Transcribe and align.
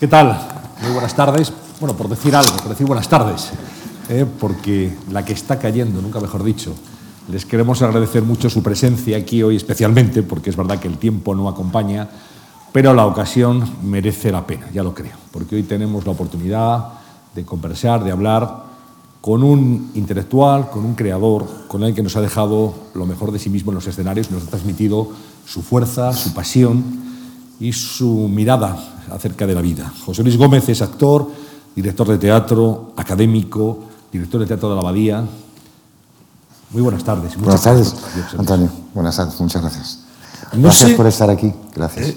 ¿Qué 0.00 0.08
tal? 0.08 0.34
Muy 0.80 0.92
buenas 0.92 1.14
tardes. 1.14 1.52
Bueno, 1.78 1.94
por 1.94 2.08
decir 2.08 2.34
algo, 2.34 2.56
por 2.56 2.70
decir 2.70 2.86
buenas 2.86 3.06
tardes, 3.06 3.50
¿eh? 4.08 4.24
porque 4.40 4.96
la 5.10 5.26
que 5.26 5.34
está 5.34 5.58
cayendo, 5.58 6.00
nunca 6.00 6.18
mejor 6.20 6.42
dicho, 6.42 6.74
les 7.28 7.44
queremos 7.44 7.82
agradecer 7.82 8.22
mucho 8.22 8.48
su 8.48 8.62
presencia 8.62 9.18
aquí 9.18 9.42
hoy 9.42 9.56
especialmente, 9.56 10.22
porque 10.22 10.48
es 10.48 10.56
verdad 10.56 10.78
que 10.78 10.88
el 10.88 10.96
tiempo 10.96 11.34
no 11.34 11.50
acompaña, 11.50 12.08
pero 12.72 12.94
la 12.94 13.04
ocasión 13.04 13.62
merece 13.82 14.32
la 14.32 14.46
pena, 14.46 14.70
ya 14.72 14.82
lo 14.82 14.94
creo, 14.94 15.12
porque 15.32 15.56
hoy 15.56 15.64
tenemos 15.64 16.06
la 16.06 16.12
oportunidad 16.12 16.82
de 17.34 17.44
conversar, 17.44 18.02
de 18.02 18.10
hablar 18.10 18.70
con 19.20 19.42
un 19.42 19.90
intelectual, 19.94 20.70
con 20.70 20.86
un 20.86 20.94
creador, 20.94 21.46
con 21.68 21.82
el 21.82 21.94
que 21.94 22.02
nos 22.02 22.16
ha 22.16 22.22
dejado 22.22 22.72
lo 22.94 23.04
mejor 23.04 23.32
de 23.32 23.38
sí 23.38 23.50
mismo 23.50 23.70
en 23.70 23.74
los 23.74 23.86
escenarios, 23.86 24.30
nos 24.30 24.44
ha 24.44 24.46
transmitido 24.46 25.10
su 25.44 25.60
fuerza, 25.60 26.14
su 26.14 26.32
pasión 26.32 27.09
y 27.60 27.72
su 27.72 28.28
mirada 28.28 28.76
acerca 29.12 29.46
de 29.46 29.54
la 29.54 29.60
vida. 29.60 29.92
José 30.04 30.22
Luis 30.22 30.36
Gómez 30.36 30.68
es 30.68 30.80
actor, 30.82 31.28
director 31.76 32.08
de 32.08 32.18
teatro, 32.18 32.92
académico, 32.96 33.78
director 34.10 34.40
de 34.40 34.46
teatro 34.46 34.70
de 34.70 34.74
la 34.74 34.80
Abadía. 34.80 35.24
Muy 36.70 36.82
buenas 36.82 37.04
tardes. 37.04 37.36
Buenas 37.36 37.62
tardes, 37.62 37.94
Antonio. 38.36 38.70
Buenas 38.94 39.16
tardes, 39.16 39.38
muchas 39.40 39.60
gracias. 39.60 39.98
gracias 40.52 40.90
por 40.92 41.06
estar 41.06 41.28
aquí. 41.28 41.52
Gracias. 41.74 42.08
Eh, 42.08 42.16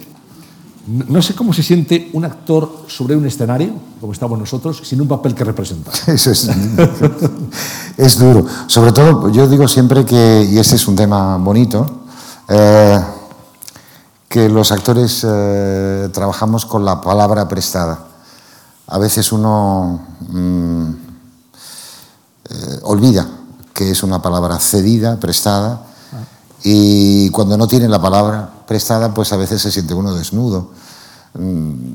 no 0.86 1.22
sé 1.22 1.34
cómo 1.34 1.54
se 1.54 1.64
siente 1.64 2.10
un 2.14 2.26
actor 2.26 2.86
sobre 2.88 3.16
un 3.16 3.26
escenario, 3.26 3.74
como 4.02 4.12
estamos 4.12 4.38
nosotros, 4.38 4.82
sin 4.84 5.02
un 5.02 5.08
papel 5.08 5.34
que 5.34 5.44
representar. 5.44 5.94
Eso 6.08 6.32
es, 6.32 6.50
es 7.98 8.20
duro. 8.20 8.46
Sobre 8.68 8.92
todo, 8.92 9.30
yo 9.30 9.48
digo 9.48 9.68
siempre 9.68 10.06
que, 10.06 10.48
y 10.50 10.58
ese 10.58 10.76
es 10.76 10.88
un 10.88 10.96
tema 10.96 11.38
bonito, 11.38 12.04
eh, 12.50 13.00
que 14.34 14.50
los 14.50 14.72
actores 14.72 15.24
eh, 15.30 16.10
trabajamos 16.12 16.66
con 16.66 16.84
la 16.84 17.00
palabra 17.02 17.48
prestada. 17.48 18.00
A 18.88 18.98
veces 18.98 19.32
uno 19.32 20.02
mm, 20.28 20.90
eh, 22.50 22.80
olvida 22.82 23.28
que 23.76 23.92
es 23.92 24.02
una 24.02 24.24
palabra 24.24 24.58
cedida, 24.58 25.20
prestada, 25.20 25.84
y 26.64 27.30
cuando 27.30 27.60
no 27.60 27.68
tiene 27.68 27.88
la 27.88 28.02
palabra 28.02 28.50
prestada, 28.66 29.14
pues 29.14 29.32
a 29.34 29.38
veces 29.38 29.62
se 29.62 29.72
siente 29.72 29.94
uno 29.94 30.16
desnudo. 30.16 30.72
Mm, 31.36 31.94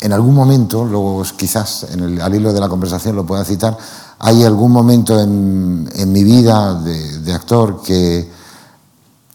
en 0.00 0.12
algún 0.12 0.34
momento, 0.34 0.84
luego 0.84 1.22
quizás 1.34 1.86
en 1.92 2.00
el, 2.00 2.20
al 2.20 2.34
hilo 2.34 2.52
de 2.52 2.60
la 2.60 2.68
conversación 2.68 3.16
lo 3.16 3.24
pueda 3.24 3.42
citar, 3.46 3.78
hay 4.18 4.44
algún 4.44 4.70
momento 4.70 5.18
en, 5.18 6.12
mi 6.12 6.24
vida 6.24 6.74
de 6.74 7.32
actor 7.32 7.80
que 7.82 8.43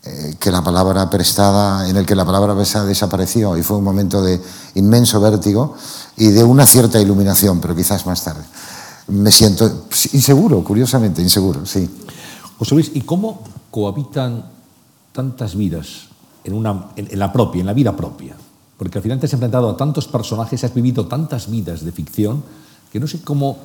eh, 0.10 0.36
que 0.40 0.50
la 0.50 0.64
palabra 0.64 1.08
prestada, 1.10 1.88
en 1.88 1.96
el 1.96 2.06
que 2.06 2.16
la 2.16 2.26
palabra 2.26 2.56
prestada 2.56 2.86
desapareció 2.86 3.56
y 3.56 3.62
fue 3.62 3.78
un 3.78 3.84
momento 3.84 4.24
de 4.24 4.42
inmenso 4.76 5.22
vértigo 5.22 5.76
y 6.18 6.28
de 6.28 6.44
una 6.44 6.66
cierta 6.66 7.00
iluminación, 7.00 7.62
pero 7.62 7.76
quizás 7.76 8.06
más 8.08 8.24
tarde. 8.24 8.44
Me 9.10 9.32
siento 9.32 9.86
inseguro, 10.14 10.64
curiosamente, 10.64 11.22
inseguro, 11.22 11.66
sí. 11.66 11.88
José 12.58 12.76
Luis, 12.76 12.92
¿y 12.96 13.02
cómo 13.02 13.44
cohabitan 13.70 14.46
tantas 15.12 15.56
vidas 15.56 16.08
en, 16.44 16.54
una, 16.54 16.88
en, 16.96 17.20
la 17.20 17.32
propia, 17.32 17.60
en 17.60 17.68
la 17.68 17.74
vida 17.74 17.96
propia? 17.96 18.36
Porque 18.78 18.98
al 18.98 19.04
final 19.04 19.20
te 19.20 19.28
has 19.28 19.34
enfrentado 19.34 19.70
a 19.70 19.78
tantos 19.78 20.08
personajes, 20.08 20.64
has 20.64 20.74
vivido 20.74 21.08
tantas 21.08 21.50
vidas 21.50 21.86
de 21.86 21.92
ficción, 21.92 22.44
que 22.92 23.00
no 23.00 23.06
sé 23.06 23.22
cómo 23.22 23.58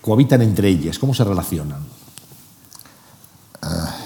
cohabitan 0.00 0.42
entre 0.42 0.68
ellas, 0.68 0.98
cómo 0.98 1.14
se 1.14 1.22
relacionan. 1.22 1.80
Uh, 3.62 4.03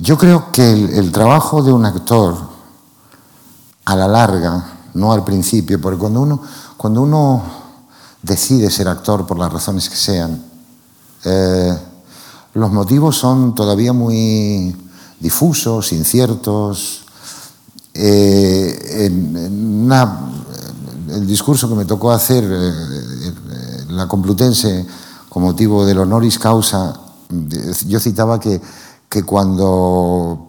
yo 0.00 0.18
creo 0.18 0.52
que 0.52 0.70
el, 0.70 1.10
trabajo 1.12 1.62
de 1.62 1.72
un 1.72 1.84
actor, 1.84 2.36
a 3.84 3.96
la 3.96 4.08
larga, 4.08 4.78
no 4.94 5.12
al 5.12 5.24
principio, 5.24 5.80
porque 5.80 5.98
cuando 5.98 6.20
uno, 6.20 6.42
cuando 6.76 7.02
uno 7.02 7.42
decide 8.22 8.70
ser 8.70 8.88
actor 8.88 9.26
por 9.26 9.38
las 9.38 9.52
razones 9.52 9.88
que 9.88 9.96
sean, 9.96 10.42
eh, 11.24 11.78
los 12.54 12.72
motivos 12.72 13.16
son 13.16 13.54
todavía 13.54 13.92
muy 13.92 14.74
difusos, 15.20 15.92
inciertos. 15.92 17.02
Eh, 17.94 19.06
en, 19.06 19.90
el 21.08 21.26
discurso 21.26 21.68
que 21.68 21.74
me 21.74 21.84
tocó 21.84 22.10
hacer 22.10 22.44
eh, 22.44 23.32
la 23.90 24.08
Complutense 24.08 24.86
con 25.28 25.42
motivo 25.44 25.86
del 25.86 25.98
honoris 25.98 26.38
causa, 26.38 26.98
yo 27.86 28.00
citaba 28.00 28.38
que 28.38 28.60
que 29.08 29.22
cuando 29.22 30.46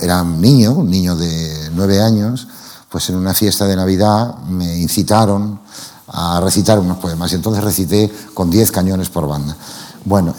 era 0.00 0.22
un 0.22 0.40
niño, 0.40 0.72
un 0.72 0.90
niño 0.90 1.16
de 1.16 1.70
nueve 1.74 2.00
años, 2.00 2.48
pues 2.90 3.08
en 3.10 3.16
una 3.16 3.34
fiesta 3.34 3.66
de 3.66 3.76
Navidad 3.76 4.38
me 4.48 4.78
incitaron 4.78 5.60
a 6.08 6.40
recitar 6.40 6.78
unos 6.78 6.98
poemas 6.98 7.30
y 7.32 7.36
entonces 7.36 7.62
recité 7.62 8.10
con 8.34 8.50
diez 8.50 8.70
cañones 8.70 9.08
por 9.10 9.28
banda. 9.28 9.56
Bueno, 10.04 10.34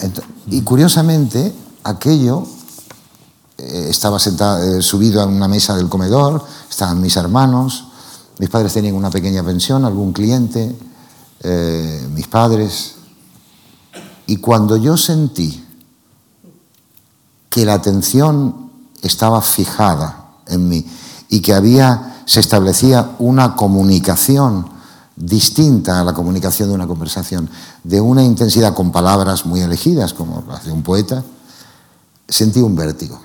y 0.47 0.61
curiosamente 0.61 1.53
aquello 1.83 2.45
eh, 3.57 3.87
estaba 3.89 4.19
sentado, 4.19 4.63
eh, 4.63 4.81
subido 4.81 5.21
a 5.21 5.25
una 5.25 5.47
mesa 5.47 5.75
del 5.75 5.87
comedor, 5.87 6.43
estaban 6.69 6.99
mis 6.99 7.15
hermanos, 7.15 7.85
mis 8.39 8.49
padres 8.49 8.73
tenían 8.73 8.95
una 8.95 9.11
pequeña 9.11 9.43
pensión, 9.43 9.85
algún 9.85 10.13
cliente, 10.13 10.75
eh, 11.43 12.07
mis 12.11 12.27
padres, 12.27 12.95
y 14.25 14.37
cuando 14.37 14.77
yo 14.77 14.97
sentí 14.97 15.60
que 17.51 17.65
la 17.65 17.73
atención 17.73 18.71
estaba 19.01 19.41
fijada 19.41 20.37
en 20.47 20.69
mí 20.69 20.85
y 21.27 21.41
que 21.41 21.53
había, 21.53 22.23
se 22.25 22.39
establecía 22.39 23.11
una 23.19 23.55
comunicación 23.55 24.67
distinta 25.17 25.99
a 25.99 26.03
la 26.05 26.13
comunicación 26.13 26.69
de 26.69 26.75
una 26.75 26.87
conversación, 26.87 27.49
de 27.83 27.99
una 27.99 28.23
intensidad 28.23 28.73
con 28.73 28.91
palabras 28.91 29.45
muy 29.45 29.59
elegidas, 29.59 30.13
como 30.13 30.43
las 30.47 30.65
de 30.65 30.71
un 30.71 30.81
poeta, 30.81 31.23
sentí 32.27 32.61
un 32.61 32.73
vértigo, 32.73 33.19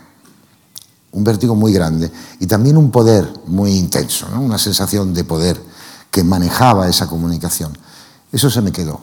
un 1.12 1.22
vértigo 1.22 1.54
muy 1.54 1.72
grande 1.72 2.10
y 2.40 2.46
también 2.46 2.76
un 2.76 2.90
poder 2.90 3.32
muy 3.46 3.76
intenso, 3.76 4.26
una 4.36 4.58
sensación 4.58 5.14
de 5.14 5.22
poder 5.22 5.62
que 6.10 6.24
manejaba 6.24 6.88
esa 6.88 7.06
comunicación. 7.06 7.78
Eso 8.32 8.50
se 8.50 8.60
me 8.60 8.72
quedó. 8.72 9.00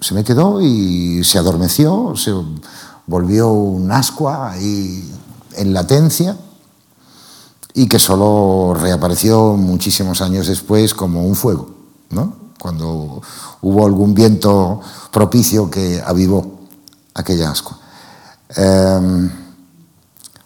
Se 0.00 0.14
me 0.14 0.24
quedó 0.24 0.60
y 0.62 1.22
se 1.22 1.38
adormeció, 1.38 2.14
volvió 3.06 3.50
un 3.50 3.90
ascua 3.92 4.52
ahí 4.52 5.12
en 5.56 5.72
latencia 5.72 6.36
y 7.74 7.88
que 7.88 7.98
solo 7.98 8.74
reapareció 8.74 9.54
muchísimos 9.54 10.20
años 10.20 10.46
después 10.46 10.94
como 10.94 11.24
un 11.24 11.34
fuego, 11.34 11.70
¿no? 12.10 12.44
cuando 12.64 13.20
hubo 13.60 13.84
algún 13.84 14.14
viento 14.14 14.80
propicio 15.10 15.70
que 15.70 16.02
avivó 16.02 16.60
aquella 17.12 17.50
ascua. 17.50 17.78
Em, 18.56 19.30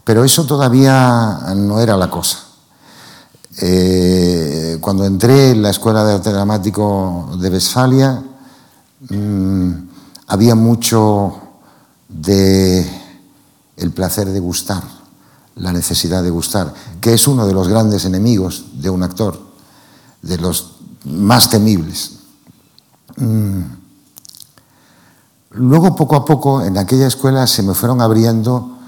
pero 0.02 0.24
eso 0.24 0.44
todavía 0.44 1.38
no 1.54 1.78
era 1.78 1.96
la 1.96 2.10
cosa. 2.10 2.38
Eh, 3.60 4.78
cuando 4.80 5.04
entré 5.04 5.50
en 5.50 5.62
la 5.62 5.70
Escuela 5.70 6.02
de 6.04 6.14
Arte 6.14 6.32
Dramático 6.32 7.30
de 7.40 7.50
Westfalia, 7.50 8.20
mm, 9.10 9.72
había 10.26 10.56
mucho 10.56 11.47
de 12.08 12.86
el 13.76 13.92
placer 13.92 14.28
de 14.28 14.40
gustar, 14.40 14.82
la 15.56 15.72
necesidad 15.72 16.22
de 16.22 16.30
gustar, 16.30 16.74
que 17.00 17.14
es 17.14 17.28
uno 17.28 17.46
de 17.46 17.52
los 17.52 17.68
grandes 17.68 18.04
enemigos 18.04 18.64
de 18.74 18.90
un 18.90 19.02
actor, 19.02 19.40
de 20.22 20.38
los 20.38 20.72
más 21.04 21.50
temibles. 21.50 22.16
Mm. 23.16 23.62
Luego, 25.50 25.96
poco 25.96 26.16
a 26.16 26.24
poco, 26.24 26.62
en 26.62 26.76
aquella 26.76 27.06
escuela 27.06 27.46
se 27.46 27.62
me 27.62 27.74
fueron 27.74 28.00
abriendo 28.00 28.78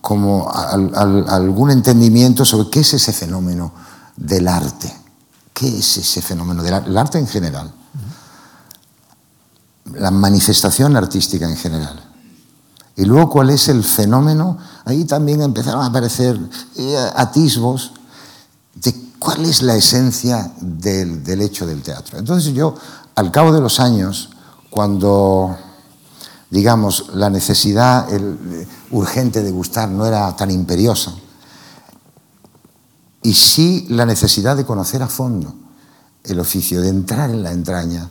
como 0.00 0.50
algún 0.50 1.70
entendimiento 1.70 2.44
sobre 2.44 2.70
qué 2.70 2.80
es 2.80 2.94
ese 2.94 3.12
fenómeno 3.12 3.72
del 4.16 4.48
arte, 4.48 4.92
qué 5.52 5.78
es 5.78 5.96
ese 5.98 6.22
fenómeno 6.22 6.62
del 6.62 6.96
arte 6.96 7.18
en 7.18 7.26
general, 7.26 7.72
la 9.94 10.10
manifestación 10.10 10.96
artística 10.96 11.48
en 11.48 11.56
general. 11.56 12.11
Y 12.96 13.04
luego, 13.04 13.30
¿cuál 13.30 13.50
es 13.50 13.68
el 13.68 13.82
fenómeno? 13.82 14.58
Ahí 14.84 15.04
también 15.04 15.40
empezaron 15.40 15.82
a 15.82 15.86
aparecer 15.86 16.38
eh, 16.76 16.96
atisbos 17.16 17.92
de 18.74 18.94
cuál 19.18 19.44
es 19.44 19.62
la 19.62 19.76
esencia 19.76 20.52
del, 20.60 21.40
hecho 21.40 21.66
del 21.66 21.82
teatro. 21.82 22.18
Entonces 22.18 22.52
yo, 22.52 22.74
al 23.14 23.30
cabo 23.30 23.52
de 23.52 23.60
los 23.60 23.80
años, 23.80 24.30
cuando, 24.68 25.56
digamos, 26.50 27.10
la 27.14 27.30
necesidad 27.30 28.12
el, 28.12 28.66
urgente 28.90 29.42
de 29.42 29.50
gustar 29.50 29.88
no 29.88 30.04
era 30.04 30.34
tan 30.36 30.50
imperiosa, 30.50 31.14
y 33.22 33.34
sí 33.34 33.86
la 33.88 34.04
necesidad 34.04 34.56
de 34.56 34.66
conocer 34.66 35.02
a 35.02 35.08
fondo 35.08 35.54
el 36.24 36.40
oficio, 36.40 36.80
de 36.80 36.88
entrar 36.88 37.30
en 37.30 37.42
la 37.42 37.52
entraña, 37.52 38.10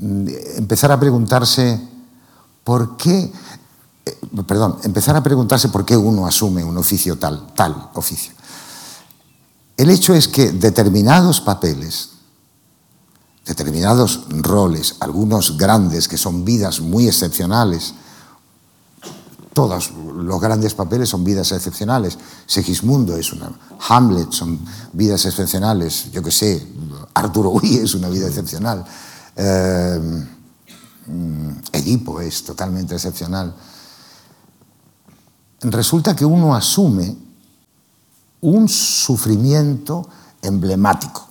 empezar 0.00 0.92
a 0.92 1.00
preguntarse 1.00 1.80
por 2.62 2.96
qué 2.98 3.32
eh, 4.08 4.42
perdón, 4.46 4.78
empezar 4.84 5.16
a 5.16 5.22
preguntarse 5.22 5.68
por 5.68 5.84
qué 5.84 5.96
uno 5.96 6.26
asume 6.26 6.64
un 6.64 6.76
oficio 6.78 7.18
tal, 7.18 7.54
tal 7.54 7.90
oficio. 7.94 8.32
El 9.76 9.90
hecho 9.90 10.14
es 10.14 10.26
que 10.28 10.52
determinados 10.52 11.40
papeles, 11.40 12.10
determinados 13.46 14.26
roles, 14.28 14.96
algunos 15.00 15.56
grandes 15.56 16.08
que 16.08 16.16
son 16.16 16.44
vidas 16.44 16.80
muy 16.80 17.06
excepcionales, 17.06 17.94
todos 19.54 19.92
los 19.92 20.40
grandes 20.40 20.74
papeles 20.74 21.08
son 21.08 21.24
vidas 21.24 21.50
excepcionales. 21.52 22.18
Segismundo 22.46 23.16
es 23.16 23.32
una, 23.32 23.50
Hamlet 23.88 24.32
son 24.32 24.60
vidas 24.92 25.24
excepcionales, 25.26 26.10
yo 26.12 26.22
que 26.22 26.30
sé, 26.30 26.66
Arturo 27.14 27.50
Uy 27.50 27.76
es 27.76 27.94
una 27.94 28.08
vida 28.08 28.26
excepcional, 28.28 28.84
eh, 29.36 30.26
Edipo 31.72 32.20
es 32.20 32.44
totalmente 32.44 32.94
excepcional. 32.94 33.54
Resulta 35.60 36.14
que 36.14 36.24
uno 36.24 36.54
asume 36.54 37.16
un 38.40 38.68
sufrimiento 38.68 40.08
emblemático, 40.42 41.26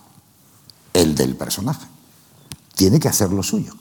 el 0.94 1.16
del 1.16 1.36
personaje. 1.36 1.88
Tiene 2.76 3.00
que 3.00 3.08
hacer 3.08 3.32
lo 3.32 3.42
suyo. 3.42 3.74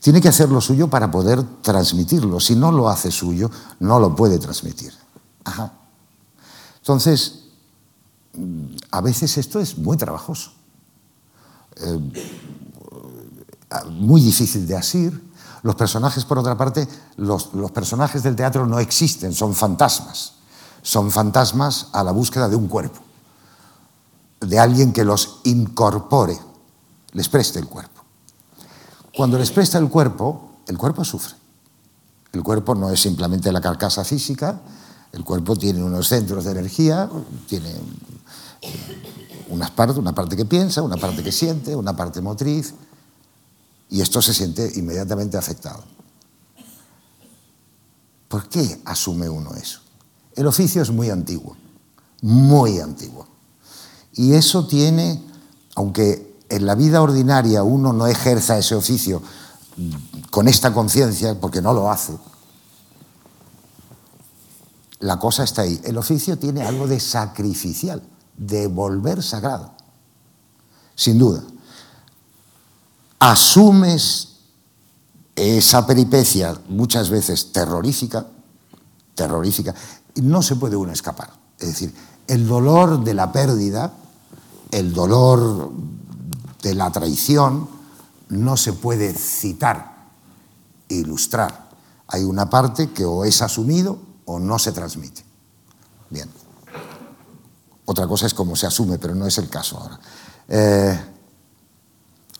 Tiene 0.00 0.20
que 0.20 0.28
hacer 0.28 0.48
lo 0.48 0.60
suyo 0.60 0.88
para 0.88 1.10
poder 1.10 1.42
transmitirlo. 1.60 2.40
Si 2.40 2.54
no 2.54 2.72
lo 2.72 2.88
hace 2.88 3.10
suyo, 3.10 3.50
no 3.80 3.98
lo 3.98 4.14
puede 4.14 4.38
transmitir. 4.38 4.94
Entonces, 6.78 7.40
a 8.90 9.00
veces 9.00 9.36
esto 9.36 9.60
es 9.60 9.76
muy 9.76 9.96
trabajoso, 9.96 10.52
eh, 11.76 11.98
muy 13.90 14.20
difícil 14.20 14.66
de 14.66 14.76
asir. 14.76 15.29
Los 15.62 15.74
personajes, 15.74 16.24
por 16.24 16.38
otra 16.38 16.56
parte, 16.56 16.88
los, 17.16 17.50
personajes 17.72 18.22
del 18.22 18.36
teatro 18.36 18.66
no 18.66 18.78
existen, 18.78 19.32
son 19.34 19.54
fantasmas 19.54 20.34
son 20.82 21.10
fantasmas 21.10 21.88
a 21.92 22.02
la 22.02 22.12
búsqueda 22.12 22.48
de 22.48 22.56
un 22.56 22.68
cuerpo, 22.68 23.00
de 24.40 24.58
alguien 24.58 24.92
que 24.92 25.04
los 25.04 25.40
incorpore, 25.44 26.38
les 27.12 27.28
preste 27.28 27.58
el 27.58 27.66
cuerpo. 27.66 28.02
Cuando 29.14 29.38
les 29.38 29.50
presta 29.50 29.78
el 29.78 29.88
cuerpo, 29.88 30.62
el 30.66 30.78
cuerpo 30.78 31.04
sufre. 31.04 31.34
El 32.32 32.42
cuerpo 32.42 32.74
no 32.74 32.90
es 32.90 33.00
simplemente 33.00 33.50
la 33.50 33.60
carcasa 33.60 34.04
física, 34.04 34.60
el 35.12 35.24
cuerpo 35.24 35.56
tiene 35.56 35.82
unos 35.82 36.06
centros 36.08 36.44
de 36.44 36.52
energía, 36.52 37.10
tiene 37.48 37.74
unas 39.48 39.70
partes, 39.72 39.96
una 39.96 40.14
parte 40.14 40.36
que 40.36 40.44
piensa, 40.44 40.80
una 40.82 40.96
parte 40.96 41.24
que 41.24 41.32
siente, 41.32 41.74
una 41.74 41.96
parte 41.96 42.20
motriz, 42.20 42.72
y 43.90 44.00
esto 44.00 44.22
se 44.22 44.32
siente 44.32 44.70
inmediatamente 44.76 45.36
afectado. 45.36 45.82
¿Por 48.28 48.48
qué 48.48 48.80
asume 48.84 49.28
uno 49.28 49.54
eso? 49.54 49.80
El 50.36 50.46
oficio 50.46 50.80
es 50.82 50.90
muy 50.90 51.10
antiguo, 51.10 51.56
muy 52.22 52.78
antiguo. 52.78 53.26
Y 54.14 54.34
eso 54.34 54.66
tiene, 54.66 55.20
aunque 55.74 56.36
en 56.48 56.66
la 56.66 56.76
vida 56.76 57.02
ordinaria 57.02 57.64
uno 57.64 57.92
no 57.92 58.06
ejerza 58.06 58.56
ese 58.56 58.76
oficio 58.76 59.20
con 60.30 60.46
esta 60.46 60.72
conciencia, 60.72 61.40
porque 61.40 61.60
no 61.60 61.72
lo 61.72 61.90
hace, 61.90 62.12
la 65.00 65.18
cosa 65.18 65.42
está 65.42 65.62
ahí. 65.62 65.80
El 65.82 65.98
oficio 65.98 66.38
tiene 66.38 66.62
algo 66.62 66.86
de 66.86 67.00
sacrificial, 67.00 68.02
de 68.36 68.68
volver 68.68 69.22
sagrado, 69.22 69.72
sin 70.94 71.18
duda. 71.18 71.42
Asumes 73.20 74.30
esa 75.36 75.86
peripecia 75.86 76.58
muchas 76.68 77.08
veces 77.10 77.52
terrorífica, 77.52 78.26
terrorífica, 79.14 79.74
no 80.16 80.42
se 80.42 80.56
puede 80.56 80.76
uno 80.76 80.92
escapar. 80.92 81.30
Es 81.58 81.68
decir, 81.68 81.94
el 82.26 82.46
dolor 82.46 83.04
de 83.04 83.14
la 83.14 83.30
pérdida, 83.30 83.92
el 84.70 84.92
dolor 84.92 85.70
de 86.62 86.74
la 86.74 86.90
traición, 86.90 87.68
no 88.28 88.56
se 88.56 88.72
puede 88.72 89.12
citar, 89.14 90.08
ilustrar. 90.88 91.68
Hay 92.08 92.24
una 92.24 92.48
parte 92.48 92.90
que 92.90 93.04
o 93.04 93.24
es 93.24 93.42
asumido 93.42 93.98
o 94.24 94.38
no 94.38 94.58
se 94.58 94.72
transmite. 94.72 95.24
Bien. 96.08 96.28
Otra 97.84 98.06
cosa 98.06 98.26
es 98.26 98.34
cómo 98.34 98.56
se 98.56 98.66
asume, 98.66 98.98
pero 98.98 99.14
no 99.14 99.26
es 99.26 99.38
el 99.38 99.48
caso 99.48 99.78
ahora. 99.78 100.00
Eh, 100.48 101.00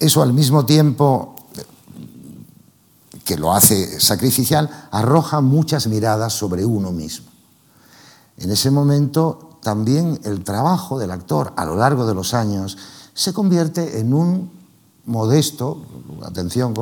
eso 0.00 0.22
al 0.22 0.32
mismo 0.32 0.66
tiempo 0.66 1.36
que 3.24 3.36
lo 3.36 3.52
hace 3.52 4.00
sacrificial, 4.00 4.88
arroja 4.90 5.40
muchas 5.40 5.86
miradas 5.86 6.32
sobre 6.32 6.64
uno 6.64 6.90
mismo. 6.90 7.28
En 8.38 8.50
ese 8.50 8.72
momento 8.72 9.58
también 9.62 10.18
el 10.24 10.42
trabajo 10.42 10.98
del 10.98 11.12
actor 11.12 11.52
a 11.56 11.64
lo 11.64 11.76
largo 11.76 12.06
de 12.06 12.14
los 12.14 12.34
años 12.34 12.76
se 13.14 13.32
convierte 13.32 14.00
en 14.00 14.14
un 14.14 14.50
modesto, 15.04 15.84
atención, 16.24 16.74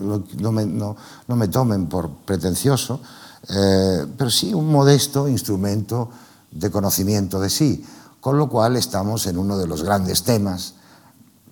no, 0.00 1.36
me, 1.36 1.48
tomen 1.48 1.86
por 1.86 2.10
pretencioso, 2.10 3.00
eh, 3.48 4.06
pero 4.16 4.30
sí 4.30 4.52
un 4.54 4.72
modesto 4.72 5.28
instrumento 5.28 6.08
de 6.50 6.70
conocimiento 6.70 7.38
de 7.38 7.50
sí, 7.50 7.84
con 8.20 8.38
lo 8.38 8.48
cual 8.48 8.76
estamos 8.76 9.26
en 9.26 9.38
uno 9.38 9.58
de 9.58 9.66
los 9.66 9.82
grandes 9.82 10.22
temas 10.22 10.74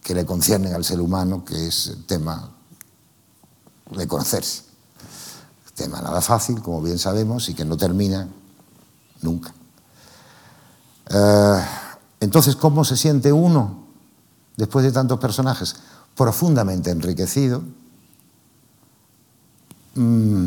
que 0.02 0.14
le 0.14 0.26
conciernen 0.26 0.74
al 0.74 0.84
ser 0.84 1.00
humano, 1.00 1.44
que 1.44 1.68
es 1.68 1.88
el 1.88 2.04
tema 2.04 2.50
de 3.90 4.06
conocerse. 4.06 4.64
Tema 5.74 6.02
nada 6.02 6.20
fácil, 6.20 6.60
como 6.60 6.82
bien 6.82 6.98
sabemos, 6.98 7.48
y 7.48 7.54
que 7.54 7.64
no 7.64 7.76
termina 7.76 8.28
nunca. 9.22 9.54
Eh, 11.08 11.64
entonces, 12.20 12.56
¿cómo 12.56 12.84
se 12.84 12.96
siente 12.96 13.32
uno 13.32 13.84
después 14.56 14.84
de 14.84 14.92
tantos 14.92 15.18
personajes? 15.18 15.76
Profundamente 16.14 16.90
enriquecido. 16.90 17.62
Mm, 19.94 20.46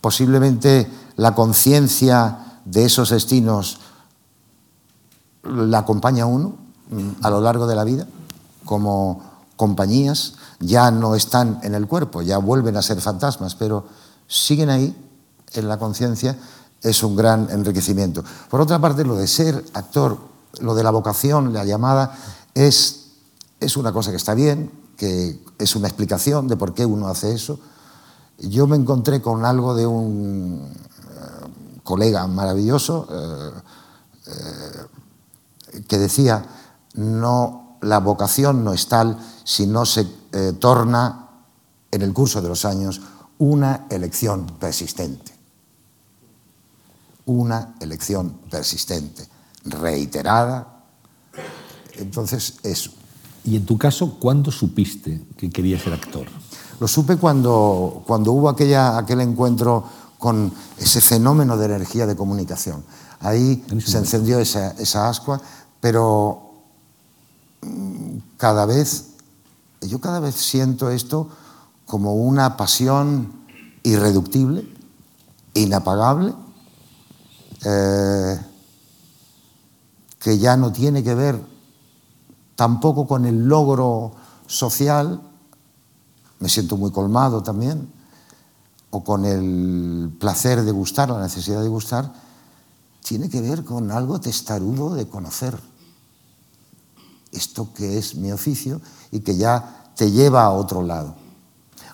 posiblemente 0.00 0.88
la 1.16 1.34
conciencia 1.34 2.60
de 2.64 2.84
esos 2.84 3.10
destinos 3.10 3.80
la 5.42 5.78
acompaña 5.78 6.26
uno 6.26 6.56
mm, 6.90 7.24
a 7.24 7.30
lo 7.30 7.40
largo 7.40 7.66
de 7.66 7.76
la 7.76 7.84
vida, 7.84 8.06
como 8.64 9.22
compañías, 9.56 10.34
ya 10.60 10.90
no 10.90 11.14
están 11.14 11.60
en 11.62 11.74
el 11.74 11.86
cuerpo, 11.86 12.22
ya 12.22 12.38
vuelven 12.38 12.76
a 12.76 12.82
ser 12.82 13.00
fantasmas, 13.00 13.54
pero 13.54 13.86
siguen 14.26 14.70
ahí 14.70 14.96
en 15.54 15.68
la 15.68 15.78
conciencia 15.78 16.36
es 16.82 17.02
un 17.02 17.14
gran 17.14 17.48
enriquecimiento. 17.50 18.24
Por 18.50 18.60
otra 18.60 18.80
parte, 18.80 19.04
lo 19.04 19.14
de 19.14 19.28
ser 19.28 19.64
actor, 19.74 20.18
lo 20.60 20.74
de 20.74 20.82
la 20.82 20.90
vocación, 20.90 21.52
la 21.52 21.64
llamada, 21.64 22.16
es, 22.54 23.06
es 23.60 23.76
una 23.76 23.92
cosa 23.92 24.10
que 24.10 24.16
está 24.16 24.34
bien, 24.34 24.70
que 24.96 25.40
es 25.58 25.76
una 25.76 25.88
explicación 25.88 26.48
de 26.48 26.56
por 26.56 26.74
qué 26.74 26.84
uno 26.84 27.08
hace 27.08 27.32
eso. 27.32 27.58
Yo 28.38 28.66
me 28.66 28.76
encontré 28.76 29.22
con 29.22 29.44
algo 29.44 29.74
de 29.74 29.86
un 29.86 30.68
eh, 30.72 31.80
colega 31.84 32.26
maravilloso 32.26 33.06
eh, 33.10 33.50
eh, 34.26 35.82
que 35.86 35.98
decía, 35.98 36.44
no, 36.94 37.61
la 37.82 37.98
vocación 37.98 38.64
no 38.64 38.72
es 38.72 38.88
tal 38.88 39.18
si 39.44 39.66
no 39.66 39.84
se 39.84 40.04
torna 40.58 41.28
en 41.90 42.02
el 42.02 42.12
curso 42.12 42.40
de 42.40 42.48
los 42.48 42.64
años 42.64 43.00
una 43.38 43.86
elección 43.90 44.46
persistente 44.58 45.32
una 47.26 47.74
elección 47.80 48.30
persistente, 48.50 49.26
reiterada. 49.64 50.84
Entonces, 51.94 52.54
eso. 52.62 52.90
¿Y 53.44 53.56
en 53.56 53.66
tu 53.66 53.76
caso, 53.76 54.18
cuándo 54.18 54.50
supiste 54.50 55.22
que 55.36 55.50
querías 55.50 55.82
ser 55.82 55.92
actor? 55.92 56.26
Lo 56.80 56.88
supe 56.88 57.16
cuando, 57.16 58.02
cuando 58.06 58.32
hubo 58.32 58.48
aquella, 58.48 58.98
aquel 58.98 59.20
encuentro 59.20 59.84
con 60.18 60.52
ese 60.78 61.00
fenómeno 61.00 61.56
de 61.56 61.66
energía 61.66 62.06
de 62.06 62.16
comunicación. 62.16 62.84
Ahí 63.20 63.64
se 63.84 63.98
encendió 63.98 64.38
esa, 64.38 64.72
esa 64.72 65.08
ascua, 65.08 65.40
pero 65.80 66.51
cada 68.36 68.66
vez, 68.66 69.10
yo 69.80 70.00
cada 70.00 70.20
vez 70.20 70.34
siento 70.34 70.90
esto 70.90 71.28
como 71.86 72.14
una 72.14 72.56
pasión 72.56 73.32
irreductible, 73.82 74.68
inapagable, 75.54 76.34
eh, 77.64 78.40
que 80.18 80.38
ya 80.38 80.56
no 80.56 80.72
tiene 80.72 81.02
que 81.02 81.14
ver 81.14 81.40
tampoco 82.56 83.06
con 83.06 83.26
el 83.26 83.46
logro 83.46 84.12
social, 84.46 85.20
me 86.38 86.48
siento 86.48 86.76
muy 86.76 86.90
colmado 86.90 87.42
también, 87.42 87.90
o 88.90 89.02
con 89.04 89.24
el 89.24 90.12
placer 90.18 90.62
de 90.62 90.72
gustar, 90.72 91.10
la 91.10 91.20
necesidad 91.20 91.62
de 91.62 91.68
gustar, 91.68 92.12
tiene 93.04 93.28
que 93.28 93.40
ver 93.40 93.64
con 93.64 93.90
algo 93.90 94.20
testarudo 94.20 94.94
de 94.94 95.08
conocer 95.08 95.58
esto 97.32 97.68
que 97.74 97.98
es 97.98 98.14
mi 98.14 98.30
oficio 98.30 98.80
y 99.10 99.20
que 99.20 99.36
ya 99.36 99.90
te 99.96 100.10
lleva 100.10 100.44
a 100.44 100.50
otro 100.50 100.82
lado. 100.82 101.16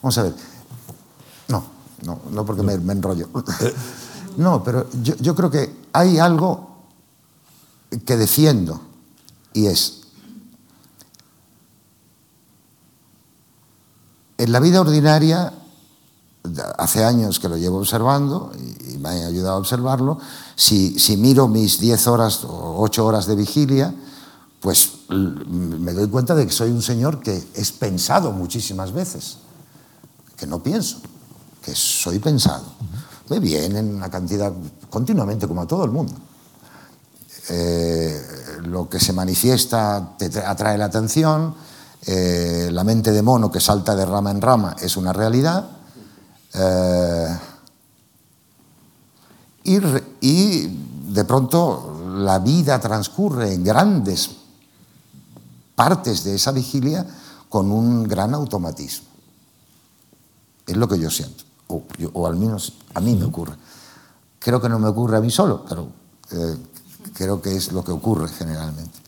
Vamos 0.02 0.18
a 0.18 0.25
ver. 0.25 0.35
No, 1.49 1.64
no, 2.02 2.21
no 2.30 2.45
porque 2.45 2.62
me, 2.62 2.76
me 2.78 2.92
enrollo. 2.92 3.28
No, 4.38 4.62
pero 4.62 4.87
yo, 5.02 5.35
creo 5.35 5.50
que 5.50 5.75
hay 5.92 6.21
algo 6.21 6.68
que 8.04 8.16
defiendo 8.16 8.80
y 9.52 9.66
es, 9.66 10.02
en 14.38 14.52
la 14.52 14.61
vida 14.61 14.80
ordinaria, 14.80 15.52
hace 16.78 17.04
años 17.04 17.40
que 17.40 17.49
lo 17.49 17.57
llevo 17.57 17.78
observando 17.78 18.52
y 18.88 18.99
me 18.99 19.09
ha 19.09 19.26
ayudado 19.26 19.57
a 19.57 19.59
observarlo, 19.59 20.21
si, 20.54 20.97
si 21.00 21.16
miro 21.16 21.49
mis 21.49 21.80
10 21.80 22.07
horas 22.07 22.45
o 22.45 22.76
8 22.78 23.04
horas 23.04 23.26
de 23.26 23.35
vigilia, 23.35 23.92
pues 24.60 24.90
me 25.08 25.92
doy 25.92 26.08
cuenta 26.08 26.34
de 26.34 26.46
que 26.46 26.52
soy 26.52 26.70
un 26.70 26.82
señor 26.82 27.20
que 27.20 27.42
es 27.54 27.72
pensado 27.72 28.32
muchísimas 28.32 28.92
veces, 28.92 29.38
que 30.36 30.46
no 30.46 30.62
pienso, 30.62 31.00
que 31.62 31.74
soy 31.74 32.18
pensado. 32.18 32.64
Me 33.28 33.38
vienen 33.38 33.94
una 33.94 34.10
cantidad 34.10 34.52
continuamente, 34.90 35.46
como 35.46 35.62
a 35.62 35.66
todo 35.66 35.84
el 35.84 35.90
mundo. 35.90 36.14
Eh, 37.50 38.20
lo 38.64 38.88
que 38.88 38.98
se 38.98 39.12
manifiesta 39.12 40.16
te 40.18 40.26
atrae 40.40 40.76
la 40.76 40.86
atención, 40.86 41.54
eh, 42.06 42.68
la 42.72 42.84
mente 42.84 43.12
de 43.12 43.22
mono 43.22 43.50
que 43.50 43.60
salta 43.60 43.94
de 43.94 44.04
rama 44.04 44.30
en 44.30 44.40
rama 44.40 44.76
es 44.80 44.96
una 44.96 45.12
realidad. 45.12 45.68
Eh, 46.54 47.38
y, 49.64 49.78
y, 50.20 50.84
de 51.08 51.24
pronto 51.24 52.16
la 52.18 52.38
vida 52.38 52.78
transcurre 52.80 53.52
en 53.52 53.64
grandes 53.64 54.30
partes 55.78 56.25
de 56.25 56.35
esa 56.35 56.50
vigilia 56.50 57.06
con 57.49 57.70
un 57.70 58.02
gran 58.02 58.35
automatismo. 58.35 59.06
Es 60.66 60.76
lo 60.76 60.88
que 60.88 60.99
yo 60.99 61.08
siento, 61.08 61.44
o, 61.68 62.26
al 62.26 62.35
menos 62.35 62.73
a 62.94 63.00
mí 63.00 63.14
me 63.14 63.25
ocurre. 63.25 63.54
Creo 64.40 64.61
que 64.61 64.68
no 64.68 64.80
me 64.80 64.88
ocurre 64.88 65.18
a 65.18 65.20
mí 65.20 65.30
solo, 65.30 65.64
pero 65.68 65.88
eh, 66.32 66.56
creo 67.14 67.40
que 67.40 67.54
es 67.54 67.70
lo 67.70 67.85
que 67.85 67.92
ocurre 67.92 68.26
generalmente. 68.26 68.99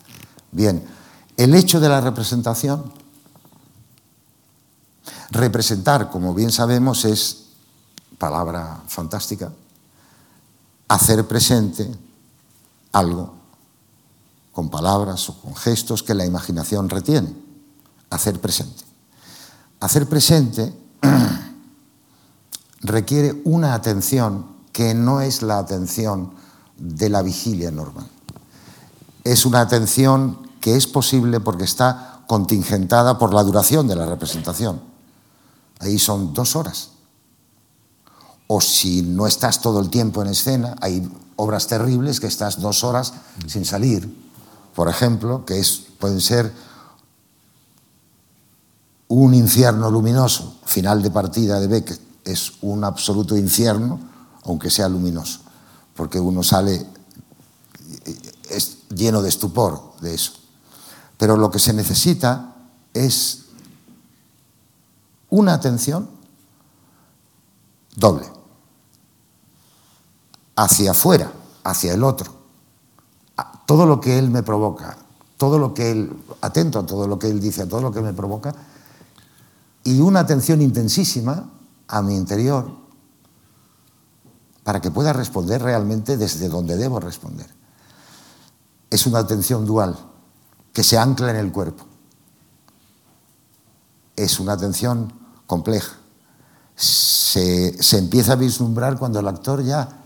Bien, 0.52 0.86
el 1.36 1.56
hecho 1.56 1.80
de 1.80 1.88
la 1.88 2.00
representación, 2.00 2.92
representar, 5.32 6.08
como 6.08 6.34
bien 6.34 6.52
sabemos, 6.52 7.04
es 7.04 7.46
palabra 8.16 8.80
fantástica, 8.86 9.50
hacer 10.86 11.26
presente 11.26 11.90
algo 12.92 13.39
con 14.52 14.68
palabras 14.68 15.28
o 15.28 15.40
con 15.40 15.54
gestos 15.54 16.02
que 16.02 16.14
la 16.14 16.24
imaginación 16.24 16.88
retiene. 16.88 17.34
Hacer 18.10 18.40
presente. 18.40 18.84
Hacer 19.80 20.08
presente 20.08 20.74
requiere 22.80 23.40
una 23.44 23.74
atención 23.74 24.46
que 24.72 24.94
no 24.94 25.20
es 25.20 25.42
la 25.42 25.58
atención 25.58 26.32
de 26.76 27.08
la 27.08 27.22
vigilia 27.22 27.70
normal. 27.70 28.08
Es 29.24 29.44
una 29.44 29.60
atención 29.60 30.38
que 30.60 30.76
es 30.76 30.86
posible 30.86 31.40
porque 31.40 31.64
está 31.64 32.22
contingentada 32.26 33.18
por 33.18 33.32
la 33.34 33.42
duración 33.42 33.86
de 33.86 33.96
la 33.96 34.06
representación. 34.06 34.80
Ahí 35.78 35.98
son 35.98 36.34
dos 36.34 36.56
horas. 36.56 36.90
O 38.46 38.60
si 38.60 39.02
no 39.02 39.26
estás 39.26 39.60
todo 39.60 39.80
el 39.80 39.90
tiempo 39.90 40.22
en 40.22 40.28
escena, 40.28 40.76
hay 40.80 41.08
obras 41.36 41.68
terribles 41.68 42.20
que 42.20 42.26
estás 42.26 42.60
dos 42.60 42.84
horas 42.84 43.12
sin 43.46 43.64
salir 43.64 44.29
por 44.74 44.88
ejemplo, 44.88 45.44
que 45.44 45.58
es, 45.58 45.82
pueden 45.98 46.20
ser 46.20 46.52
un 49.08 49.34
infierno 49.34 49.90
luminoso, 49.90 50.56
final 50.64 51.02
de 51.02 51.10
partida 51.10 51.58
de 51.58 51.66
Beckett, 51.66 52.00
es 52.24 52.52
un 52.60 52.84
absoluto 52.84 53.36
infierno, 53.36 53.98
aunque 54.44 54.70
sea 54.70 54.88
luminoso, 54.88 55.40
porque 55.94 56.20
uno 56.20 56.42
sale 56.42 56.86
es 58.48 58.78
lleno 58.88 59.22
de 59.22 59.28
estupor 59.28 59.94
de 60.00 60.14
eso. 60.14 60.32
Pero 61.18 61.36
lo 61.36 61.50
que 61.50 61.58
se 61.58 61.72
necesita 61.72 62.54
es 62.94 63.46
una 65.28 65.54
atención 65.54 66.08
doble, 67.96 68.26
hacia 70.56 70.92
afuera, 70.92 71.32
hacia 71.64 71.94
el 71.94 72.04
otro 72.04 72.39
todo 73.70 73.86
lo 73.86 74.00
que 74.00 74.18
Él 74.18 74.30
me 74.30 74.42
provoca, 74.42 74.96
todo 75.36 75.56
lo 75.56 75.72
que 75.74 75.92
Él, 75.92 76.12
atento 76.40 76.80
a 76.80 76.86
todo 76.86 77.06
lo 77.06 77.20
que 77.20 77.28
Él 77.28 77.40
dice, 77.40 77.62
a 77.62 77.68
todo 77.68 77.80
lo 77.80 77.92
que 77.92 78.00
me 78.00 78.12
provoca, 78.12 78.52
y 79.84 80.00
una 80.00 80.18
atención 80.18 80.60
intensísima 80.60 81.48
a 81.86 82.02
mi 82.02 82.16
interior 82.16 82.68
para 84.64 84.80
que 84.80 84.90
pueda 84.90 85.12
responder 85.12 85.62
realmente 85.62 86.16
desde 86.16 86.48
donde 86.48 86.76
debo 86.76 86.98
responder. 86.98 87.46
Es 88.90 89.06
una 89.06 89.20
atención 89.20 89.64
dual 89.64 89.96
que 90.72 90.82
se 90.82 90.98
ancla 90.98 91.30
en 91.30 91.36
el 91.36 91.52
cuerpo. 91.52 91.84
Es 94.16 94.40
una 94.40 94.54
atención 94.54 95.12
compleja. 95.46 95.92
Se, 96.74 97.80
se 97.80 97.98
empieza 97.98 98.32
a 98.32 98.34
vislumbrar 98.34 98.98
cuando 98.98 99.20
el 99.20 99.28
actor 99.28 99.62
ya 99.62 99.99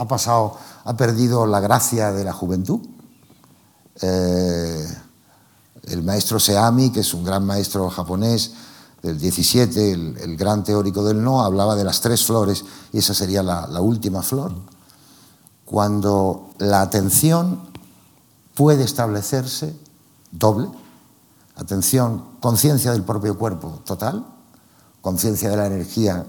ha 0.00 0.08
pasado 0.08 0.56
ha 0.84 0.96
perdido 0.96 1.46
la 1.46 1.60
gracia 1.60 2.10
de 2.10 2.24
la 2.24 2.32
juventud. 2.32 2.80
Eh, 4.00 4.96
el 5.84 6.02
maestro 6.02 6.40
Seami, 6.40 6.90
que 6.90 7.00
es 7.00 7.12
un 7.12 7.22
gran 7.22 7.44
maestro 7.44 7.90
japonés 7.90 8.52
del 9.02 9.18
17, 9.18 9.92
el, 9.92 10.36
gran 10.38 10.64
teórico 10.64 11.04
del 11.04 11.22
no, 11.22 11.42
hablaba 11.42 11.76
de 11.76 11.84
las 11.84 12.00
tres 12.00 12.24
flores 12.24 12.64
y 12.92 12.98
esa 12.98 13.12
sería 13.12 13.42
la, 13.42 13.66
la 13.66 13.82
última 13.82 14.22
flor. 14.22 14.52
Cuando 15.66 16.50
la 16.58 16.80
atención 16.80 17.60
puede 18.54 18.84
establecerse 18.84 19.76
doble, 20.30 20.68
atención, 21.56 22.24
conciencia 22.40 22.92
del 22.92 23.02
propio 23.02 23.36
cuerpo 23.36 23.82
total, 23.84 24.24
conciencia 25.02 25.50
de 25.50 25.56
la 25.58 25.66
energía 25.66 26.24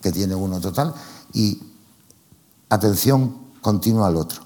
que 0.00 0.12
tiene 0.12 0.36
uno 0.36 0.60
total 0.60 0.94
y 1.32 1.71
atención 2.72 3.36
continua 3.60 4.08
al 4.08 4.16
otro. 4.16 4.42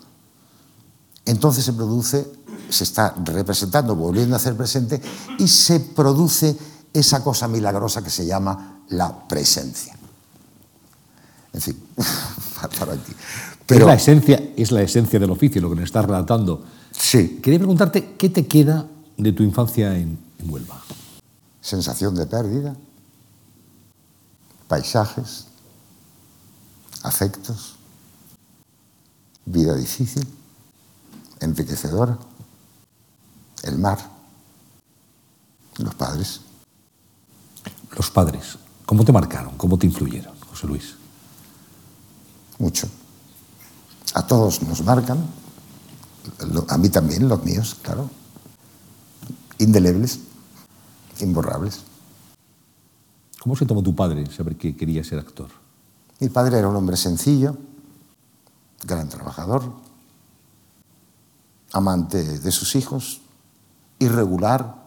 Entonces 1.24 1.64
se 1.64 1.72
produce, 1.72 2.26
se 2.68 2.84
está 2.84 3.14
representando, 3.24 3.94
volviendo 3.94 4.34
a 4.34 4.38
hacer 4.38 4.56
presente, 4.56 5.00
y 5.38 5.48
se 5.48 5.80
produce 5.80 6.56
esa 6.92 7.22
cosa 7.22 7.48
milagrosa 7.48 8.02
que 8.02 8.10
se 8.10 8.26
llama 8.26 8.82
la 8.88 9.26
presencia. 9.28 9.96
En 11.52 11.60
fin, 11.60 11.80
para 12.78 12.94
aquí. 12.94 13.12
Pero, 13.64 13.80
es, 13.80 13.86
la 13.86 13.94
esencia, 13.94 14.52
es 14.56 14.70
la 14.72 14.82
esencia 14.82 15.18
del 15.18 15.30
oficio, 15.30 15.60
lo 15.60 15.70
que 15.70 15.76
nos 15.76 15.84
estás 15.84 16.04
relatando. 16.04 16.64
Sí. 16.92 17.40
Quería 17.42 17.58
preguntarte, 17.58 18.14
¿qué 18.16 18.28
te 18.28 18.46
queda 18.46 18.86
de 19.16 19.32
tu 19.32 19.42
infancia 19.42 19.96
en, 19.96 20.18
en 20.38 20.50
Huelva? 20.50 20.80
Sensación 21.60 22.14
de 22.14 22.26
pérdida, 22.26 22.76
paisajes, 24.68 25.46
afectos, 27.02 27.75
vida 29.46 29.74
difícil, 29.74 30.26
enriquecedora, 31.40 32.18
el 33.62 33.78
mar, 33.78 33.98
los 35.78 35.94
padres. 35.94 36.40
Los 37.96 38.10
padres, 38.10 38.58
¿cómo 38.84 39.04
te 39.04 39.12
marcaron? 39.12 39.56
¿Cómo 39.56 39.78
te 39.78 39.86
influyeron, 39.86 40.34
José 40.40 40.66
Luis? 40.66 40.94
Mucho. 42.58 42.88
A 44.12 44.26
todos 44.26 44.62
nos 44.62 44.82
marcan, 44.82 45.18
a 46.68 46.78
mí 46.78 46.88
también, 46.88 47.28
los 47.28 47.42
míos, 47.44 47.76
claro. 47.80 48.10
Indelebles, 49.58 50.20
imborrables. 51.20 51.80
¿Cómo 53.40 53.56
se 53.56 53.64
tomó 53.64 53.82
tu 53.82 53.94
padre 53.94 54.26
saber 54.30 54.56
que 54.56 54.76
quería 54.76 55.04
ser 55.04 55.18
actor? 55.18 55.48
Mi 56.20 56.28
padre 56.28 56.58
era 56.58 56.68
un 56.68 56.76
hombre 56.76 56.96
sencillo, 56.96 57.56
gran 58.84 59.08
trabajador, 59.08 59.72
amante 61.72 62.38
de 62.38 62.52
sus 62.52 62.74
hijos, 62.76 63.20
irregular 63.98 64.86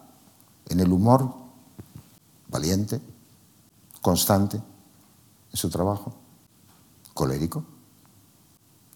en 0.67 0.79
el 0.79 0.91
humor, 0.91 1.34
valiente, 2.48 3.01
constante 4.01 4.58
en 4.58 5.58
su 5.58 5.69
trabajo, 5.69 6.13
colérico, 7.13 7.63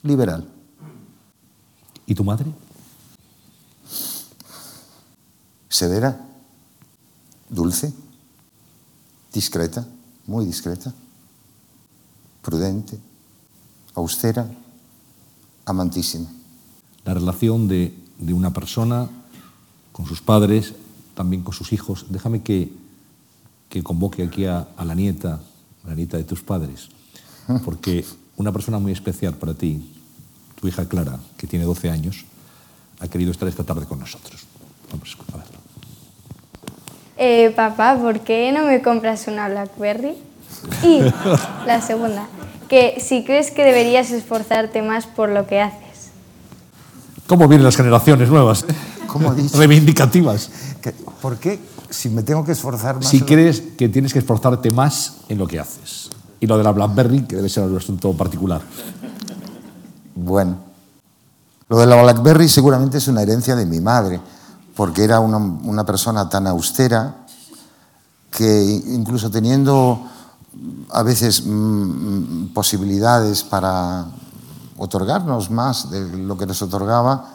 liberal. 0.04 0.50
¿Y 2.06 2.16
tu 2.16 2.24
madre? 2.24 2.54
Severa, 5.70 6.20
dulce, 7.50 7.94
discreta, 9.32 9.86
muy 10.28 10.46
discreta, 10.46 10.94
prudente, 12.42 13.00
austera, 13.96 14.48
amantísima. 15.65 16.27
La 17.05 17.13
relación 17.13 17.67
de, 17.67 17.93
de, 18.20 18.34
una 18.34 18.53
persona 18.53 19.10
con 19.91 20.05
sus 20.05 20.22
padres, 20.22 20.74
también 21.15 21.43
con 21.43 21.53
sus 21.53 21.74
hijos. 21.74 22.05
Déjame 22.10 22.41
que, 22.41 22.72
que 23.70 23.84
convoque 23.84 24.24
aquí 24.24 24.46
a, 24.46 24.67
a, 24.77 24.86
la 24.86 24.96
nieta, 24.96 25.41
a 25.84 25.88
la 25.88 25.96
nieta 25.96 26.17
de 26.17 26.24
tus 26.24 26.41
padres, 26.41 26.89
porque 27.65 28.05
una 28.38 28.51
persona 28.51 28.79
muy 28.79 28.91
especial 28.91 29.36
para 29.36 29.53
ti, 29.53 29.91
tu 30.55 30.62
tu 30.62 30.67
hija 30.70 30.88
Clara, 30.88 31.20
que 31.38 31.46
tiene 31.46 31.65
12 31.65 31.89
años, 31.89 32.25
ha 33.00 33.08
querido 33.10 33.32
estar 33.32 33.48
esta 33.50 33.63
tarde 33.63 33.86
con 33.86 34.00
nosotros. 34.00 34.46
Vamos 34.89 35.17
a 35.34 35.38
verlo. 35.38 35.58
Eh, 37.17 37.51
papá, 37.55 37.98
¿por 38.01 38.22
qué 38.22 38.51
no 38.51 38.65
me 38.65 38.82
compras 38.82 39.27
una 39.27 39.50
BlackBerry? 39.50 40.15
Y 40.84 41.01
la 41.65 41.82
segunda, 41.82 42.27
que 42.74 43.00
si 43.00 43.24
crees 43.24 43.51
que 43.51 43.63
deberías 43.63 44.10
esforzarte 44.10 44.82
más 44.82 45.06
por 45.06 45.30
lo 45.30 45.46
que 45.46 45.62
haces. 45.62 46.10
¿Cómo 47.27 47.48
vienen 47.48 47.63
las 47.63 47.75
generaciones 47.75 48.30
nuevas? 48.30 48.65
¿Cómo? 49.06 49.32
Reivindicativas. 49.53 50.50
¿Por 51.22 51.38
qué? 51.38 51.60
Si 51.92 52.10
me 52.10 52.24
tengo 52.24 52.44
que 52.44 52.53
esforzar 52.53 52.96
más. 52.96 53.06
Si 53.06 53.22
crees 53.22 53.62
que 53.77 53.89
tienes 53.89 54.12
que 54.12 54.18
esforzarte 54.18 54.72
más 54.72 55.18
en 55.30 55.38
lo 55.38 55.46
que 55.46 55.60
haces. 55.60 56.10
Y 56.39 56.48
lo 56.48 56.58
de 56.58 56.63
la 56.63 56.72
BlackBerry, 56.72 57.27
que 57.27 57.36
debe 57.36 57.48
ser 57.48 57.62
un 57.62 57.77
asunto 57.77 58.12
particular. 58.13 58.63
Bueno, 60.15 60.58
lo 61.70 61.77
de 61.77 61.86
la 61.86 62.01
BlackBerry 62.01 62.50
seguramente 62.50 62.98
es 62.98 63.08
una 63.08 63.22
herencia 63.22 63.56
de 63.56 63.68
mi 63.68 63.82
madre, 63.82 64.20
porque 64.75 65.03
era 65.03 65.20
una, 65.20 65.38
una 65.38 65.86
persona 65.86 66.27
tan 66.27 66.48
austera 66.48 67.18
que 68.32 68.82
incluso 68.88 69.30
teniendo 69.30 70.10
a 70.89 71.03
veces 71.03 71.43
mm, 71.45 72.53
posibilidades 72.53 73.43
para 73.43 74.05
otorgarnos 74.77 75.50
más 75.50 75.89
de 75.89 76.17
lo 76.17 76.38
que 76.38 76.45
nos 76.45 76.62
otorgaba, 76.62 77.31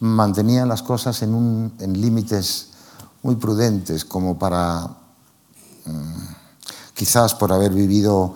mantenía 0.00 0.66
las 0.66 0.82
cosas 0.82 1.22
en, 1.22 1.34
un, 1.34 1.72
límites 1.78 2.68
muy 3.22 3.36
prudentes, 3.36 4.04
como 4.04 4.38
para, 4.38 4.88
mm, 5.84 6.26
quizás 6.94 7.34
por 7.34 7.52
haber 7.52 7.72
vivido, 7.72 8.34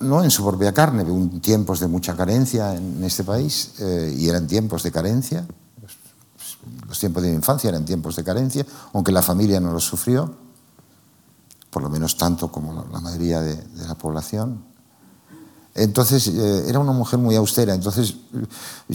no 0.00 0.22
en 0.22 0.30
su 0.30 0.44
propia 0.44 0.72
carne, 0.72 1.02
en 1.02 1.40
tiempos 1.40 1.80
de 1.80 1.88
mucha 1.88 2.16
carencia 2.16 2.74
en 2.74 3.02
este 3.04 3.24
país, 3.24 3.72
eh, 3.78 4.14
y 4.16 4.28
eran 4.28 4.46
tiempos 4.46 4.82
de 4.82 4.92
carencia, 4.92 5.46
los 6.88 6.98
tiempos 6.98 7.22
de 7.22 7.30
mi 7.30 7.36
infancia 7.36 7.68
eran 7.68 7.84
tiempos 7.84 8.16
de 8.16 8.24
carencia, 8.24 8.66
aunque 8.92 9.12
la 9.12 9.22
familia 9.22 9.60
no 9.60 9.72
los 9.72 9.84
sufrió, 9.84 10.45
por 11.76 11.82
lo 11.82 11.90
menos 11.90 12.16
tanto 12.16 12.50
como 12.50 12.86
la 12.90 13.00
mayoría 13.00 13.42
de, 13.42 13.54
de 13.54 13.86
la 13.86 13.94
población. 13.94 14.64
Entonces, 15.74 16.26
eh, 16.28 16.64
era 16.66 16.78
una 16.78 16.92
mujer 16.92 17.18
muy 17.18 17.36
austera. 17.36 17.74
Entonces, 17.74 18.14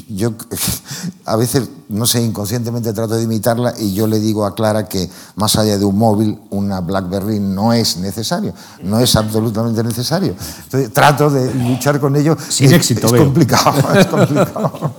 yo 0.10 0.34
a 1.26 1.36
veces, 1.36 1.70
no 1.90 2.08
sé, 2.08 2.24
inconscientemente 2.24 2.92
trato 2.92 3.14
de 3.14 3.22
imitarla 3.22 3.76
y 3.78 3.94
yo 3.94 4.08
le 4.08 4.20
digo 4.20 4.48
a 4.48 4.56
Clara 4.56 4.90
que 4.90 5.08
más 5.36 5.56
allá 5.58 5.78
de 5.78 5.86
un 5.86 5.96
móvil, 5.96 6.42
una 6.50 6.82
BlackBerry 6.82 7.40
no 7.40 7.72
es 7.72 7.98
necesario. 7.98 8.52
No 8.82 9.00
es 9.00 9.16
absolutamente 9.16 9.84
necesario. 9.84 10.34
Entonces, 10.64 10.92
trato 10.92 11.30
de 11.30 11.54
luchar 11.54 12.00
con 12.00 12.16
ello. 12.16 12.36
Sin 12.50 12.66
es, 12.66 12.74
éxito, 12.74 13.06
es 13.06 13.12
veo. 13.12 13.26
complicado, 13.26 13.94
es 13.94 14.08
complicado. 14.08 14.92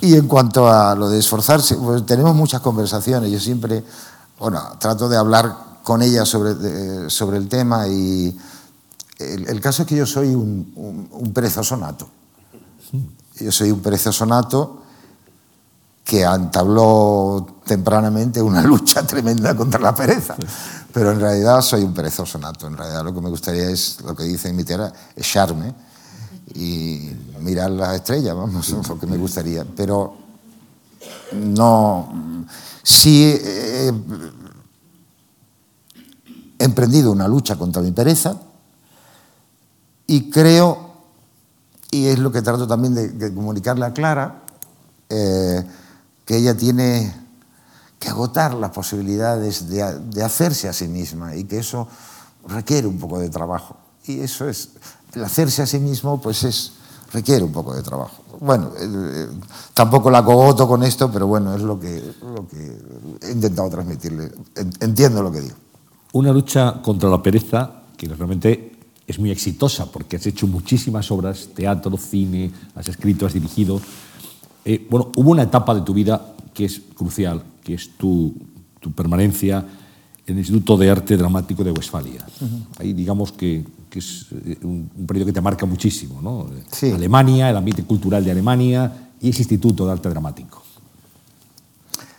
Y 0.00 0.14
en 0.14 0.26
cuanto 0.26 0.66
a 0.66 0.94
lo 0.94 1.10
de 1.10 1.18
esforzarse, 1.18 1.74
pues 1.74 2.06
tenemos 2.06 2.34
muchas 2.34 2.62
conversaciones. 2.62 3.30
Yo 3.30 3.38
siempre, 3.38 3.84
bueno, 4.38 4.62
trato 4.78 5.10
de 5.10 5.18
hablar 5.18 5.65
con 5.86 6.02
ella 6.02 6.26
sobre, 6.26 6.56
de, 6.56 7.08
sobre 7.08 7.36
el 7.36 7.48
tema 7.48 7.86
y 7.86 8.36
el, 9.20 9.48
el, 9.48 9.60
caso 9.60 9.82
es 9.82 9.88
que 9.88 9.94
yo 9.94 10.04
soy 10.04 10.34
un, 10.34 10.72
un, 10.74 11.08
un, 11.12 11.32
perezoso 11.32 11.76
nato. 11.76 12.08
Yo 13.38 13.52
soy 13.52 13.70
un 13.70 13.78
perezoso 13.78 14.26
nato 14.26 14.82
que 16.02 16.24
entabló 16.24 17.60
tempranamente 17.64 18.42
una 18.42 18.62
lucha 18.66 19.06
tremenda 19.06 19.54
contra 19.54 19.78
la 19.78 19.94
pereza. 19.94 20.34
Pero 20.92 21.12
en 21.12 21.20
realidad 21.20 21.62
soy 21.62 21.84
un 21.84 21.94
perezoso 21.94 22.36
nato. 22.36 22.66
En 22.66 22.76
realidad 22.76 23.04
lo 23.04 23.14
que 23.14 23.20
me 23.20 23.30
gustaría 23.30 23.70
es, 23.70 24.00
lo 24.00 24.16
que 24.16 24.24
dice 24.24 24.52
mi 24.52 24.64
tierra, 24.64 24.92
echarme 25.14 25.72
y 26.56 27.12
mirar 27.42 27.70
las 27.70 27.94
estrellas, 27.94 28.34
vamos, 28.34 28.68
es 28.68 28.88
lo 28.88 28.98
que 28.98 29.06
me 29.06 29.18
gustaría. 29.18 29.64
Pero 29.64 30.16
no. 31.32 32.44
Sí 32.82 33.38
he 36.58 36.64
emprendido 36.64 37.12
una 37.12 37.28
lucha 37.28 37.56
contra 37.56 37.82
mi 37.82 37.92
pereza 37.92 38.36
y 40.06 40.30
creo, 40.30 40.92
y 41.90 42.06
es 42.06 42.18
lo 42.18 42.30
que 42.30 42.42
trato 42.42 42.66
también 42.66 42.94
de, 42.94 43.08
de 43.08 43.34
comunicarle 43.34 43.84
a 43.84 43.92
Clara, 43.92 44.42
eh, 45.08 45.64
que 46.24 46.36
ella 46.36 46.56
tiene 46.56 47.14
que 47.98 48.08
agotar 48.08 48.54
las 48.54 48.70
posibilidades 48.70 49.68
de, 49.68 50.00
de, 50.00 50.22
hacerse 50.22 50.68
a 50.68 50.72
sí 50.72 50.88
misma 50.88 51.34
y 51.36 51.44
que 51.44 51.58
eso 51.58 51.88
requiere 52.48 52.86
un 52.86 52.98
poco 52.98 53.18
de 53.18 53.28
trabajo. 53.30 53.76
Y 54.06 54.20
eso 54.20 54.48
es, 54.48 54.70
el 55.14 55.24
hacerse 55.24 55.62
a 55.62 55.66
sí 55.66 55.78
mismo, 55.78 56.20
pues 56.20 56.44
es, 56.44 56.72
requiere 57.12 57.44
un 57.44 57.52
poco 57.52 57.74
de 57.74 57.82
trabajo. 57.82 58.22
Bueno, 58.40 58.72
eh, 58.78 59.28
tampoco 59.72 60.10
la 60.10 60.24
cogoto 60.24 60.68
con 60.68 60.82
esto, 60.82 61.10
pero 61.10 61.26
bueno, 61.26 61.54
es 61.54 61.62
lo 61.62 61.80
que, 61.80 62.14
lo 62.22 62.46
que 62.46 62.78
he 63.22 63.30
intentado 63.30 63.70
transmitirle. 63.70 64.30
Entiendo 64.80 65.22
lo 65.22 65.32
que 65.32 65.40
digo. 65.40 65.56
Una 66.16 66.32
lucha 66.32 66.80
contra 66.80 67.10
la 67.10 67.22
pereza 67.22 67.82
que 67.94 68.08
realmente 68.08 68.72
es 69.06 69.18
muy 69.18 69.30
exitosa 69.30 69.92
porque 69.92 70.16
has 70.16 70.26
hecho 70.26 70.46
muchísimas 70.46 71.10
obras, 71.10 71.50
teatro, 71.54 71.94
cine, 71.98 72.50
has 72.74 72.88
escrito, 72.88 73.26
has 73.26 73.34
dirigido. 73.34 73.78
Eh, 74.64 74.86
bueno, 74.88 75.12
hubo 75.14 75.32
una 75.32 75.42
etapa 75.42 75.74
de 75.74 75.82
tu 75.82 75.92
vida 75.92 76.34
que 76.54 76.64
es 76.64 76.80
crucial, 76.94 77.42
que 77.62 77.74
es 77.74 77.90
tu, 77.98 78.34
tu 78.80 78.92
permanencia 78.92 79.62
en 80.26 80.32
el 80.32 80.38
Instituto 80.38 80.78
de 80.78 80.88
Arte 80.88 81.18
Dramático 81.18 81.62
de 81.62 81.72
Westfalia. 81.72 82.24
Uh 82.40 82.44
-huh. 82.46 82.66
Ahí 82.78 82.94
digamos 82.94 83.32
que, 83.32 83.62
que 83.90 83.98
es 83.98 84.24
eh, 84.46 84.56
un, 84.62 84.90
un, 84.96 85.06
periodo 85.06 85.26
que 85.26 85.34
te 85.34 85.42
marca 85.42 85.66
muchísimo, 85.66 86.22
¿no? 86.22 86.46
Sí. 86.72 86.92
Alemania, 86.92 87.50
el 87.50 87.58
ambiente 87.58 87.84
cultural 87.84 88.24
de 88.24 88.30
Alemania 88.30 89.10
y 89.20 89.28
ese 89.28 89.42
Instituto 89.42 89.84
de 89.84 89.92
Arte 89.92 90.08
Dramático. 90.08 90.62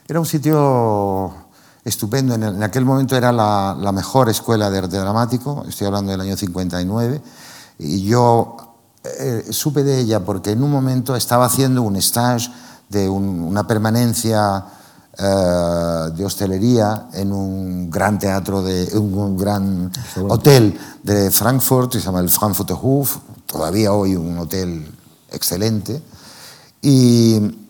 Era 0.08 0.20
un 0.20 0.28
sitio 0.28 1.47
estupendo. 1.88 2.36
En, 2.36 2.44
el, 2.44 2.56
en 2.56 2.64
aquel 2.64 2.86
momento 2.86 3.16
era 3.16 3.32
la, 3.32 3.76
la, 3.80 3.92
mejor 3.92 4.30
escuela 4.30 4.70
de 4.70 4.80
arte 4.80 4.98
dramático, 4.98 5.64
estoy 5.68 5.88
hablando 5.88 6.12
del 6.12 6.22
año 6.22 6.36
59, 6.36 7.22
y 7.80 8.04
yo 8.04 8.58
eh, 9.04 9.46
supe 9.52 9.84
de 9.84 10.00
ella 10.00 10.20
porque 10.20 10.52
en 10.52 10.64
un 10.64 10.72
momento 10.72 11.16
estaba 11.16 11.46
haciendo 11.46 11.82
un 11.84 11.96
stage 11.96 12.52
de 12.90 13.08
un, 13.08 13.42
una 13.42 13.66
permanencia 13.66 14.66
eh, 15.18 16.12
de 16.14 16.26
hostelería 16.26 17.08
en 17.14 17.32
un 17.32 17.90
gran 17.90 18.20
teatro, 18.20 18.62
de 18.62 18.90
un, 18.98 19.14
un 19.14 19.38
gran 19.38 19.92
hotel 20.28 20.78
de 21.04 21.32
Frankfurt, 21.32 21.94
que 21.94 22.00
se 22.00 22.06
llama 22.06 22.20
el 22.20 22.30
Frankfurter 22.30 22.76
Hof, 22.82 23.18
todavía 23.46 23.94
hoy 23.94 24.16
un 24.16 24.38
hotel 24.38 24.94
excelente. 25.32 26.02
Y 26.82 27.67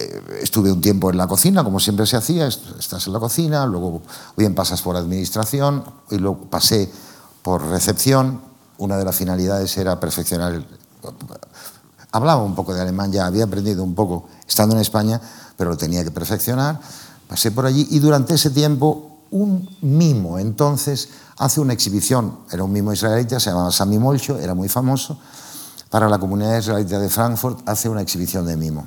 eh, 0.00 0.38
estuve 0.42 0.70
un 0.70 0.80
tiempo 0.80 1.10
en 1.10 1.16
la 1.16 1.26
cocina, 1.26 1.64
como 1.64 1.80
siempre 1.80 2.06
se 2.06 2.16
hacía, 2.16 2.46
estás 2.46 3.08
en 3.08 3.12
la 3.12 3.18
cocina, 3.18 3.66
luego 3.66 4.02
bien 4.36 4.54
pasas 4.54 4.80
por 4.80 4.94
administración 4.96 5.82
y 6.08 6.18
luego 6.18 6.42
pasé 6.42 6.88
por 7.42 7.66
recepción. 7.66 8.40
Una 8.78 8.96
de 8.96 9.04
las 9.04 9.16
finalidades 9.16 9.76
era 9.76 9.98
perfeccionar. 9.98 10.64
Hablaba 12.12 12.44
un 12.44 12.54
poco 12.54 12.74
de 12.74 12.80
alemán, 12.80 13.10
ya 13.10 13.26
había 13.26 13.42
aprendido 13.42 13.82
un 13.82 13.96
poco 13.96 14.28
estando 14.46 14.76
en 14.76 14.82
España, 14.82 15.20
pero 15.56 15.70
lo 15.70 15.76
tenía 15.76 16.04
que 16.04 16.12
perfeccionar. 16.12 16.78
Pasé 17.26 17.50
por 17.50 17.66
allí 17.66 17.88
y 17.90 17.98
durante 17.98 18.34
ese 18.34 18.50
tiempo 18.50 19.24
un 19.32 19.68
mimo 19.80 20.38
entonces 20.38 21.08
hace 21.38 21.60
una 21.60 21.72
exhibición, 21.72 22.38
era 22.52 22.62
un 22.62 22.70
mimo 22.70 22.92
israelita, 22.92 23.40
se 23.40 23.50
llamaba 23.50 23.72
Sami 23.72 23.98
Molcho, 23.98 24.38
era 24.38 24.54
muy 24.54 24.68
famoso, 24.68 25.18
para 25.90 26.08
la 26.08 26.18
comunidad 26.18 26.56
israelita 26.56 27.00
de 27.00 27.08
Frankfurt 27.08 27.68
hace 27.68 27.88
una 27.88 28.00
exhibición 28.00 28.46
de 28.46 28.56
mimo 28.56 28.84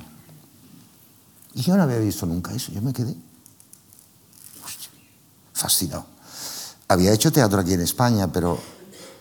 y 1.54 1.62
yo 1.62 1.76
no 1.76 1.82
había 1.82 1.98
visto 1.98 2.26
nunca 2.26 2.52
eso, 2.52 2.72
yo 2.72 2.82
me 2.82 2.92
quedé 2.92 3.14
fascinado. 5.52 6.06
Había 6.88 7.12
hecho 7.12 7.32
teatro 7.32 7.60
aquí 7.60 7.72
en 7.72 7.80
España, 7.80 8.32
pero 8.32 8.58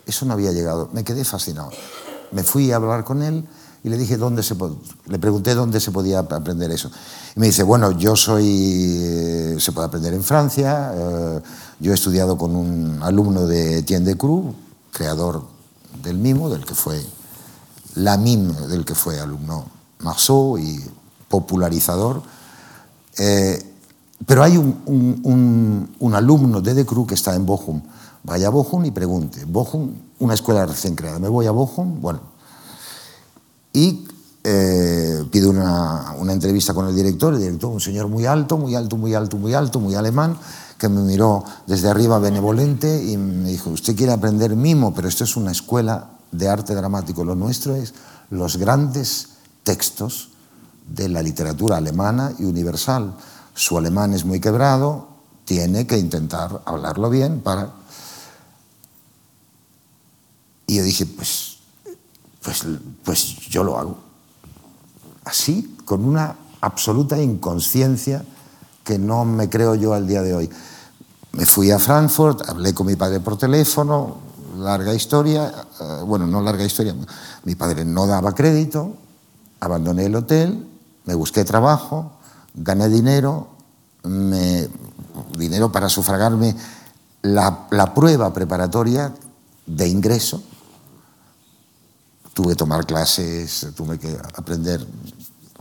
eso 0.05 0.25
no 0.25 0.33
había 0.33 0.51
llegado. 0.51 0.89
Me 0.91 1.03
quedé 1.03 1.23
fascinado. 1.23 1.69
Me 2.31 2.43
fui 2.43 2.71
a 2.71 2.77
hablar 2.77 3.03
con 3.03 3.21
él 3.21 3.47
y 3.83 3.89
le 3.89 3.97
dije 3.97 4.17
dónde 4.17 4.43
se 4.43 4.55
le 5.07 5.19
pregunté 5.19 5.55
dónde 5.55 5.79
se 5.79 5.91
podía 5.91 6.19
aprender 6.19 6.71
eso. 6.71 6.91
Y 7.35 7.39
me 7.39 7.47
dice, 7.47 7.63
bueno, 7.63 7.91
yo 7.91 8.15
soy, 8.15 8.45
eh, 8.47 9.55
se 9.59 9.71
puede 9.71 9.87
aprender 9.87 10.13
en 10.13 10.23
Francia, 10.23 10.91
eh, 10.93 11.41
yo 11.79 11.91
he 11.91 11.95
estudiado 11.95 12.37
con 12.37 12.55
un 12.55 12.99
alumno 13.01 13.47
de 13.47 13.79
Etienne 13.79 14.05
de 14.05 14.17
Cruz, 14.17 14.53
creador 14.91 15.45
del 16.03 16.17
mimo, 16.17 16.49
del 16.49 16.65
que 16.65 16.75
fue 16.75 17.03
la 17.95 18.17
mime, 18.17 18.53
del 18.67 18.85
que 18.85 18.95
fue 18.95 19.19
alumno 19.19 19.65
Marceau 19.99 20.57
y 20.57 20.83
popularizador. 21.31 22.21
Eh, 23.17 23.59
pero 24.25 24.43
hay 24.43 24.57
un, 24.57 26.13
alumno 26.13 26.61
de 26.61 26.73
De 26.75 26.85
Cruz 26.85 27.07
que 27.07 27.15
está 27.15 27.33
en 27.33 27.45
Bochum. 27.45 27.81
Vaya 28.23 28.47
a 28.47 28.51
Bochum 28.51 28.85
y 28.85 28.91
pregunte. 28.91 29.45
Bochum, 29.45 29.89
una 30.19 30.35
escuela 30.35 30.65
recién 30.65 30.95
creada. 30.95 31.17
Me 31.17 31.29
voy 31.29 31.47
a 31.47 31.51
Bochum, 31.51 31.99
bueno. 31.99 32.19
Y 33.73 34.05
eh, 34.43 35.23
pido 35.31 35.49
una, 35.49 36.15
una, 36.19 36.33
entrevista 36.33 36.73
con 36.73 36.87
el 36.87 36.95
director. 36.95 37.33
El 37.33 37.39
director, 37.39 37.71
un 37.71 37.81
señor 37.81 38.07
muy 38.07 38.25
alto, 38.27 38.57
muy 38.57 38.75
alto, 38.75 38.97
muy 38.97 39.15
alto, 39.15 39.37
muy 39.37 39.53
alto, 39.55 39.79
muy 39.79 39.95
alemán, 39.95 40.37
que 40.77 40.87
me 40.87 41.01
miró 41.01 41.43
desde 41.65 41.89
arriba 41.89 42.19
benevolente 42.19 43.03
y 43.03 43.17
me 43.17 43.49
dijo, 43.49 43.71
usted 43.71 43.95
quiere 43.95 44.11
aprender 44.11 44.55
mimo, 44.55 44.93
pero 44.93 45.07
esto 45.07 45.23
es 45.23 45.35
una 45.35 45.51
escuela 45.51 46.09
de 46.31 46.47
arte 46.47 46.75
dramático. 46.75 47.23
Lo 47.23 47.35
nuestro 47.35 47.75
es 47.75 47.93
los 48.29 48.57
grandes 48.57 49.29
textos 49.63 50.30
de 50.87 51.09
la 51.09 51.21
literatura 51.21 51.77
alemana 51.77 52.33
y 52.39 52.45
universal. 52.45 53.15
Su 53.53 53.77
alemán 53.77 54.13
es 54.13 54.25
muy 54.25 54.39
quebrado, 54.39 55.07
tiene 55.45 55.87
que 55.87 55.97
intentar 55.97 56.61
hablarlo 56.65 57.09
bien 57.09 57.41
para... 57.41 57.73
Y 60.67 60.77
yo 60.77 60.83
dije, 60.83 61.05
pues, 61.05 61.57
pues, 62.41 62.63
pues 63.03 63.37
yo 63.49 63.63
lo 63.63 63.77
hago. 63.77 63.97
Así, 65.25 65.75
con 65.85 66.05
una 66.05 66.35
absoluta 66.61 67.21
inconsciencia 67.21 68.23
que 68.83 68.97
no 68.97 69.25
me 69.25 69.49
creo 69.49 69.75
yo 69.75 69.93
al 69.93 70.07
día 70.07 70.21
de 70.21 70.33
hoy. 70.33 70.49
Me 71.33 71.45
fui 71.45 71.71
a 71.71 71.79
Frankfurt, 71.79 72.47
hablé 72.49 72.73
con 72.73 72.87
mi 72.87 72.95
padre 72.95 73.19
por 73.19 73.37
teléfono, 73.37 74.17
larga 74.57 74.93
historia, 74.93 75.53
eh, 75.79 76.01
bueno, 76.05 76.27
no 76.27 76.41
larga 76.41 76.63
historia, 76.63 76.95
mi 77.43 77.55
padre 77.55 77.85
no 77.85 78.07
daba 78.07 78.33
crédito, 78.33 78.95
abandoné 79.59 80.05
el 80.05 80.15
hotel, 80.15 80.70
me 81.05 81.15
busqué 81.15 81.43
trabajo, 81.43 82.11
gané 82.53 82.89
dinero, 82.89 83.47
me, 84.03 84.69
dinero 85.37 85.71
para 85.71 85.89
sufragarme 85.89 86.55
la, 87.21 87.93
prueba 87.93 88.33
preparatoria 88.33 89.13
de 89.65 89.87
ingreso. 89.87 90.43
Tuve 92.33 92.49
que 92.49 92.55
tomar 92.55 92.85
clases, 92.85 93.67
tuve 93.75 93.99
que 93.99 94.17
aprender, 94.35 94.85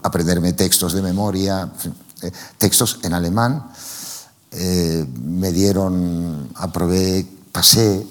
aprenderme 0.02 0.52
textos 0.52 0.92
de 0.92 1.02
memoria, 1.02 1.70
eh, 2.22 2.30
textos 2.58 3.00
en 3.02 3.12
alemán. 3.12 3.70
Eh, 4.52 5.06
me 5.22 5.52
dieron, 5.52 6.50
aprobé, 6.54 7.26
pasé 7.52 8.06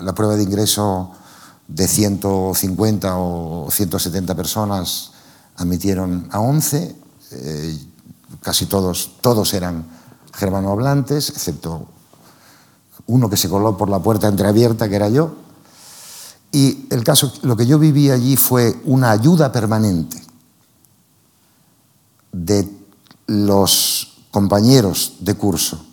la 0.00 0.14
prueba 0.14 0.34
de 0.34 0.42
ingreso 0.42 1.12
de 1.68 1.86
150 1.86 3.16
o 3.16 3.68
170 3.70 4.34
personas, 4.34 5.12
admitieron 5.56 6.28
a 6.30 6.40
11, 6.40 6.96
eh, 7.32 7.78
casi 8.40 8.66
todos, 8.66 9.12
todos 9.20 9.52
eran 9.54 9.86
germanohablantes, 10.34 11.30
excepto 11.30 11.88
uno 13.06 13.30
que 13.30 13.36
se 13.36 13.48
coló 13.48 13.76
por 13.76 13.88
la 13.88 14.00
puerta 14.00 14.28
entreabierta, 14.28 14.88
que 14.88 14.96
era 14.96 15.08
yo. 15.08 15.34
Y 16.52 16.86
el 16.90 17.04
caso, 17.04 17.32
lo 17.42 17.56
que 17.56 17.66
yo 17.66 17.78
viví 17.78 18.10
allí 18.10 18.36
fue 18.36 18.80
una 18.84 19.10
ayuda 19.10 19.52
permanente 19.52 20.22
de 22.32 22.68
los 23.26 24.22
compañeros 24.30 25.14
de 25.20 25.34
curso 25.34 25.84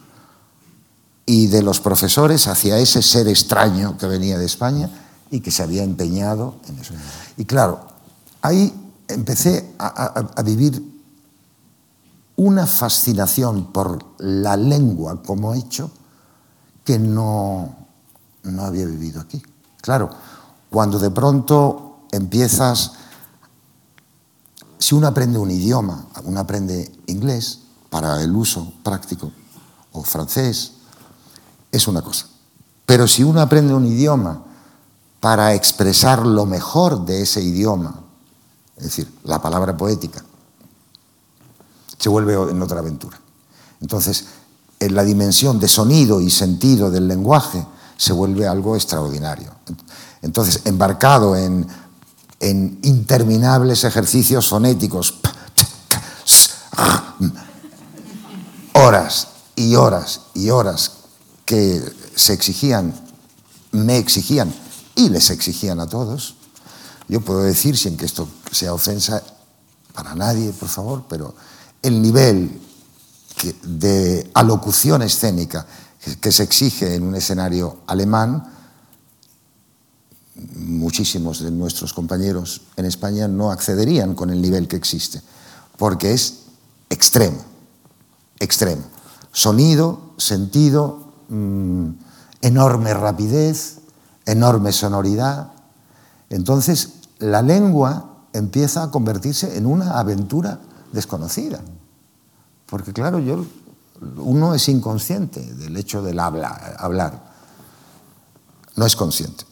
y 1.26 1.48
de 1.48 1.62
los 1.62 1.80
profesores 1.80 2.48
hacia 2.48 2.78
ese 2.78 3.02
ser 3.02 3.28
extraño 3.28 3.98
que 3.98 4.08
venía 4.08 4.38
de 4.38 4.46
España 4.46 4.90
y 5.32 5.40
que 5.40 5.52
se 5.52 5.64
había 5.64 5.84
empeñado 5.84 6.56
en 6.68 6.80
eso. 6.80 6.94
Y 7.38 7.46
claro, 7.46 7.88
ahí 8.42 8.74
empecé 9.08 9.76
a, 9.80 10.42
vivir 10.44 10.82
una 12.36 12.66
fascinación 12.66 13.72
por 13.72 14.04
la 14.20 14.58
lengua 14.58 15.22
como 15.22 15.54
hecho 15.54 15.92
que 16.84 17.00
no, 17.00 17.76
no 18.44 18.64
había 18.64 18.86
vivido 18.86 19.22
aquí. 19.22 19.42
Claro, 19.82 20.10
cuando 20.70 21.00
de 21.00 21.12
pronto 21.12 22.08
empiezas, 22.12 22.94
si 24.80 24.96
uno 24.96 25.08
aprende 25.08 25.38
un 25.38 25.52
idioma, 25.52 26.08
uno 26.24 26.40
aprende 26.40 26.92
inglés 27.08 27.60
para 27.90 28.22
el 28.22 28.36
uso 28.36 28.74
práctico, 28.84 29.32
o 29.92 30.04
francés, 30.04 30.74
es 31.72 31.88
una 31.88 32.02
cosa. 32.02 32.28
Pero 32.86 33.08
si 33.08 33.24
uno 33.24 33.42
aprende 33.42 33.74
un 33.74 33.86
idioma 33.86 34.44
para 35.20 35.54
expresar 35.54 36.26
lo 36.26 36.46
mejor 36.46 37.06
de 37.06 37.22
ese 37.22 37.42
idioma, 37.42 38.03
es 38.78 38.84
decir, 38.84 39.12
la 39.24 39.42
palabra 39.42 39.76
poética, 39.78 40.24
se 41.98 42.10
vuelve 42.10 42.34
en 42.34 42.62
otra 42.62 42.80
aventura. 42.80 43.20
Entonces, 43.80 44.26
en 44.80 44.96
la 44.96 45.04
dimensión 45.04 45.60
de 45.60 45.68
sonido 45.68 46.20
y 46.20 46.30
sentido 46.30 46.92
del 46.92 47.08
lenguaje 47.08 47.66
se 47.98 48.12
vuelve 48.12 48.48
algo 48.48 48.76
extraordinario. 48.76 49.52
Entonces, 50.22 50.62
embarcado 50.66 51.36
en, 51.36 51.68
interminables 52.42 53.86
ejercicios 53.86 54.50
fonéticos, 54.50 55.14
horas 58.74 59.28
y 59.56 59.76
horas 59.76 60.22
y 60.34 60.50
horas 60.50 60.92
que 61.46 61.82
se 62.16 62.34
exigían, 62.34 62.94
me 63.72 63.98
exigían 63.98 64.54
y 64.96 65.08
les 65.10 65.30
exigían 65.30 65.80
a 65.80 65.88
todos, 65.88 66.36
yo 67.08 67.22
puedo 67.22 67.42
decir, 67.42 67.78
sin 67.78 67.98
que 67.98 68.06
esto 68.06 68.28
sea 68.52 68.74
ofensa 68.74 69.24
para 69.94 70.16
nadie, 70.16 70.52
por 70.54 70.70
favor, 70.70 71.04
pero 71.08 71.36
el 71.82 72.02
nivel 72.02 72.60
de 73.64 74.30
alocución 74.34 75.02
escénica 75.02 75.66
que 76.20 76.32
se 76.32 76.44
exige 76.44 76.96
en 76.96 77.04
un 77.04 77.16
escenario 77.16 77.80
alemán, 77.88 78.52
muchísimos 80.56 81.40
de 81.44 81.52
nuestros 81.52 81.94
compañeros 81.94 82.62
en 82.76 82.86
España 82.86 83.28
no 83.28 83.52
accederían 83.52 84.16
con 84.16 84.30
el 84.30 84.42
nivel 84.42 84.68
que 84.68 84.76
existe, 84.76 85.22
porque 85.78 86.14
es 86.14 86.40
extremo, 86.90 87.44
extremo. 88.40 88.84
Sonido, 89.32 90.14
sentido, 90.18 91.14
mmm, 91.30 91.90
enorme 92.42 92.94
rapidez, 92.94 93.80
enorme 94.26 94.72
sonoridad. 94.72 95.53
Entonces, 96.34 96.94
la 97.20 97.44
lengua 97.44 98.26
empieza 98.34 98.82
a 98.82 98.90
convertirse 98.90 99.56
en 99.56 99.68
una 99.68 100.00
aventura 100.00 100.60
desconocida. 100.92 101.62
Porque 102.66 102.92
claro, 102.92 103.20
yo, 103.20 103.46
uno 104.18 104.56
es 104.56 104.68
inconsciente 104.68 105.42
del 105.42 105.78
hecho 105.78 106.02
del 106.02 106.20
habla, 106.20 106.76
hablar, 106.80 107.24
no 108.76 108.88
es 108.88 108.96
consciente. 108.96 109.46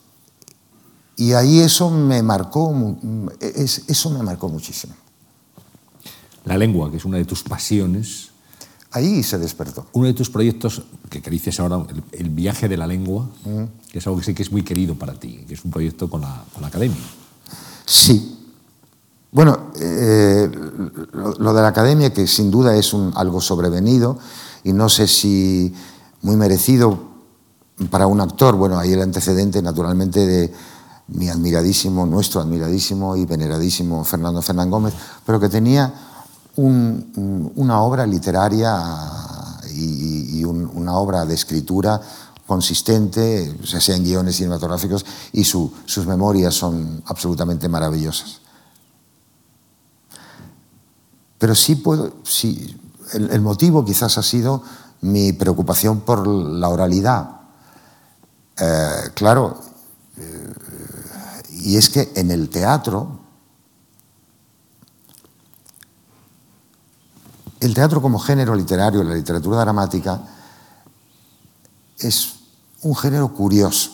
Y 1.18 1.34
ahí 1.34 1.60
eso 1.60 1.92
me 1.92 2.24
marcó, 2.24 2.74
eso 3.40 4.10
me 4.10 4.24
marcó 4.24 4.50
muchísimo. 4.50 4.96
La 6.46 6.58
lengua, 6.58 6.90
que 6.90 6.98
es 6.98 7.06
una 7.06 7.18
de 7.18 7.26
tus 7.26 7.44
pasiones. 7.44 8.31
Ahí 8.92 9.24
se 9.24 9.38
despertó. 9.38 9.86
Uno 9.94 10.08
de 10.08 10.14
tus 10.14 10.30
proyectos, 10.30 10.84
que, 11.10 11.22
que 11.22 11.30
dices 11.30 11.60
ahora, 11.60 11.86
el, 11.90 12.04
el, 12.12 12.30
viaje 12.30 12.68
de 12.68 12.76
la 12.76 12.86
lengua, 12.86 13.30
mm. 13.46 13.90
que 13.90 14.00
es 14.00 14.08
algo 14.08 14.20
que 14.20 14.26
sé 14.26 14.36
que 14.36 14.44
es 14.44 14.52
muy 14.52 14.64
querido 14.64 14.96
para 14.96 15.14
ti, 15.14 15.46
que 15.48 15.54
es 15.54 15.64
un 15.64 15.72
proyecto 15.72 16.10
con 16.10 16.22
la, 16.22 16.44
con 16.52 16.62
la 16.62 16.68
academia. 16.68 16.98
Sí, 17.86 18.38
bueno, 19.32 19.72
eh, 19.80 20.52
lo, 21.14 21.34
lo, 21.36 21.54
de 21.54 21.62
la 21.62 21.70
academia, 21.70 22.12
que 22.12 22.28
sin 22.28 22.52
duda 22.52 22.76
es 22.76 22.94
un, 22.94 23.14
algo 23.16 23.40
sobrevenido 23.40 24.20
y 24.64 24.74
no 24.74 24.90
sé 24.90 25.08
si 25.08 25.74
muy 26.22 26.36
merecido 26.36 27.00
para 27.90 28.08
un 28.08 28.20
actor. 28.20 28.56
Bueno, 28.56 28.78
hay 28.78 28.92
el 28.92 29.02
antecedente, 29.02 29.62
naturalmente, 29.62 30.26
de 30.26 30.54
mi 31.08 31.30
admiradísimo, 31.30 32.06
nuestro 32.06 32.42
admiradísimo 32.42 33.16
y 33.16 33.26
veneradísimo 33.26 34.04
Fernando 34.04 34.42
Fernán 34.42 34.70
Gómez, 34.70 34.94
pero 35.26 35.40
que 35.40 35.48
tenía 35.48 35.94
un, 36.56 37.52
una 37.56 37.82
obra 37.82 38.06
literaria 38.06 38.78
y, 39.74 40.40
y 40.40 40.44
un, 40.44 40.70
una 40.74 40.96
obra 40.98 41.26
de 41.26 41.34
escritura 41.34 42.02
consistente, 42.52 43.56
sea, 43.64 43.96
en 43.96 44.04
guiones 44.04 44.36
cinematográficos, 44.36 45.06
y 45.32 45.46
su, 45.46 45.72
sus 45.86 46.06
memorias 46.06 46.54
son 46.54 47.02
absolutamente 47.06 47.70
maravillosas. 47.70 48.42
Pero 51.38 51.56
sí 51.56 51.76
puedo, 51.76 52.12
el, 53.14 53.40
motivo 53.40 53.86
quizás 53.86 54.18
ha 54.18 54.22
sido 54.22 54.64
mi 55.00 55.32
preocupación 55.32 56.02
por 56.02 56.28
la 56.28 56.68
oralidad. 56.68 57.40
Eh, 58.60 59.12
claro, 59.14 59.58
eh, 60.18 60.54
y 61.52 61.78
es 61.78 61.90
que 61.90 62.12
en 62.16 62.32
el 62.32 62.50
teatro, 62.50 63.21
el 67.62 67.76
teatro 67.76 68.02
como 68.02 68.20
género 68.20 68.56
literario, 68.56 69.04
la 69.04 69.14
literatura 69.14 69.60
dramática, 69.60 70.20
es 72.00 72.34
un 72.82 72.96
género 72.96 73.34
curioso, 73.34 73.92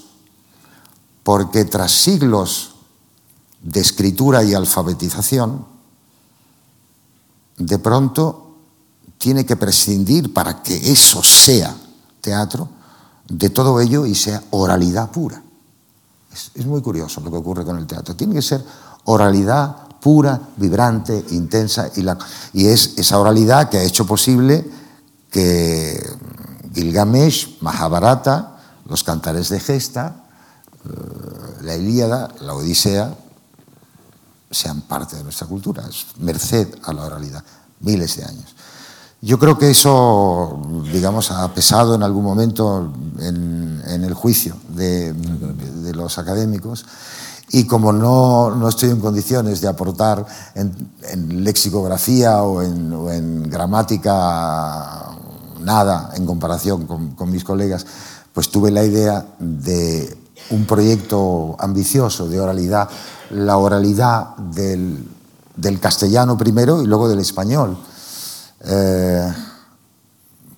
porque 1.22 1.66
tras 1.66 1.92
siglos 1.92 2.76
de 3.62 3.82
escritura 3.82 4.42
y 4.44 4.54
alfabetización, 4.54 5.66
de 7.58 7.80
pronto 7.80 8.56
tiene 9.18 9.46
que 9.46 9.58
prescindir 9.58 10.34
para 10.34 10.64
que 10.64 10.92
eso 10.92 11.22
sea 11.22 11.76
teatro 12.22 12.70
de 13.28 13.50
todo 13.50 13.82
ello 13.82 14.06
y 14.06 14.16
sea 14.16 14.42
oralidad 14.52 15.12
pura. 15.12 15.44
Es, 16.32 16.52
es, 16.56 16.66
muy 16.66 16.82
curioso 16.82 17.20
lo 17.20 17.30
que 17.32 17.38
ocurre 17.38 17.66
con 17.66 17.78
el 17.78 17.86
teatro. 17.86 18.16
Tiene 18.16 18.36
que 18.36 18.42
ser 18.42 18.64
oralidad 19.04 19.87
pura, 20.02 20.40
vibrante, 20.58 21.26
intensa, 21.32 21.90
y, 21.96 22.02
la, 22.02 22.18
y 22.54 22.68
es 22.68 22.94
esa 22.98 23.20
oralidad 23.20 23.70
que 23.70 23.78
ha 23.78 23.84
hecho 23.84 24.06
posible 24.06 24.70
que 25.32 26.02
Gilgamesh, 26.74 27.60
Mahabharata, 27.62 28.58
los 28.86 29.04
cantares 29.04 29.50
de 29.50 29.60
gesta, 29.60 30.24
la 31.62 31.76
Ilíada, 31.76 32.30
la 32.42 32.54
Odisea, 32.54 33.14
sean 34.50 34.82
parte 34.82 35.18
de 35.18 35.24
nuestra 35.24 35.48
cultura, 35.48 35.84
es 35.90 36.06
merced 36.20 36.68
a 36.84 36.94
la 36.94 37.04
oralidad, 37.04 37.44
miles 37.82 38.16
de 38.18 38.24
años. 38.24 38.56
Yo 39.22 39.40
creo 39.40 39.58
que 39.58 39.72
eso, 39.72 40.62
digamos, 40.92 41.32
ha 41.32 41.52
pesado 41.54 41.96
en 41.96 42.04
algún 42.04 42.24
momento 42.24 42.94
en, 43.20 43.82
el 43.86 44.14
juicio 44.14 44.56
de, 44.70 45.14
los 45.94 46.20
académicos 46.20 46.86
y 47.50 47.66
como 47.66 47.94
no, 47.94 48.54
no, 48.56 48.68
estoy 48.68 48.90
en 48.90 49.00
condiciones 49.00 49.62
de 49.62 49.68
aportar 49.68 50.26
en, 50.56 51.44
lexicografía 51.44 52.44
o 52.44 52.62
en, 52.62 53.50
gramática 53.50 55.12
nada 55.62 56.12
en 56.16 56.26
comparación 56.26 56.86
con, 56.86 57.12
con 57.12 57.32
mis 57.32 57.44
colegas, 57.44 57.86
pues 58.34 58.50
tuve 58.50 58.70
la 58.72 58.84
idea 58.84 59.26
de 59.40 60.18
un 60.52 60.66
proyecto 60.66 61.56
ambicioso 61.60 62.28
de 62.28 62.40
oralidad, 62.40 62.90
la 63.32 63.58
oralidad 63.58 64.36
del, 64.38 65.08
del 65.56 65.80
castellano 65.80 66.38
primero 66.38 66.82
y 66.82 66.86
luego 66.86 67.10
del 67.10 67.20
español. 67.20 67.78
Eh, 68.62 69.34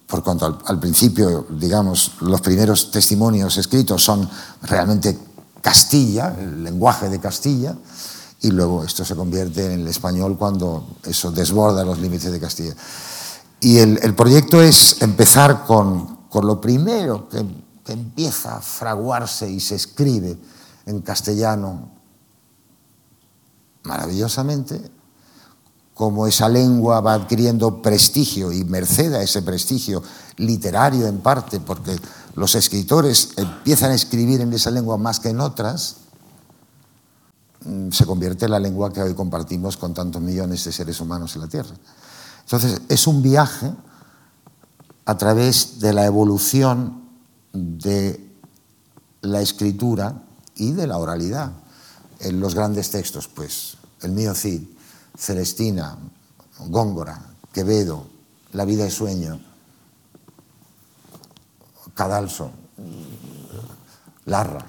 por 0.05 0.23
cuanto 0.23 0.59
al, 0.65 0.79
principio, 0.79 1.45
digamos, 1.51 2.13
los 2.21 2.41
primeros 2.41 2.89
testimonios 2.89 3.57
escritos 3.57 4.03
son 4.03 4.27
realmente 4.63 5.17
Castilla, 5.61 6.35
el 6.39 6.63
lenguaje 6.63 7.09
de 7.09 7.19
Castilla, 7.19 7.75
y 8.41 8.51
luego 8.51 8.83
esto 8.83 9.03
se 9.03 9.15
convierte 9.15 9.65
en 9.65 9.81
el 9.81 9.87
español 9.87 10.37
cuando 10.37 10.97
eso 11.03 11.31
desborda 11.31 11.83
los 11.83 11.99
límites 11.99 12.31
de 12.31 12.39
Castilla. 12.39 12.73
Y 13.59 13.77
el, 13.79 14.15
proyecto 14.15 14.61
es 14.61 15.01
empezar 15.01 15.65
con, 15.65 16.19
con 16.29 16.47
lo 16.47 16.61
primero 16.61 17.27
que, 17.27 17.45
que, 17.83 17.91
empieza 17.91 18.55
a 18.55 18.61
fraguarse 18.61 19.49
y 19.49 19.59
se 19.59 19.75
escribe 19.75 20.37
en 20.85 21.01
castellano 21.01 21.89
maravillosamente, 23.83 24.79
como 25.93 26.25
esa 26.25 26.47
lengua 26.47 27.01
va 27.01 27.15
adquiriendo 27.15 27.81
prestigio 27.81 28.53
y 28.53 28.63
merced 28.63 29.13
a 29.13 29.21
ese 29.21 29.41
prestigio 29.41 30.01
literario 30.37 31.07
en 31.07 31.17
parte, 31.19 31.59
porque 31.59 31.97
los 32.39 32.55
escritores 32.55 33.31
empiezan 33.35 33.91
a 33.91 33.95
escribir 33.95 34.39
en 34.39 34.53
esa 34.53 34.71
lengua 34.71 34.97
más 34.97 35.19
que 35.19 35.27
en 35.27 35.41
otras, 35.41 35.97
mm, 37.65 37.91
se 37.91 38.05
convierte 38.05 38.45
en 38.45 38.51
la 38.51 38.59
lengua 38.59 38.93
que 38.93 39.01
hoy 39.01 39.13
compartimos 39.13 39.75
con 39.75 39.93
tantos 39.93 40.21
millones 40.21 40.63
de 40.63 40.71
seres 40.71 41.01
humanos 41.01 41.35
en 41.35 41.41
la 41.41 41.47
Tierra. 41.49 41.75
Entonces, 42.43 42.79
es 42.87 43.07
un 43.07 43.21
viaje 43.21 43.69
a 45.03 45.17
través 45.17 45.81
de 45.81 45.91
la 45.91 46.05
evolución 46.05 47.09
de 47.51 48.25
la 49.21 49.41
escritura 49.41 50.23
y 50.55 50.71
de 50.71 50.87
la 50.87 50.97
oralidad. 50.97 51.51
En 52.21 52.39
los 52.39 52.55
grandes 52.55 52.89
textos, 52.89 53.27
pues 53.27 53.75
el 53.99 54.13
mío 54.13 54.33
Cid, 54.33 54.61
Celestina, 55.17 55.97
Góngora, 56.69 57.21
Quevedo, 57.51 58.07
La 58.53 58.63
vida 58.63 58.87
es 58.87 58.93
sueño, 58.93 59.41
Cadalso, 61.99 62.49
Larra. 64.27 64.65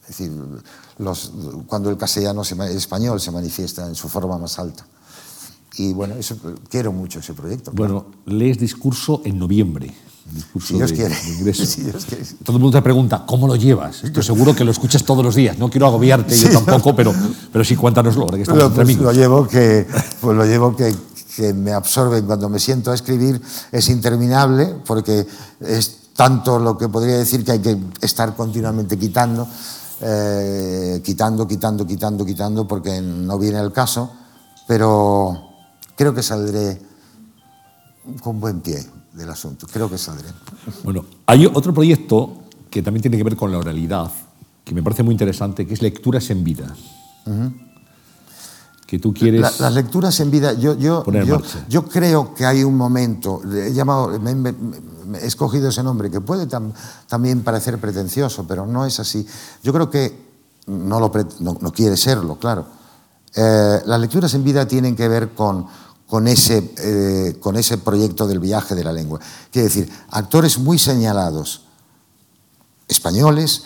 Es 0.00 0.18
decir, 0.18 0.32
cuando 1.68 1.90
el 1.90 1.96
castellano, 1.96 2.42
el 2.42 2.76
español 2.76 3.20
se 3.20 3.30
manifiesta 3.30 3.86
en 3.86 3.94
su 3.94 4.08
forma 4.08 4.36
más 4.36 4.58
alta. 4.58 4.84
Y 5.76 5.92
bueno, 5.92 6.16
eso, 6.16 6.36
quiero 6.68 6.90
mucho 6.90 7.20
ese 7.20 7.34
proyecto. 7.34 7.70
Bueno, 7.72 8.06
lees 8.26 8.58
discurso 8.58 9.22
en 9.24 9.38
noviembre. 9.38 9.94
si 10.60 10.74
Dios, 10.74 10.90
quiere. 10.90 11.14
Todo 12.44 12.56
el 12.56 12.60
mundo 12.60 12.78
te 12.78 12.82
pregunta, 12.82 13.22
¿cómo 13.28 13.46
lo 13.46 13.54
llevas? 13.54 14.02
Estoy 14.02 14.24
seguro 14.24 14.52
que 14.52 14.64
lo 14.64 14.72
escuchas 14.72 15.04
todos 15.04 15.24
los 15.24 15.36
días. 15.36 15.56
No 15.58 15.70
quiero 15.70 15.86
agobiarte, 15.86 16.36
yo 16.36 16.50
tampoco, 16.50 16.96
pero, 16.96 17.14
pero 17.52 17.64
sí 17.64 17.76
cuéntanoslo, 17.76 18.26
que 18.26 18.42
estamos 18.42 18.64
entre 18.64 18.84
pues 18.84 18.96
Lo 18.98 19.12
llevo, 19.12 19.46
que, 19.46 19.86
pues 20.20 20.36
lo 20.36 20.44
llevo 20.44 20.74
que, 20.74 20.92
que 21.36 21.54
me 21.54 21.72
absorbe 21.72 22.24
cuando 22.24 22.48
me 22.48 22.58
siento 22.58 22.90
a 22.90 22.94
escribir. 22.96 23.40
Es 23.70 23.88
interminable 23.88 24.74
porque 24.84 25.24
es 25.60 26.01
tanto 26.14 26.58
lo 26.58 26.76
que 26.76 26.88
podría 26.88 27.18
decir 27.18 27.44
que 27.44 27.52
hay 27.52 27.60
que 27.60 27.78
estar 28.00 28.34
continuamente 28.34 28.98
quitando, 28.98 29.46
eh, 30.00 31.00
quitando, 31.04 31.46
quitando, 31.46 31.86
quitando, 31.86 32.24
quitando, 32.24 32.68
porque 32.68 33.00
no 33.00 33.38
viene 33.38 33.58
el 33.60 33.72
caso, 33.72 34.10
pero 34.66 35.50
creo 35.96 36.14
que 36.14 36.22
saldré 36.22 36.80
con 38.22 38.40
buen 38.40 38.60
pie 38.60 38.84
del 39.12 39.30
asunto. 39.30 39.66
Creo 39.70 39.88
que 39.88 39.98
saldré. 39.98 40.28
Bueno, 40.84 41.04
hay 41.26 41.46
otro 41.46 41.72
proyecto 41.72 42.42
que 42.70 42.82
también 42.82 43.02
tiene 43.02 43.16
que 43.16 43.24
ver 43.24 43.36
con 43.36 43.52
la 43.52 43.58
oralidad, 43.58 44.10
que 44.64 44.74
me 44.74 44.82
parece 44.82 45.02
muy 45.02 45.12
interesante, 45.12 45.66
que 45.66 45.74
es 45.74 45.82
Lecturas 45.82 46.30
en 46.30 46.44
Vida. 46.44 46.74
Que 48.92 48.98
tú 48.98 49.14
quieres. 49.14 49.58
las 49.58 49.72
lecturas 49.72 50.20
en 50.20 50.30
vida, 50.30 50.52
yo, 50.52 50.76
yo, 50.76 51.02
yo, 51.24 51.40
yo, 51.66 51.88
creo 51.88 52.34
que 52.34 52.44
hay 52.44 52.62
un 52.62 52.76
momento, 52.76 53.40
he, 53.50 53.72
llamado, 53.72 54.12
he 54.12 55.26
escogido 55.26 55.70
ese 55.70 55.82
nombre, 55.82 56.10
que 56.10 56.20
puede 56.20 56.46
también 57.08 57.42
parecer 57.42 57.78
pretencioso, 57.78 58.46
pero 58.46 58.66
no 58.66 58.84
es 58.84 59.00
así. 59.00 59.26
Yo 59.62 59.72
creo 59.72 59.88
que 59.88 60.14
no, 60.66 61.00
lo 61.00 61.10
no, 61.40 61.72
quiere 61.72 61.96
serlo, 61.96 62.38
claro. 62.38 62.66
Eh, 63.34 63.80
las 63.86 63.98
lecturas 63.98 64.34
en 64.34 64.44
vida 64.44 64.68
tienen 64.68 64.94
que 64.94 65.08
ver 65.08 65.30
con, 65.30 65.66
con 66.06 66.28
ese, 66.28 66.74
eh, 66.76 67.38
con 67.40 67.56
ese 67.56 67.78
proyecto 67.78 68.26
del 68.26 68.40
viaje 68.40 68.74
de 68.74 68.84
la 68.84 68.92
lengua. 68.92 69.18
Quiere 69.50 69.68
decir, 69.68 69.90
actores 70.10 70.58
muy 70.58 70.78
señalados, 70.78 71.62
españoles, 72.86 73.62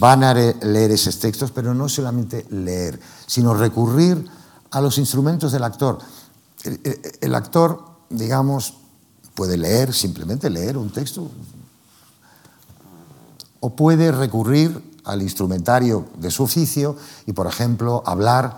van 0.00 0.24
a 0.24 0.34
leer 0.34 0.90
esos 0.90 1.20
textos, 1.20 1.52
pero 1.52 1.72
no 1.72 1.88
solamente 1.88 2.46
leer, 2.50 2.98
sino 3.28 3.54
recurrir 3.54 4.34
a 4.76 4.80
los 4.82 4.98
instrumentos 4.98 5.52
del 5.52 5.64
actor. 5.64 6.00
El, 7.22 7.34
actor, 7.34 7.82
digamos, 8.10 8.74
puede 9.32 9.56
leer, 9.56 9.94
simplemente 9.94 10.50
leer 10.50 10.76
un 10.76 10.90
texto, 10.90 11.30
o 13.60 13.74
puede 13.74 14.12
recurrir 14.12 15.00
al 15.04 15.22
instrumentario 15.22 16.06
de 16.18 16.30
su 16.30 16.42
oficio 16.42 16.94
y, 17.24 17.32
por 17.32 17.46
ejemplo, 17.46 18.02
hablar 18.04 18.54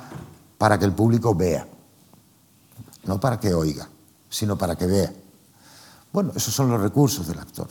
para 0.58 0.76
que 0.76 0.86
el 0.86 0.92
público 0.92 1.36
vea 1.36 1.68
no 3.04 3.20
para 3.20 3.38
que 3.38 3.54
oiga, 3.54 3.88
sino 4.28 4.58
para 4.58 4.74
que 4.74 4.86
vea. 4.86 5.12
Bueno, 6.12 6.32
esos 6.34 6.52
son 6.52 6.68
los 6.68 6.80
recursos 6.80 7.28
del 7.28 7.38
actor. 7.38 7.68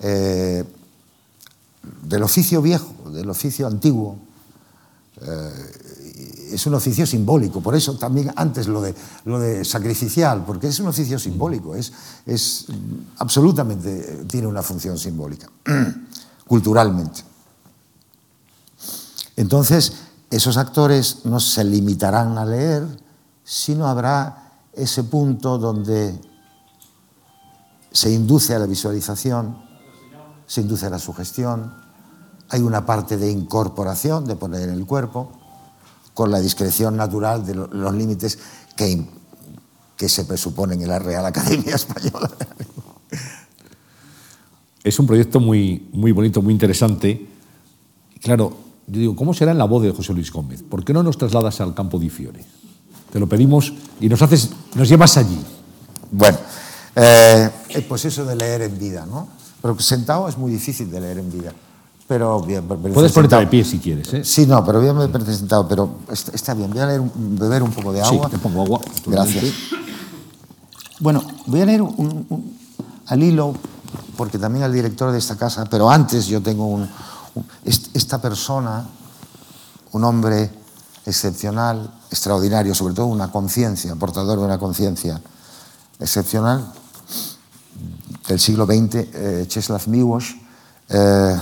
Eh, 0.00 0.64
del 2.02 2.22
oficio 2.24 2.60
viejo, 2.60 2.92
del 3.10 3.30
oficio 3.30 3.68
antiguo, 3.68 4.18
eh, 5.22 5.93
es 6.52 6.66
un 6.66 6.74
oficio 6.74 7.06
simbólico, 7.06 7.60
por 7.60 7.74
eso 7.74 7.96
también 7.96 8.32
antes 8.36 8.66
lo 8.66 8.80
de, 8.80 8.94
lo 9.24 9.38
de 9.38 9.64
sacrificial, 9.64 10.44
porque 10.44 10.68
es 10.68 10.78
un 10.80 10.88
oficio 10.88 11.18
simbólico, 11.18 11.74
es, 11.74 11.92
es 12.26 12.66
absolutamente 13.18 14.24
tiene 14.26 14.46
una 14.46 14.62
función 14.62 14.98
simbólica, 14.98 15.50
culturalmente. 16.46 17.22
Entonces, 19.36 19.92
esos 20.30 20.56
actores 20.56 21.24
no 21.24 21.40
se 21.40 21.64
limitarán 21.64 22.38
a 22.38 22.44
leer, 22.44 22.86
sino 23.42 23.86
habrá 23.86 24.52
ese 24.72 25.04
punto 25.04 25.58
donde 25.58 26.18
se 27.92 28.12
induce 28.12 28.54
a 28.54 28.58
la 28.58 28.66
visualización, 28.66 29.56
se 30.46 30.60
induce 30.60 30.86
a 30.86 30.90
la 30.90 30.98
sugestión, 30.98 31.72
hay 32.48 32.60
una 32.60 32.84
parte 32.84 33.16
de 33.16 33.30
incorporación, 33.30 34.24
de 34.24 34.36
poner 34.36 34.68
en 34.68 34.74
el 34.74 34.86
cuerpo, 34.86 35.32
con 36.14 36.30
la 36.30 36.40
discreción 36.40 36.96
natural 36.96 37.44
de 37.44 37.54
los 37.54 37.94
límites 37.94 38.38
que, 38.76 39.04
que 39.96 40.08
se 40.08 40.24
presuponen 40.24 40.80
en 40.80 40.88
la 40.88 40.98
Real 40.98 41.26
Academia 41.26 41.74
Española. 41.76 42.30
Es 44.84 44.98
un 44.98 45.06
proyecto 45.06 45.40
muy, 45.40 45.88
muy 45.92 46.12
bonito, 46.12 46.40
muy 46.40 46.52
interesante. 46.52 47.26
Claro, 48.20 48.56
yo 48.86 49.00
digo, 49.00 49.16
¿cómo 49.16 49.34
será 49.34 49.52
en 49.52 49.58
la 49.58 49.64
voz 49.64 49.82
de 49.82 49.90
José 49.90 50.12
Luis 50.12 50.30
Gómez? 50.30 50.62
¿Por 50.62 50.84
qué 50.84 50.92
no 50.92 51.02
nos 51.02 51.18
trasladas 51.18 51.60
al 51.60 51.74
campo 51.74 51.98
di 51.98 52.10
Fiore? 52.10 52.44
Te 53.10 53.18
lo 53.18 53.28
pedimos 53.28 53.72
y 54.00 54.08
nos, 54.08 54.20
haces, 54.22 54.50
nos 54.74 54.88
llevas 54.88 55.16
allí. 55.16 55.38
Bueno, 56.10 56.38
eh, 56.94 57.50
pues 57.88 58.04
eso 58.04 58.24
de 58.24 58.36
leer 58.36 58.62
en 58.62 58.78
vida, 58.78 59.06
¿no? 59.06 59.28
Pero 59.62 59.78
sentado 59.80 60.28
es 60.28 60.36
muy 60.36 60.52
difícil 60.52 60.90
de 60.90 61.00
leer 61.00 61.18
en 61.18 61.32
vida. 61.32 61.52
Pero 62.06 62.40
bien, 62.40 62.66
Puedes 62.68 63.12
ponerte 63.12 63.36
de 63.36 63.46
pie 63.46 63.64
si 63.64 63.78
quieres. 63.78 64.12
¿eh? 64.12 64.24
Sí, 64.24 64.44
no, 64.46 64.62
pero 64.64 64.80
voy 64.80 65.04
a 65.04 65.08
presentado, 65.08 65.66
pero 65.66 66.00
está 66.10 66.52
bien. 66.52 66.70
Voy 66.70 66.80
a 66.80 66.86
leer, 66.86 67.02
beber 67.14 67.62
un 67.62 67.70
poco 67.70 67.92
de 67.92 68.02
agua. 68.02 68.26
Sí, 68.26 68.32
te 68.32 68.38
pongo 68.38 68.62
agua. 68.62 68.80
Gracias. 69.06 69.44
Bueno, 71.00 71.24
voy 71.46 71.62
a 71.62 71.66
leer 71.66 71.80
un, 71.80 72.58
al 73.06 73.22
hilo, 73.22 73.54
porque 74.16 74.38
también 74.38 74.64
al 74.64 74.72
director 74.72 75.12
de 75.12 75.18
esta 75.18 75.36
casa, 75.36 75.64
pero 75.64 75.90
antes 75.90 76.26
yo 76.26 76.42
tengo 76.42 76.66
un, 76.66 76.88
esta 77.64 78.20
persona, 78.20 78.86
un 79.92 80.04
hombre 80.04 80.50
excepcional, 81.06 81.90
extraordinario, 82.10 82.74
sobre 82.74 82.94
todo 82.94 83.06
una 83.06 83.30
conciencia, 83.30 83.94
portador 83.96 84.38
de 84.38 84.44
una 84.44 84.58
conciencia 84.58 85.20
excepcional 85.98 86.70
del 88.28 88.40
siglo 88.40 88.66
XX, 88.66 88.94
eh, 88.94 89.46
Czeslaw 89.48 89.80
Miłosz, 89.86 90.36
eh, 90.88 91.36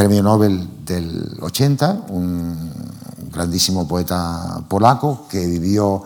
premio 0.00 0.22
Nobel 0.22 0.86
del 0.86 1.36
80, 1.42 2.06
un 2.08 2.72
grandísimo 3.30 3.86
poeta 3.86 4.64
polaco 4.66 5.28
que 5.28 5.44
vivió 5.44 6.02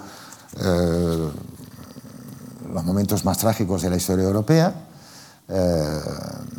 eh, 0.58 1.28
los 2.72 2.84
momentos 2.84 3.24
más 3.24 3.38
trágicos 3.38 3.82
de 3.82 3.90
la 3.90 3.96
historia 3.96 4.24
europea. 4.24 4.74
Eh, 5.46 6.00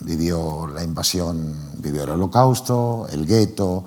vivió 0.04 0.66
la 0.68 0.82
invasión, 0.82 1.54
vivió 1.80 2.04
el 2.04 2.12
holocausto, 2.12 3.06
el 3.12 3.26
gueto, 3.26 3.84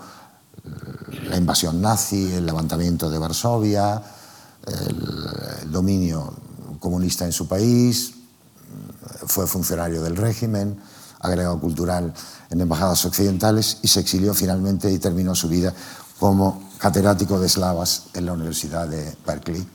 la 1.31 1.39
invasión 1.39 1.81
nazi, 1.81 2.31
el 2.35 2.45
levantamiento 2.45 3.09
de 3.09 3.17
Varsovia, 3.17 4.03
el, 4.67 5.07
el 5.63 5.73
dominio 5.73 6.35
comunista 6.79 7.25
en 7.25 7.33
su 7.33 7.49
país, 7.49 8.13
fue 9.27 9.47
funcionario 9.47 10.03
del 10.03 10.17
régimen, 10.17 10.79
agregado 11.21 11.59
cultural 11.59 12.13
en 12.51 12.61
embajadas 12.61 13.05
occidentales 13.05 13.79
y 13.83 13.89
se 13.89 14.01
exilió 14.01 14.35
finalmente 14.35 14.91
y 14.91 14.99
terminó 14.99 15.35
su 15.35 15.49
vida 15.49 15.75
como 16.19 16.63
catedrático 16.79 17.39
de 17.39 17.47
eslavas 17.47 18.05
en 18.15 18.27
la 18.27 18.33
Universidad 18.33 18.89
de 18.89 19.17
Berkeley. 19.27 19.67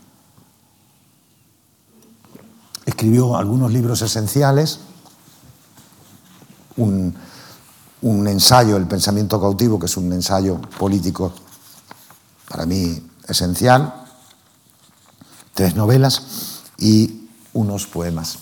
Escribió 2.85 3.37
algunos 3.37 3.71
libros 3.71 4.01
esenciales, 4.01 4.79
un, 6.75 7.15
un 8.01 8.27
ensayo, 8.27 8.75
El 8.75 8.87
pensamiento 8.87 9.39
cautivo, 9.39 9.79
que 9.79 9.85
es 9.85 9.95
un 9.95 10.11
ensayo 10.11 10.59
político 10.77 11.33
para 12.49 12.65
mí 12.65 13.09
esencial, 13.27 13.93
tres 15.53 15.75
novelas 15.75 16.61
y 16.77 17.29
unos 17.53 17.87
poemas 17.87 18.37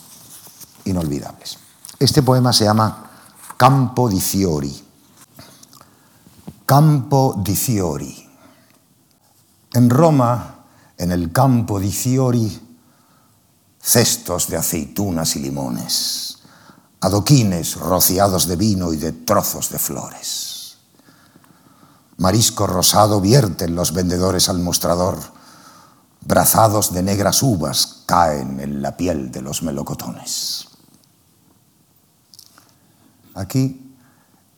inolvidables. 0.85 1.57
Este 1.99 2.23
poema 2.23 2.51
se 2.53 2.63
llama 2.63 3.10
Campo 3.61 4.09
di 4.09 4.19
Fiori. 4.19 4.73
Campo 6.65 7.35
di 7.37 7.55
Fiori. 7.55 8.27
En 9.73 9.87
Roma, 9.87 10.65
en 10.95 11.11
el 11.11 11.31
Campo 11.31 11.77
di 11.77 11.91
Fiori, 11.91 12.49
cestos 13.77 14.47
de 14.47 14.57
aceitunas 14.57 15.35
y 15.35 15.41
limones, 15.41 16.39
adoquines 17.01 17.75
rociados 17.75 18.47
de 18.47 18.55
vino 18.55 18.93
y 18.93 18.97
de 18.97 19.11
trozos 19.11 19.69
de 19.69 19.77
flores. 19.77 20.77
Marisco 22.17 22.65
rosado 22.65 23.21
vierten 23.21 23.75
los 23.75 23.93
vendedores 23.93 24.49
al 24.49 24.57
mostrador, 24.57 25.19
brazados 26.21 26.93
de 26.93 27.03
negras 27.03 27.43
uvas 27.43 28.01
caen 28.07 28.59
en 28.59 28.81
la 28.81 28.97
piel 28.97 29.31
de 29.31 29.43
los 29.43 29.61
melocotones. 29.61 30.70
Aquí, 33.35 33.95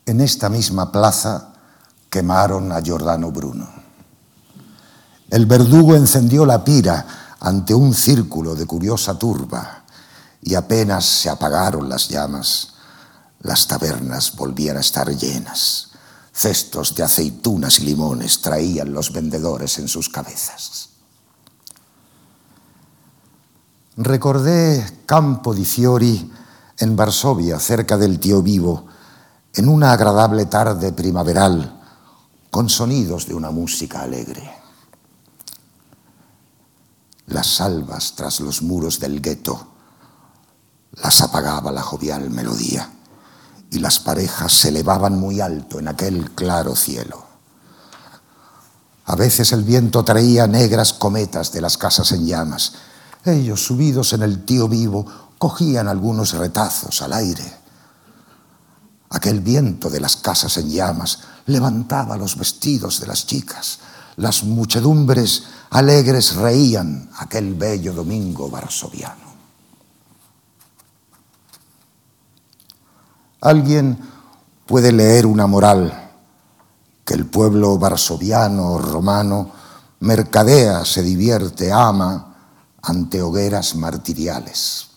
en 0.06 0.20
esta 0.20 0.48
misma 0.48 0.90
plaza, 0.90 1.52
quemaron 2.10 2.72
a 2.72 2.80
Giordano 2.80 3.30
Bruno. 3.30 3.68
El 5.30 5.46
verdugo 5.46 5.94
encendió 5.94 6.46
la 6.46 6.64
pira 6.64 7.36
ante 7.40 7.74
un 7.74 7.92
círculo 7.94 8.54
de 8.54 8.66
curiosa 8.66 9.18
turba 9.18 9.84
y 10.42 10.54
apenas 10.54 11.04
se 11.04 11.30
apagaron 11.30 11.88
las 11.88 12.08
llamas, 12.08 12.74
las 13.40 13.66
tabernas 13.66 14.36
volvían 14.36 14.76
a 14.76 14.80
estar 14.80 15.08
llenas. 15.14 15.90
Cestos 16.32 16.94
de 16.94 17.02
aceitunas 17.02 17.78
y 17.78 17.84
limones 17.84 18.40
traían 18.42 18.92
los 18.92 19.12
vendedores 19.12 19.78
en 19.78 19.88
sus 19.88 20.08
cabezas. 20.08 20.88
Recordé 23.96 25.02
Campo 25.06 25.54
di 25.54 25.64
Fiori 25.64 26.32
en 26.78 26.96
Varsovia, 26.96 27.58
cerca 27.58 27.96
del 27.96 28.18
Tío 28.18 28.42
Vivo, 28.42 28.86
en 29.54 29.68
una 29.68 29.92
agradable 29.92 30.46
tarde 30.46 30.92
primaveral, 30.92 31.80
con 32.50 32.68
sonidos 32.68 33.26
de 33.26 33.34
una 33.34 33.50
música 33.50 34.02
alegre. 34.02 34.50
Las 37.26 37.46
salvas 37.46 38.14
tras 38.16 38.40
los 38.40 38.62
muros 38.62 39.00
del 39.00 39.20
gueto 39.20 39.68
las 41.02 41.20
apagaba 41.20 41.72
la 41.72 41.82
jovial 41.82 42.30
melodía 42.30 42.88
y 43.70 43.78
las 43.78 43.98
parejas 43.98 44.52
se 44.52 44.68
elevaban 44.68 45.18
muy 45.18 45.40
alto 45.40 45.78
en 45.78 45.88
aquel 45.88 46.30
claro 46.32 46.76
cielo. 46.76 47.24
A 49.06 49.16
veces 49.16 49.52
el 49.52 49.64
viento 49.64 50.04
traía 50.04 50.46
negras 50.46 50.92
cometas 50.92 51.52
de 51.52 51.60
las 51.60 51.76
casas 51.76 52.12
en 52.12 52.26
llamas. 52.26 52.74
Ellos, 53.24 53.64
subidos 53.64 54.12
en 54.12 54.22
el 54.22 54.44
tío 54.44 54.68
vivo, 54.68 55.06
cogían 55.44 55.88
algunos 55.88 56.32
retazos 56.32 57.02
al 57.02 57.12
aire. 57.12 57.44
Aquel 59.10 59.40
viento 59.40 59.90
de 59.90 60.00
las 60.00 60.16
casas 60.16 60.56
en 60.56 60.70
llamas 60.70 61.18
levantaba 61.44 62.16
los 62.16 62.38
vestidos 62.38 62.98
de 62.98 63.06
las 63.08 63.26
chicas. 63.26 63.80
Las 64.16 64.42
muchedumbres 64.42 65.42
alegres 65.68 66.36
reían 66.36 67.10
aquel 67.18 67.52
bello 67.52 67.92
domingo 67.92 68.48
varsoviano. 68.48 69.34
Alguien 73.42 73.98
puede 74.64 74.92
leer 74.92 75.26
una 75.26 75.46
moral 75.46 76.10
que 77.04 77.12
el 77.12 77.26
pueblo 77.26 77.76
varsoviano 77.76 78.78
romano 78.78 79.52
mercadea, 80.00 80.86
se 80.86 81.02
divierte, 81.02 81.70
ama 81.70 82.34
ante 82.80 83.20
hogueras 83.20 83.74
martiriales. 83.74 84.93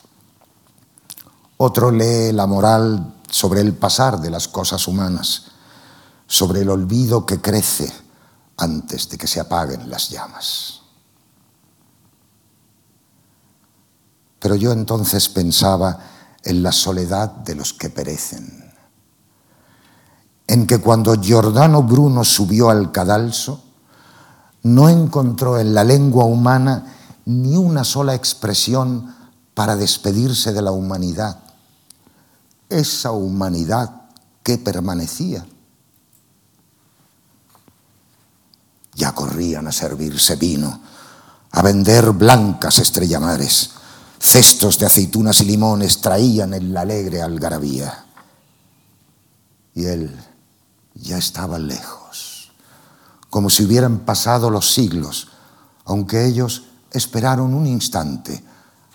Otro 1.57 1.89
lee 1.89 2.31
la 2.33 2.45
moral 2.45 3.15
sobre 3.29 3.61
el 3.61 3.73
pasar 3.73 4.21
de 4.21 4.29
las 4.29 4.47
cosas 4.47 4.87
humanas, 4.87 5.45
sobre 6.27 6.61
el 6.61 6.69
olvido 6.69 7.25
que 7.25 7.41
crece 7.41 7.91
antes 8.57 9.09
de 9.09 9.17
que 9.17 9.27
se 9.27 9.39
apaguen 9.39 9.89
las 9.89 10.09
llamas. 10.09 10.81
Pero 14.39 14.55
yo 14.55 14.71
entonces 14.71 15.29
pensaba 15.29 15.97
en 16.43 16.61
la 16.61 16.71
soledad 16.71 17.29
de 17.29 17.55
los 17.55 17.73
que 17.73 17.89
perecen, 17.89 18.71
en 20.45 20.67
que 20.67 20.77
cuando 20.77 21.15
Giordano 21.15 21.81
Bruno 21.81 22.23
subió 22.23 22.69
al 22.69 22.91
cadalso, 22.91 23.63
no 24.61 24.89
encontró 24.89 25.57
en 25.59 25.73
la 25.73 25.83
lengua 25.83 26.25
humana 26.25 26.93
ni 27.25 27.57
una 27.57 27.83
sola 27.83 28.13
expresión 28.13 29.15
para 29.55 29.75
despedirse 29.75 30.53
de 30.53 30.61
la 30.61 30.71
humanidad 30.71 31.46
esa 32.69 33.11
humanidad 33.11 34.09
que 34.43 34.57
permanecía. 34.57 35.45
Ya 38.93 39.13
corrían 39.13 39.67
a 39.67 39.71
servirse 39.71 40.35
vino, 40.35 40.81
a 41.51 41.61
vender 41.61 42.11
blancas 42.11 42.79
estrellamares, 42.79 43.71
cestos 44.19 44.79
de 44.79 44.87
aceitunas 44.87 45.41
y 45.41 45.45
limones 45.45 46.01
traían 46.01 46.53
en 46.53 46.73
la 46.73 46.81
alegre 46.81 47.21
algarabía. 47.21 48.05
Y 49.75 49.85
él 49.85 50.15
ya 50.95 51.17
estaba 51.17 51.59
lejos, 51.59 52.51
como 53.29 53.49
si 53.49 53.63
hubieran 53.63 53.99
pasado 53.99 54.49
los 54.49 54.73
siglos, 54.73 55.29
aunque 55.85 56.25
ellos 56.25 56.63
esperaron 56.91 57.53
un 57.53 57.67
instante 57.67 58.43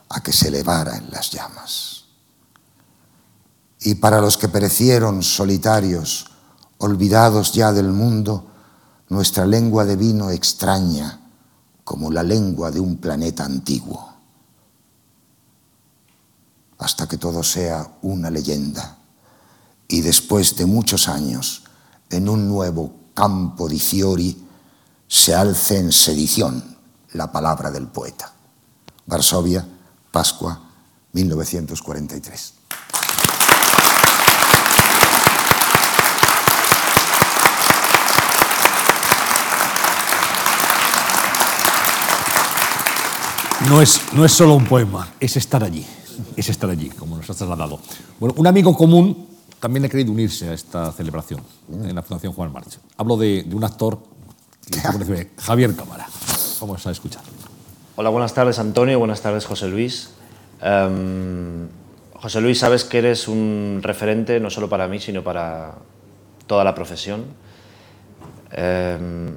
a 0.08 0.20
que 0.20 0.32
se 0.32 0.48
elevara 0.48 0.96
en 0.96 1.10
las 1.10 1.30
llamas 1.30 2.01
y 3.84 3.96
para 3.96 4.20
los 4.20 4.38
que 4.38 4.48
perecieron 4.48 5.22
solitarios, 5.22 6.26
olvidados 6.78 7.52
ya 7.52 7.72
del 7.72 7.90
mundo, 7.90 8.46
nuestra 9.08 9.44
lengua 9.46 9.84
de 9.84 9.96
vino 9.96 10.30
extraña 10.30 11.20
como 11.84 12.10
la 12.10 12.22
lengua 12.22 12.70
de 12.70 12.80
un 12.80 12.96
planeta 12.96 13.44
antiguo, 13.44 14.12
hasta 16.78 17.08
que 17.08 17.18
todo 17.18 17.42
sea 17.42 17.98
una 18.02 18.30
leyenda 18.30 18.98
y 19.88 20.00
después 20.00 20.56
de 20.56 20.66
muchos 20.66 21.08
años, 21.08 21.64
en 22.08 22.28
un 22.28 22.48
nuevo 22.48 22.92
campo 23.14 23.68
di 23.68 23.78
fiori, 23.78 24.46
se 25.06 25.34
alce 25.34 25.78
en 25.78 25.92
sedición 25.92 26.78
la 27.12 27.30
palabra 27.30 27.70
del 27.70 27.88
poeta. 27.88 28.32
Varsovia, 29.06 29.66
Pascua, 30.10 30.58
1943. 31.12 32.61
No 43.68 43.80
es, 43.80 44.00
no 44.12 44.24
es 44.24 44.32
solo 44.32 44.54
un 44.54 44.66
poema, 44.66 45.14
es 45.20 45.36
estar 45.36 45.62
allí, 45.62 45.86
es 46.36 46.48
estar 46.48 46.68
allí, 46.68 46.88
como 46.90 47.16
nos 47.16 47.30
has 47.30 47.36
trasladado. 47.36 47.78
Bueno, 48.18 48.34
un 48.36 48.46
amigo 48.46 48.76
común 48.76 49.28
también 49.60 49.84
ha 49.84 49.88
querido 49.88 50.10
unirse 50.10 50.48
a 50.48 50.52
esta 50.52 50.90
celebración 50.92 51.40
en 51.70 51.94
la 51.94 52.02
Fundación 52.02 52.32
Juan 52.32 52.52
March. 52.52 52.78
Hablo 52.96 53.16
de, 53.16 53.46
un 53.52 53.62
actor, 53.62 54.00
Javier 55.38 55.76
Cámara. 55.76 56.08
Vamos 56.60 56.86
a 56.86 56.90
escuchar. 56.90 57.22
Hola, 57.94 58.10
buenas 58.10 58.34
tardes 58.34 58.58
Antonio, 58.58 58.98
buenas 58.98 59.20
tardes 59.20 59.46
José 59.46 59.68
Luis. 59.68 60.10
Um, 60.60 61.68
José 62.20 62.40
Luis, 62.40 62.58
sabes 62.58 62.84
que 62.84 62.98
eres 62.98 63.28
un 63.28 63.80
referente 63.82 64.40
no 64.40 64.50
solo 64.50 64.68
para 64.68 64.88
mí, 64.88 64.98
sino 64.98 65.22
para 65.22 65.74
toda 66.46 66.64
la 66.64 66.74
profesión. 66.74 67.24
Um, 68.50 69.30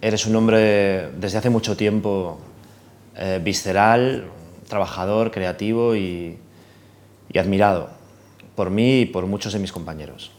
eres 0.00 0.26
un 0.26 0.34
hombre 0.34 1.12
desde 1.12 1.38
hace 1.38 1.48
mucho 1.48 1.76
tiempo 1.76 2.40
eh, 3.16 3.40
visceral, 3.42 4.30
trabajador, 4.68 5.30
creativo 5.30 5.96
y, 5.96 6.38
admirado 7.34 7.88
por 8.54 8.68
mí 8.68 9.00
y 9.00 9.06
por 9.06 9.26
muchos 9.26 9.54
de 9.54 9.58
mis 9.58 9.72
compañeros. 9.72 10.32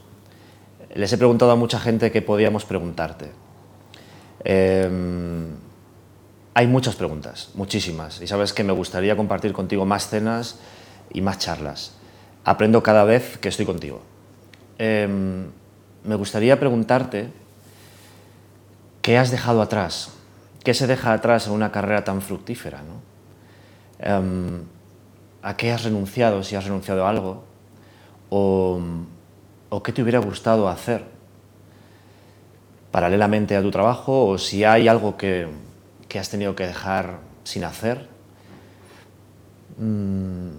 Les 0.94 1.12
he 1.12 1.18
preguntado 1.18 1.52
a 1.52 1.56
mucha 1.56 1.80
gente 1.80 2.12
qué 2.12 2.22
podíamos 2.22 2.66
preguntarte. 2.66 3.32
Eh, 4.44 4.88
hay 6.56 6.68
muchas 6.68 6.96
preguntas, 6.96 7.50
muchísimas, 7.56 8.22
y 8.22 8.28
sabes 8.28 8.54
que 8.54 8.64
me 8.64 8.74
gustaría 8.74 9.18
compartir 9.18 9.54
contigo 9.54 9.86
más 9.86 10.08
cenas 10.10 10.60
y 11.12 11.22
más 11.22 11.40
charlas. 11.40 11.94
Aprendo 12.46 12.84
cada 12.84 13.04
vez 13.06 13.40
que 13.40 13.50
estoy 13.50 13.66
contigo. 13.66 14.02
Eh, 14.78 15.08
me 16.04 16.16
gustaría 16.16 16.60
preguntarte 16.60 17.30
qué 19.02 19.18
has 19.18 19.32
dejado 19.32 19.62
atrás, 19.62 20.12
qué 20.64 20.74
se 20.74 20.88
deja 20.88 21.14
atrás 21.14 21.48
en 21.48 21.54
una 21.54 21.72
carrera 21.72 22.04
tan 22.04 22.22
fructífera. 22.22 22.82
¿no? 22.84 23.02
Eh, 24.00 24.62
¿A 25.42 25.58
qué 25.58 25.72
has 25.72 25.84
renunciado, 25.84 26.42
si 26.44 26.56
has 26.56 26.64
renunciado 26.64 27.06
a 27.06 27.10
algo? 27.10 27.44
¿O, 28.30 28.80
o 29.70 29.84
qué 29.84 29.92
te 29.92 30.02
hubiera 30.02 30.20
gustado 30.20 30.70
hacer 30.70 31.04
paralelamente 32.92 33.56
a 33.56 33.62
tu 33.62 33.72
trabajo? 33.72 34.28
¿O 34.28 34.38
si 34.38 34.64
hay 34.64 34.88
algo 34.88 35.18
que, 35.18 35.48
que 36.08 36.20
has 36.20 36.30
tenido 36.30 36.56
que 36.56 36.66
dejar 36.66 37.20
sin 37.44 37.66
hacer? 37.66 38.08
Mm, 39.78 40.50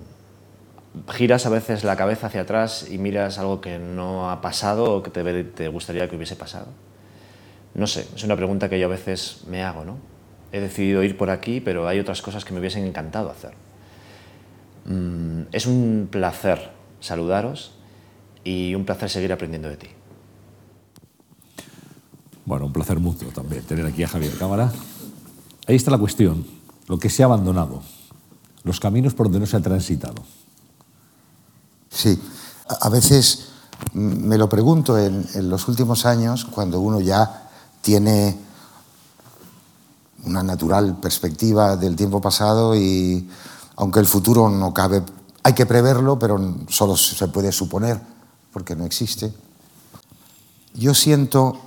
giras 1.10 1.46
a 1.46 1.48
veces 1.50 1.84
la 1.84 1.96
cabeza 1.96 2.26
hacia 2.26 2.42
atrás 2.42 2.86
y 2.90 2.98
miras 2.98 3.38
algo 3.38 3.60
que 3.60 3.78
no 3.78 4.30
ha 4.30 4.40
pasado 4.40 4.96
o 4.96 5.02
que 5.02 5.10
te, 5.10 5.44
te, 5.44 5.68
gustaría 5.68 6.08
que 6.08 6.16
hubiese 6.16 6.36
pasado? 6.36 6.66
No 7.74 7.86
sé, 7.86 8.06
es 8.14 8.22
una 8.22 8.36
pregunta 8.36 8.68
que 8.68 8.78
yo 8.78 8.86
a 8.86 8.90
veces 8.90 9.40
me 9.48 9.62
hago, 9.62 9.84
¿no? 9.84 9.98
He 10.52 10.60
decidido 10.60 11.02
ir 11.02 11.18
por 11.18 11.30
aquí, 11.30 11.60
pero 11.60 11.88
hay 11.88 11.98
otras 11.98 12.22
cosas 12.22 12.44
que 12.44 12.54
me 12.54 12.60
hubiesen 12.60 12.84
encantado 12.84 13.30
hacer. 13.30 13.54
Mm, 14.86 15.48
es 15.50 15.66
un 15.66 16.08
placer 16.10 16.70
saludaros 17.00 17.72
y 18.44 18.74
un 18.74 18.84
placer 18.84 19.10
seguir 19.10 19.32
aprendiendo 19.32 19.68
de 19.68 19.76
ti. 19.76 19.88
Bueno, 22.44 22.66
un 22.66 22.72
placer 22.72 23.00
mutuo 23.00 23.30
también 23.30 23.62
tener 23.62 23.86
aquí 23.86 24.04
a 24.04 24.08
Javier 24.08 24.36
Cámara. 24.38 24.70
Ahí 25.66 25.74
está 25.74 25.90
la 25.90 25.98
cuestión, 25.98 26.46
lo 26.86 26.98
que 26.98 27.10
se 27.10 27.22
ha 27.22 27.26
abandonado, 27.26 27.82
los 28.62 28.78
caminos 28.78 29.14
por 29.14 29.26
donde 29.26 29.40
no 29.40 29.46
se 29.46 29.56
ha 29.56 29.60
transitado. 29.60 30.22
Sí, 31.88 32.20
a 32.68 32.88
veces 32.90 33.48
me 33.94 34.36
lo 34.36 34.48
pregunto 34.48 34.98
en, 34.98 35.26
en 35.34 35.48
los 35.48 35.66
últimos 35.68 36.06
años, 36.06 36.44
cuando 36.44 36.80
uno 36.80 37.00
ya 37.00 37.43
tiene 37.84 38.36
una 40.24 40.42
natural 40.42 40.98
perspectiva 41.00 41.76
del 41.76 41.94
tiempo 41.94 42.20
pasado 42.20 42.74
y 42.74 43.28
aunque 43.76 44.00
el 44.00 44.06
futuro 44.06 44.48
no 44.48 44.72
cabe, 44.72 45.02
hay 45.42 45.52
que 45.52 45.66
preverlo, 45.66 46.18
pero 46.18 46.56
solo 46.68 46.96
se 46.96 47.28
puede 47.28 47.52
suponer 47.52 48.00
porque 48.52 48.74
no 48.74 48.86
existe. 48.86 49.32
Yo 50.72 50.94
siento 50.94 51.60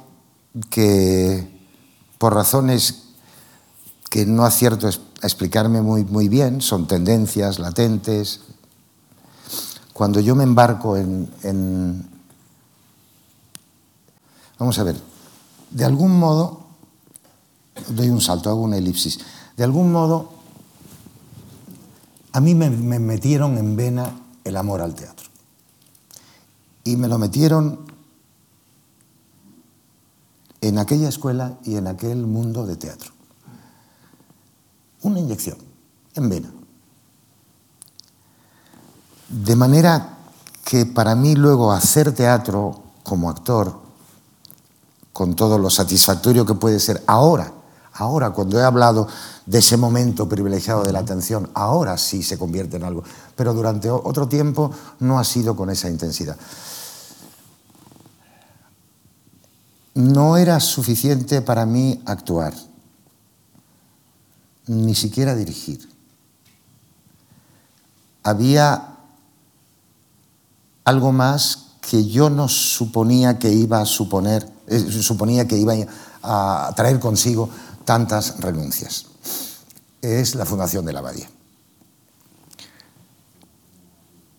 que 0.71 1.47
por 2.17 2.33
razones 2.33 3.03
que 4.09 4.25
no 4.25 4.43
acierto 4.43 4.87
a 4.87 5.25
explicarme 5.25 5.81
muy, 5.81 6.03
muy 6.03 6.29
bien, 6.29 6.61
son 6.61 6.87
tendencias 6.87 7.59
latentes, 7.59 8.41
cuando 9.93 10.19
yo 10.19 10.35
me 10.35 10.43
embarco 10.43 10.97
en, 10.97 11.29
en, 11.43 12.09
Vamos 14.57 14.79
a 14.79 14.83
ver, 14.83 14.95
de 15.71 15.85
algún 15.85 16.17
modo, 16.17 16.67
doy 17.89 18.09
un 18.09 18.21
salto, 18.21 18.49
hago 18.49 18.61
una 18.61 18.77
elipsis, 18.77 19.19
de 19.55 19.63
algún 19.63 19.91
modo 19.91 20.31
a 22.33 22.39
mí 22.39 22.53
me, 22.53 22.69
me 22.69 22.99
metieron 22.99 23.57
en 23.57 23.75
vena 23.75 24.13
el 24.43 24.57
amor 24.57 24.81
al 24.81 24.93
teatro. 24.93 25.27
Y 26.83 26.95
me 26.95 27.07
lo 27.07 27.17
metieron 27.17 27.79
en 30.61 30.77
aquella 30.77 31.09
escuela 31.09 31.57
y 31.63 31.75
en 31.75 31.87
aquel 31.87 32.25
mundo 32.25 32.65
de 32.65 32.75
teatro. 32.75 33.11
Una 35.01 35.19
inyección 35.19 35.57
en 36.13 36.29
vena. 36.29 36.51
De 39.29 39.55
manera 39.55 40.17
que 40.63 40.85
para 40.85 41.15
mí 41.15 41.35
luego 41.35 41.71
hacer 41.71 42.13
teatro 42.13 42.83
como 43.03 43.29
actor, 43.29 43.86
con 45.17 45.33
todo 45.33 45.57
lo 45.57 45.71
satisfactorio 45.71 46.45
que 46.45 46.53
puede 46.53 46.79
ser 46.79 47.03
ahora, 47.07 47.51
ahora 47.93 48.29
cuando 48.29 48.59
he 48.59 48.63
hablado 48.63 49.07
de 49.47 49.57
ese 49.57 49.75
momento 49.75 50.29
privilegiado 50.29 50.83
de 50.83 50.91
la 50.91 50.99
atención, 50.99 51.49
ahora 51.55 51.97
sí 51.97 52.21
se 52.21 52.37
convierte 52.37 52.77
en 52.77 52.83
algo, 52.83 53.03
pero 53.35 53.51
durante 53.55 53.89
otro 53.89 54.27
tiempo 54.27 54.69
no 54.99 55.17
ha 55.17 55.23
sido 55.23 55.55
con 55.55 55.71
esa 55.71 55.89
intensidad. 55.89 56.37
No 59.95 60.37
era 60.37 60.59
suficiente 60.59 61.41
para 61.41 61.65
mí 61.65 61.99
actuar, 62.05 62.53
ni 64.67 64.93
siquiera 64.93 65.33
dirigir. 65.33 65.89
Había 68.21 68.97
algo 70.83 71.11
más 71.11 71.69
que 71.81 72.05
yo 72.05 72.29
no 72.29 72.47
suponía 72.47 73.39
que 73.39 73.51
iba 73.51 73.81
a 73.81 73.85
suponer, 73.87 74.56
suponía 74.67 75.47
que 75.47 75.57
iba 75.57 75.73
a 76.23 76.73
traer 76.75 76.99
consigo 76.99 77.49
tantas 77.85 78.39
renuncias. 78.39 79.05
Es 80.01 80.35
la 80.35 80.45
fundación 80.45 80.85
de 80.85 80.93
la 80.93 80.99
Abadía. 80.99 81.29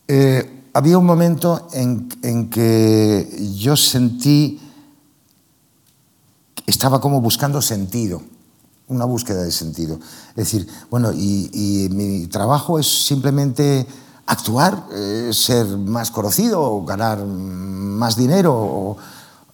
Eh, 0.07 0.59
había 0.73 0.97
un 0.97 1.05
momento 1.05 1.67
en, 1.73 2.49
que 2.49 3.53
yo 3.55 3.75
sentí 3.75 4.59
estaba 6.65 7.01
como 7.01 7.21
buscando 7.21 7.61
sentido, 7.61 8.21
una 8.87 9.05
búsqueda 9.05 9.43
de 9.43 9.51
sentido. 9.51 9.99
Es 10.29 10.35
decir, 10.35 10.67
bueno, 10.89 11.11
y, 11.11 11.89
mi 11.91 12.27
trabajo 12.27 12.79
es 12.79 13.05
simplemente 13.05 13.85
actuar, 14.25 14.85
eh, 14.93 15.31
ser 15.33 15.65
más 15.65 16.11
conocido, 16.11 16.83
ganar 16.85 17.25
más 17.25 18.15
dinero, 18.15 18.53
o 18.55 18.97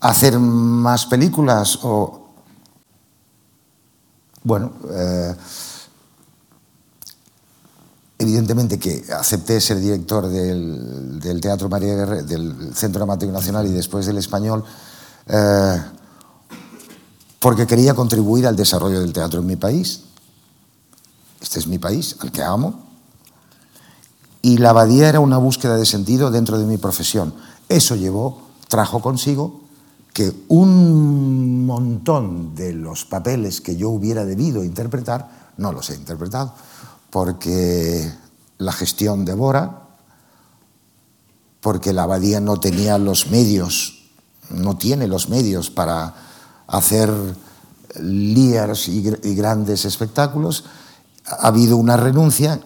hacer 0.05 0.37
más 0.39 1.05
películas, 1.07 1.79
o... 1.81 2.21
Bueno, 4.43 4.73
eh, 4.91 5.35
evidentemente 8.19 8.77
que 8.77 9.03
acepté 9.11 9.59
ser 9.59 9.79
director 9.79 10.27
del, 10.27 11.39
Teatro 11.41 11.67
María 11.67 11.95
Guerre, 11.95 12.23
del 12.23 12.75
Centro 12.75 12.99
Dramático 12.99 13.31
Nacional 13.31 13.65
y 13.65 13.71
después 13.71 14.05
del 14.05 14.19
Español, 14.19 14.63
eh, 15.27 15.81
porque 17.39 17.65
quería 17.65 17.95
contribuir 17.95 18.45
al 18.45 18.55
desarrollo 18.55 19.01
del 19.01 19.11
teatro 19.11 19.39
en 19.39 19.47
mi 19.47 19.55
país. 19.55 20.01
Este 21.41 21.57
es 21.57 21.65
mi 21.65 21.79
país, 21.79 22.15
al 22.19 22.31
que 22.31 22.43
amo. 22.43 22.85
Y 24.43 24.57
la 24.57 24.69
abadía 24.69 25.09
era 25.09 25.19
una 25.19 25.39
búsqueda 25.39 25.75
de 25.75 25.85
sentido 25.87 26.29
dentro 26.29 26.59
de 26.59 26.65
mi 26.65 26.77
profesión. 26.77 27.33
Eso 27.67 27.95
llevó, 27.95 28.41
trajo 28.67 29.01
consigo 29.01 29.64
que 30.15 30.31
un 30.47 31.65
montón 31.65 32.55
de 32.55 32.71
los 32.71 33.03
papeles 33.03 33.59
que 33.59 33.75
yo 33.75 33.89
hubiera 33.89 34.23
debido 34.23 34.63
interpretar, 34.63 35.51
no 35.57 35.73
los 35.73 35.89
he 35.89 35.95
interpretado, 35.95 36.53
porque 37.09 38.09
la 38.57 38.71
gestión 38.71 39.25
devora, 39.25 39.89
porque 41.59 41.91
la 41.91 42.03
abadía 42.03 42.39
no 42.39 42.61
tenía 42.61 42.97
los 42.97 43.29
medios, 43.29 44.05
no 44.49 44.77
tiene 44.77 45.05
los 45.07 45.27
medios 45.27 45.69
para 45.69 46.15
hacer 46.67 47.11
lías 47.99 48.87
y, 48.87 49.01
grandes 49.35 49.83
espectáculos, 49.83 50.63
ha 51.25 51.47
habido 51.47 51.75
una 51.75 51.97
renuncia 51.97 52.61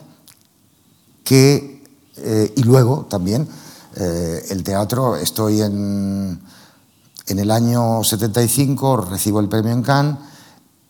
que, 1.24 1.84
eh, 2.16 2.54
y 2.56 2.62
luego 2.62 3.08
también 3.10 3.48
eh, 3.96 4.46
el 4.52 4.64
teatro, 4.64 5.16
estoy 5.16 5.64
en, 5.64 6.40
en, 7.30 7.40
el 7.40 7.52
año 7.52 8.04
75, 8.04 8.98
recibo 8.98 9.40
el 9.40 9.48
premio 9.48 9.72
en 9.72 9.82
Cannes, 9.82 10.18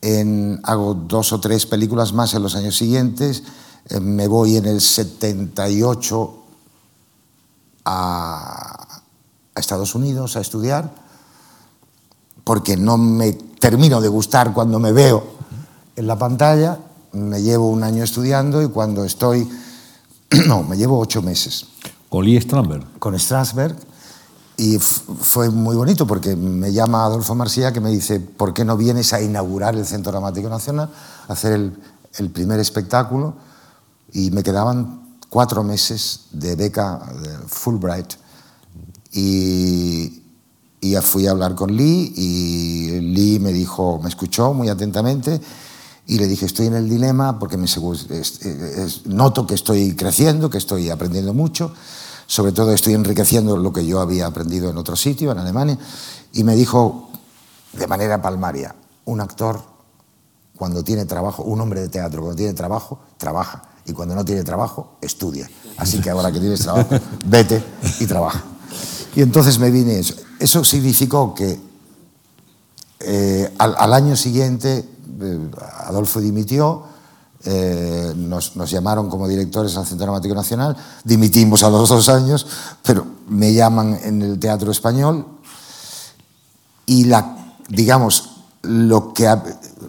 en, 0.01 0.59
hago 0.63 0.93
dos 0.93 1.33
o 1.33 1.39
tres 1.39 1.65
películas 1.65 2.13
más 2.13 2.33
en 2.33 2.41
los 2.41 2.55
años 2.55 2.75
siguientes, 2.75 3.43
eh, 3.89 3.99
me 3.99 4.27
voy 4.27 4.57
en 4.57 4.65
el 4.65 4.81
78 4.81 6.43
a, 7.85 9.01
a 9.55 9.59
Estados 9.59 9.93
Unidos 9.95 10.35
a 10.35 10.41
estudiar, 10.41 10.93
porque 12.43 12.77
no 12.77 12.97
me 12.97 13.33
termino 13.33 14.01
de 14.01 14.07
gustar 14.07 14.53
cuando 14.53 14.79
me 14.79 14.91
veo 14.91 15.23
en 15.95 16.07
la 16.07 16.17
pantalla, 16.17 16.79
me 17.11 17.41
llevo 17.41 17.69
un 17.69 17.83
año 17.83 18.03
estudiando 18.03 18.61
y 18.61 18.69
cuando 18.69 19.03
estoy, 19.03 19.47
no, 20.47 20.63
me 20.63 20.77
llevo 20.77 20.99
ocho 20.99 21.21
meses. 21.21 21.67
¿Con 22.09 22.25
Lee 22.25 22.39
Strasberg? 22.39 22.99
Con 22.99 23.19
Strasberg. 23.19 23.75
Y 24.59 24.77
fue 24.77 25.49
muy 25.49 25.77
bonito 25.77 26.05
porque 26.05 26.35
me 26.35 26.73
llama 26.73 27.05
Adolfo 27.05 27.33
Marsilla 27.33 27.71
que 27.71 27.79
me 27.79 27.91
dice, 27.91 28.19
¿por 28.19 28.53
qué 28.53 28.65
no 28.65 28.75
vienes 28.75 29.13
a 29.13 29.21
inaugurar 29.21 29.73
el 29.73 29.85
Centro 29.85 30.11
Dramático 30.11 30.49
Nacional, 30.49 30.91
a 31.29 31.31
hacer 31.31 31.53
el, 31.53 31.81
el 32.17 32.29
primer 32.29 32.59
espectáculo? 32.59 33.35
Y 34.11 34.31
me 34.31 34.43
quedaban 34.43 35.15
cuatro 35.29 35.63
meses 35.63 36.25
de 36.33 36.57
beca 36.57 36.99
de 37.21 37.37
Fulbright. 37.47 38.15
Y, 39.13 40.23
y 40.81 40.95
fui 40.97 41.25
a 41.27 41.31
hablar 41.31 41.55
con 41.55 41.73
Lee 41.73 42.13
y 42.17 42.99
Lee 42.99 43.39
me 43.39 43.53
dijo, 43.53 44.01
me 44.03 44.09
escuchó 44.09 44.53
muy 44.53 44.67
atentamente 44.67 45.39
y 46.05 46.17
le 46.17 46.27
dije, 46.27 46.45
estoy 46.45 46.67
en 46.67 46.73
el 46.73 46.89
dilema 46.89 47.39
porque 47.39 47.55
me, 47.55 47.67
noto 49.05 49.47
que 49.47 49.55
estoy 49.55 49.95
creciendo, 49.95 50.49
que 50.49 50.57
estoy 50.57 50.89
aprendiendo 50.89 51.33
mucho 51.33 51.71
sobre 52.29 52.51
todo 52.51 52.71
estoy 52.71 52.93
enriqueciendo 52.93 53.57
lo 53.57 53.73
que 53.73 53.83
yo 53.83 53.99
había 53.99 54.27
aprendido 54.27 54.69
en 54.69 54.77
otro 54.77 54.95
sitio, 54.95 55.31
en 55.31 55.39
Alemania, 55.39 55.79
y 56.31 56.43
me 56.43 56.55
dijo 56.55 57.09
de 57.73 57.87
manera 57.87 58.21
palmaria, 58.21 58.75
un 59.05 59.19
actor 59.19 59.59
cuando 60.55 60.83
tiene 60.83 61.05
trabajo, 61.05 61.41
un 61.41 61.59
hombre 61.59 61.81
de 61.81 61.89
teatro 61.89 62.21
cuando 62.21 62.37
tiene 62.37 62.53
trabajo, 62.53 62.99
trabaja, 63.17 63.63
y 63.87 63.93
cuando 63.93 64.13
no 64.13 64.23
tiene 64.23 64.43
trabajo, 64.43 64.97
estudia. 65.01 65.49
Así 65.77 65.99
que 66.01 66.11
ahora 66.11 66.31
que 66.31 66.39
tienes 66.39 66.59
trabajo, 66.59 66.89
vete 67.25 67.63
y 67.99 68.05
trabaja. 68.05 68.43
Y 69.15 69.23
entonces 69.23 69.57
me 69.57 69.71
vine 69.71 69.97
eso. 69.97 70.13
Eso 70.37 70.63
significó 70.63 71.33
que 71.33 71.59
eh, 72.99 73.51
al, 73.57 73.91
año 73.91 74.15
siguiente 74.15 74.87
eh, 75.19 75.51
Adolfo 75.77 76.21
dimitió, 76.21 76.83
eh, 77.45 78.13
nos, 78.15 78.53
llamaron 78.69 79.09
como 79.09 79.27
directores 79.27 79.75
al 79.77 79.85
Centro 79.85 80.05
Dramático 80.05 80.35
Nacional, 80.35 80.75
dimitimos 81.03 81.63
a 81.63 81.69
los 81.69 81.87
dos 81.87 82.09
años, 82.09 82.45
pero 82.83 83.05
me 83.29 83.53
llaman 83.53 83.97
en 84.03 84.21
el 84.21 84.39
Teatro 84.39 84.71
Español 84.71 85.25
y 86.85 87.05
la, 87.05 87.55
digamos, 87.69 88.31
lo 88.63 89.13
que 89.13 89.33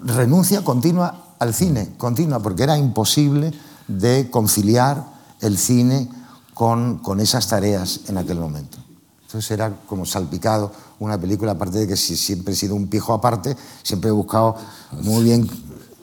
renuncia 0.05 0.63
continua 0.63 1.35
al 1.41 1.55
cine, 1.55 1.95
continua, 1.99 2.39
porque 2.41 2.63
era 2.63 2.79
imposible 2.79 3.53
de 3.89 4.31
conciliar 4.31 5.05
el 5.41 5.59
cine 5.59 6.09
con, 6.55 6.99
con 6.99 7.19
esas 7.19 7.49
tareas 7.49 8.01
en 8.07 8.19
aquel 8.19 8.39
momento. 8.39 8.79
Entonces 9.23 9.51
era 9.51 9.73
como 9.87 10.05
salpicado 10.07 10.71
una 11.01 11.19
película, 11.19 11.53
aparte 11.53 11.79
de 11.79 11.89
que 11.89 11.97
siempre 11.97 12.53
he 12.53 12.57
sido 12.57 12.75
un 12.75 12.89
pijo 12.89 13.13
aparte, 13.13 13.57
siempre 13.83 14.11
he 14.11 14.13
buscado 14.13 14.57
muy 15.03 15.25
bien, 15.25 15.49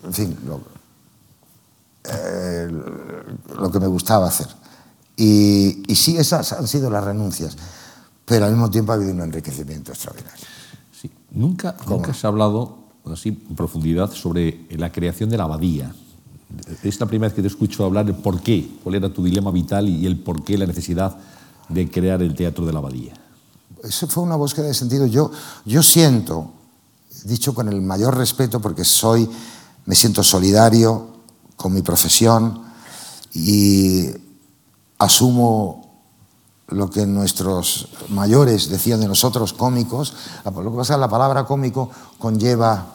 en 0.04 0.14
fin, 0.14 0.38
eh, 2.10 2.70
lo 3.60 3.72
que 3.72 3.80
me 3.80 3.88
gustaba 3.88 4.28
hacer. 4.28 4.48
Y, 5.16 5.84
y, 5.88 5.96
sí, 5.96 6.18
esas 6.18 6.54
han 6.54 6.68
sido 6.68 6.90
las 6.90 7.04
renuncias, 7.04 7.56
pero 8.26 8.46
al 8.46 8.52
mismo 8.52 8.70
tiempo 8.70 8.92
ha 8.92 8.96
habido 8.96 9.12
un 9.12 9.22
enriquecimiento 9.22 9.92
extraordinario. 9.92 10.46
Sí. 11.00 11.10
Nunca, 11.32 11.76
nunca 11.88 12.14
se 12.14 12.28
ha 12.28 12.30
hablado 12.30 12.78
así 13.12 13.30
en 13.30 13.56
profundidad 13.56 14.12
sobre 14.12 14.68
la 14.72 14.92
creación 14.92 15.30
de 15.30 15.38
la 15.38 15.46
abadía. 15.46 15.94
Es 16.84 17.00
la 17.00 17.08
primera 17.08 17.30
vez 17.30 17.36
que 17.36 17.42
te 17.42 17.48
escucho 17.48 17.84
hablar 17.84 18.06
de 18.06 18.14
por 18.14 18.42
qué, 18.42 18.80
cuál 18.84 18.96
era 18.96 19.12
tu 19.12 19.24
dilema 19.24 19.52
vital 19.52 19.90
y 19.90 20.06
el 20.06 20.20
por 20.20 20.44
qué 20.44 20.58
la 20.58 20.66
necesidad 20.66 21.18
de 21.68 21.90
crear 21.90 22.22
el 22.22 22.36
teatro 22.36 22.66
de 22.66 22.74
la 22.74 22.80
abadía. 22.80 23.14
Eso 23.84 24.08
fue 24.08 24.24
una 24.24 24.36
búsqueda 24.36 24.68
de 24.68 24.74
sentido. 24.74 25.06
Yo, 25.08 25.32
yo 25.66 25.84
siento, 25.84 26.52
dicho 27.26 27.54
con 27.54 27.68
el 27.68 27.82
mayor 27.82 28.16
respeto, 28.16 28.62
porque 28.62 28.86
soy, 28.86 29.28
me 29.86 29.96
siento 29.96 30.24
solidario 30.24 31.17
con 31.58 31.74
mi 31.74 31.82
profesión 31.82 32.62
y 33.34 34.06
asumo 34.98 35.84
lo 36.70 36.90
que 36.90 37.06
nuestros 37.06 37.90
mayores 38.10 38.70
decían 38.70 39.02
de 39.02 39.08
nosotros, 39.08 39.54
cómicos. 39.54 40.14
Lo 40.46 40.72
que 40.72 40.78
pasa 40.78 40.94
es 40.94 40.98
que 40.98 41.02
la 41.02 41.10
palabra 41.10 41.46
cómico 41.46 41.90
conlleva. 42.18 42.94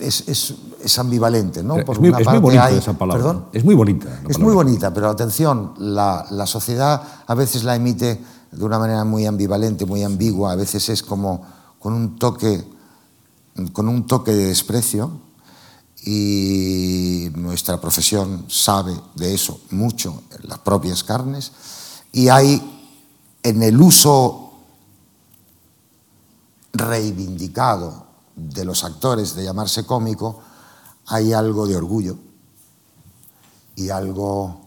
Es, 0.00 0.24
es, 0.26 0.52
es 0.82 0.98
ambivalente, 0.98 1.62
¿no? 1.62 1.76
Por 1.84 1.94
es 1.94 2.00
muy, 2.00 2.08
una 2.08 2.18
es 2.18 2.26
muy 2.26 2.38
bonita 2.38 2.70
esa 2.70 2.92
palabra. 2.94 3.22
¿Perdón? 3.22 3.44
Es 3.52 3.64
muy 3.64 3.74
bonita. 3.76 4.20
Es 4.28 4.38
muy 4.38 4.52
bonita, 4.52 4.92
pero 4.92 5.08
atención, 5.08 5.74
la, 5.78 6.26
la 6.30 6.44
sociedad 6.46 7.00
a 7.24 7.34
veces 7.34 7.62
la 7.62 7.76
emite 7.76 8.20
de 8.50 8.64
una 8.64 8.80
manera 8.80 9.04
muy 9.04 9.26
ambivalente, 9.26 9.86
muy 9.86 10.02
ambigua, 10.02 10.52
a 10.52 10.56
veces 10.56 10.88
es 10.88 11.04
como 11.04 11.46
con 11.78 11.92
un 11.92 12.18
toque, 12.18 12.64
con 13.72 13.88
un 13.88 14.06
toque 14.08 14.32
de 14.32 14.46
desprecio, 14.46 15.12
y 16.04 17.30
nuestra 17.34 17.80
profesión 17.80 18.46
sabe 18.48 18.94
de 19.14 19.34
eso 19.34 19.60
mucho 19.70 20.22
en 20.38 20.48
las 20.48 20.58
propias 20.58 21.02
carnes 21.02 21.52
y 22.12 22.28
hay 22.28 22.60
en 23.42 23.62
el 23.62 23.80
uso 23.80 24.52
reivindicado 26.72 28.06
de 28.36 28.64
los 28.64 28.84
actores 28.84 29.34
de 29.34 29.44
llamarse 29.44 29.84
cómico 29.84 30.42
hay 31.06 31.32
algo 31.32 31.66
de 31.66 31.76
orgullo 31.76 32.18
y 33.76 33.90
algo 33.90 34.60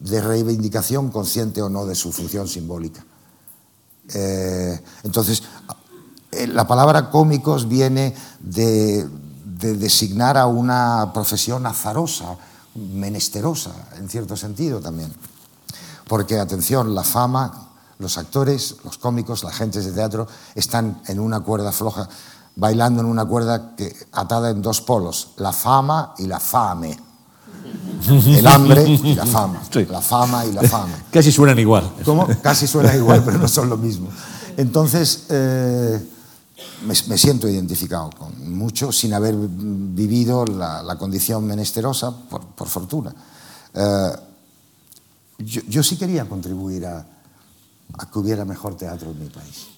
de 0.00 0.20
reivindicación 0.20 1.10
consciente 1.10 1.62
o 1.62 1.68
no 1.68 1.86
de 1.86 1.94
su 1.94 2.10
función 2.12 2.48
simbólica. 2.48 3.04
Eh, 4.12 4.82
entonces, 5.04 5.44
la 6.46 6.66
palabra 6.66 7.10
cómicos 7.10 7.68
viene 7.68 8.14
de, 8.40 9.08
designar 9.44 10.36
a 10.36 10.46
una 10.46 11.12
profesión 11.14 11.66
azarosa, 11.66 12.36
menesterosa, 12.74 13.70
en 13.96 14.08
cierto 14.08 14.36
sentido 14.36 14.80
también. 14.80 15.12
Porque, 16.08 16.38
atención, 16.38 16.94
la 16.94 17.04
fama, 17.04 17.68
los 17.98 18.18
actores, 18.18 18.76
los 18.84 18.98
cómicos, 18.98 19.44
la 19.44 19.52
gente 19.52 19.80
de 19.80 19.92
teatro 19.92 20.26
están 20.54 21.00
en 21.06 21.20
una 21.20 21.40
cuerda 21.40 21.70
floja, 21.70 22.08
bailando 22.56 23.00
en 23.02 23.06
una 23.06 23.24
cuerda 23.24 23.76
que, 23.76 23.94
atada 24.12 24.50
en 24.50 24.62
dos 24.62 24.80
polos, 24.80 25.30
la 25.36 25.52
fama 25.52 26.14
y 26.18 26.26
la 26.26 26.40
fame. 26.40 26.98
El 28.26 28.46
hambre 28.46 28.82
y 28.88 29.14
la 29.14 29.26
fama. 29.26 29.62
La 29.88 30.00
fama 30.00 30.44
y 30.44 30.52
la 30.52 30.62
fama. 30.62 30.94
Casi 31.10 31.30
suenan 31.30 31.58
igual. 31.58 31.88
¿Cómo? 32.04 32.26
Casi 32.42 32.66
suenan 32.66 32.96
igual, 32.96 33.22
pero 33.24 33.38
no 33.38 33.46
son 33.46 33.70
lo 33.70 33.76
mismo. 33.76 34.08
Entonces, 34.56 35.26
eh, 35.30 36.11
me, 36.84 36.94
siento 36.94 37.48
identificado 37.48 38.10
con 38.10 38.56
mucho 38.56 38.92
sin 38.92 39.14
haber 39.14 39.34
vivido 39.36 40.44
la, 40.44 40.96
condición 40.98 41.46
menesterosa, 41.46 42.10
por, 42.28 42.68
fortuna. 42.68 43.14
Eh, 43.74 44.12
yo, 45.38 45.82
sí 45.82 45.96
quería 45.96 46.28
contribuir 46.28 46.86
a, 46.86 47.06
que 48.12 48.18
hubiera 48.18 48.44
mejor 48.44 48.76
teatro 48.76 49.10
en 49.10 49.20
mi 49.20 49.28
país. 49.28 49.68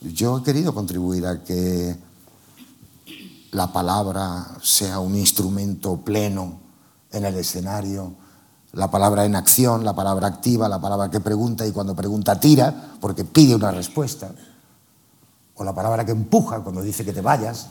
Yo 0.00 0.38
he 0.38 0.42
querido 0.42 0.74
contribuir 0.74 1.26
a 1.26 1.42
que 1.44 1.96
la 3.52 3.72
palabra 3.72 4.46
sea 4.62 5.00
un 5.00 5.16
instrumento 5.16 5.98
pleno 5.98 6.60
en 7.12 7.24
el 7.24 7.36
escenario, 7.36 8.14
la 8.72 8.90
palabra 8.90 9.24
en 9.24 9.34
acción, 9.34 9.84
la 9.84 9.94
palabra 9.94 10.28
activa, 10.28 10.68
la 10.68 10.80
palabra 10.80 11.10
que 11.10 11.20
pregunta 11.20 11.66
y 11.66 11.72
cuando 11.72 11.94
pregunta 11.94 12.38
tira, 12.38 12.94
porque 13.00 13.24
pide 13.24 13.54
una 13.54 13.72
respuesta 13.72 14.30
o 15.60 15.64
la 15.64 15.74
palabra 15.74 16.06
que 16.06 16.12
empuja 16.12 16.60
cuando 16.60 16.80
dice 16.80 17.04
que 17.04 17.12
te 17.12 17.20
vayas, 17.20 17.66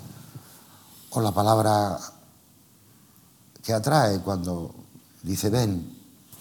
o 1.09 1.21
la 1.21 1.31
palabra 1.31 1.97
que 3.63 3.73
atrae 3.73 4.19
cuando 4.19 4.75
dice 5.23 5.49
ven. 5.49 5.91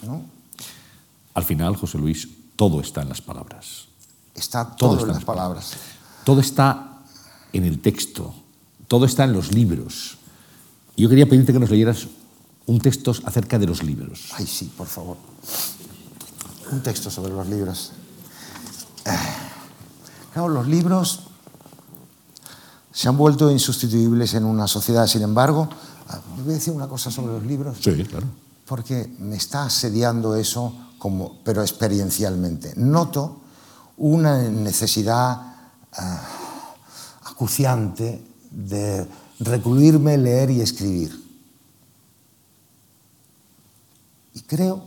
¿no? 0.02 0.20
Al 1.32 1.44
final, 1.44 1.74
José 1.76 1.96
Luis, 1.96 2.28
todo 2.54 2.82
está 2.82 3.00
en 3.00 3.08
las 3.08 3.22
palabras. 3.22 3.86
Está 4.34 4.76
todo, 4.76 5.00
en 5.00 5.08
las 5.08 5.24
palabras. 5.24 5.72
Todo 6.22 6.42
está 6.42 7.00
en 7.54 7.64
el 7.64 7.80
texto, 7.80 8.34
todo 8.86 9.06
está 9.06 9.24
en 9.24 9.32
los 9.32 9.50
libros. 9.50 10.18
Yo 10.98 11.08
quería 11.08 11.26
pedirte 11.26 11.54
que 11.54 11.60
nos 11.60 11.70
leyeras 11.70 12.08
un 12.66 12.78
texto 12.78 13.14
acerca 13.24 13.58
de 13.58 13.66
los 13.66 13.82
libros. 13.82 14.34
Ay, 14.36 14.46
sí, 14.46 14.70
por 14.76 14.86
favor. 14.86 15.16
Un 16.70 16.82
texto 16.82 17.10
sobre 17.10 17.32
los 17.32 17.48
libros. 17.48 17.92
Eh, 19.06 19.16
claro, 20.34 20.48
los 20.48 20.68
libros 20.68 21.27
se 22.98 23.08
han 23.08 23.16
vuelto 23.16 23.48
insustituibles 23.48 24.34
en 24.34 24.44
una 24.44 24.66
sociedad. 24.66 25.06
Sin 25.06 25.22
embargo, 25.22 25.68
ah, 26.08 26.18
voy 26.36 26.50
a 26.50 26.54
decir 26.54 26.74
una 26.74 26.88
cosa 26.88 27.12
sobre 27.12 27.34
los 27.34 27.44
libros. 27.44 27.78
Sí, 27.80 27.92
claro. 28.02 28.26
Porque 28.66 29.14
me 29.20 29.36
está 29.36 29.62
asediando 29.62 30.34
eso, 30.34 30.74
como, 30.98 31.38
pero 31.44 31.62
experiencialmente. 31.62 32.72
Noto 32.74 33.40
una 33.98 34.42
necesidad 34.42 35.40
ah, 35.92 36.28
acuciante 37.26 38.20
de 38.50 39.06
recluirme, 39.38 40.18
leer 40.18 40.50
y 40.50 40.60
escribir. 40.60 41.24
Y 44.34 44.40
creo 44.40 44.82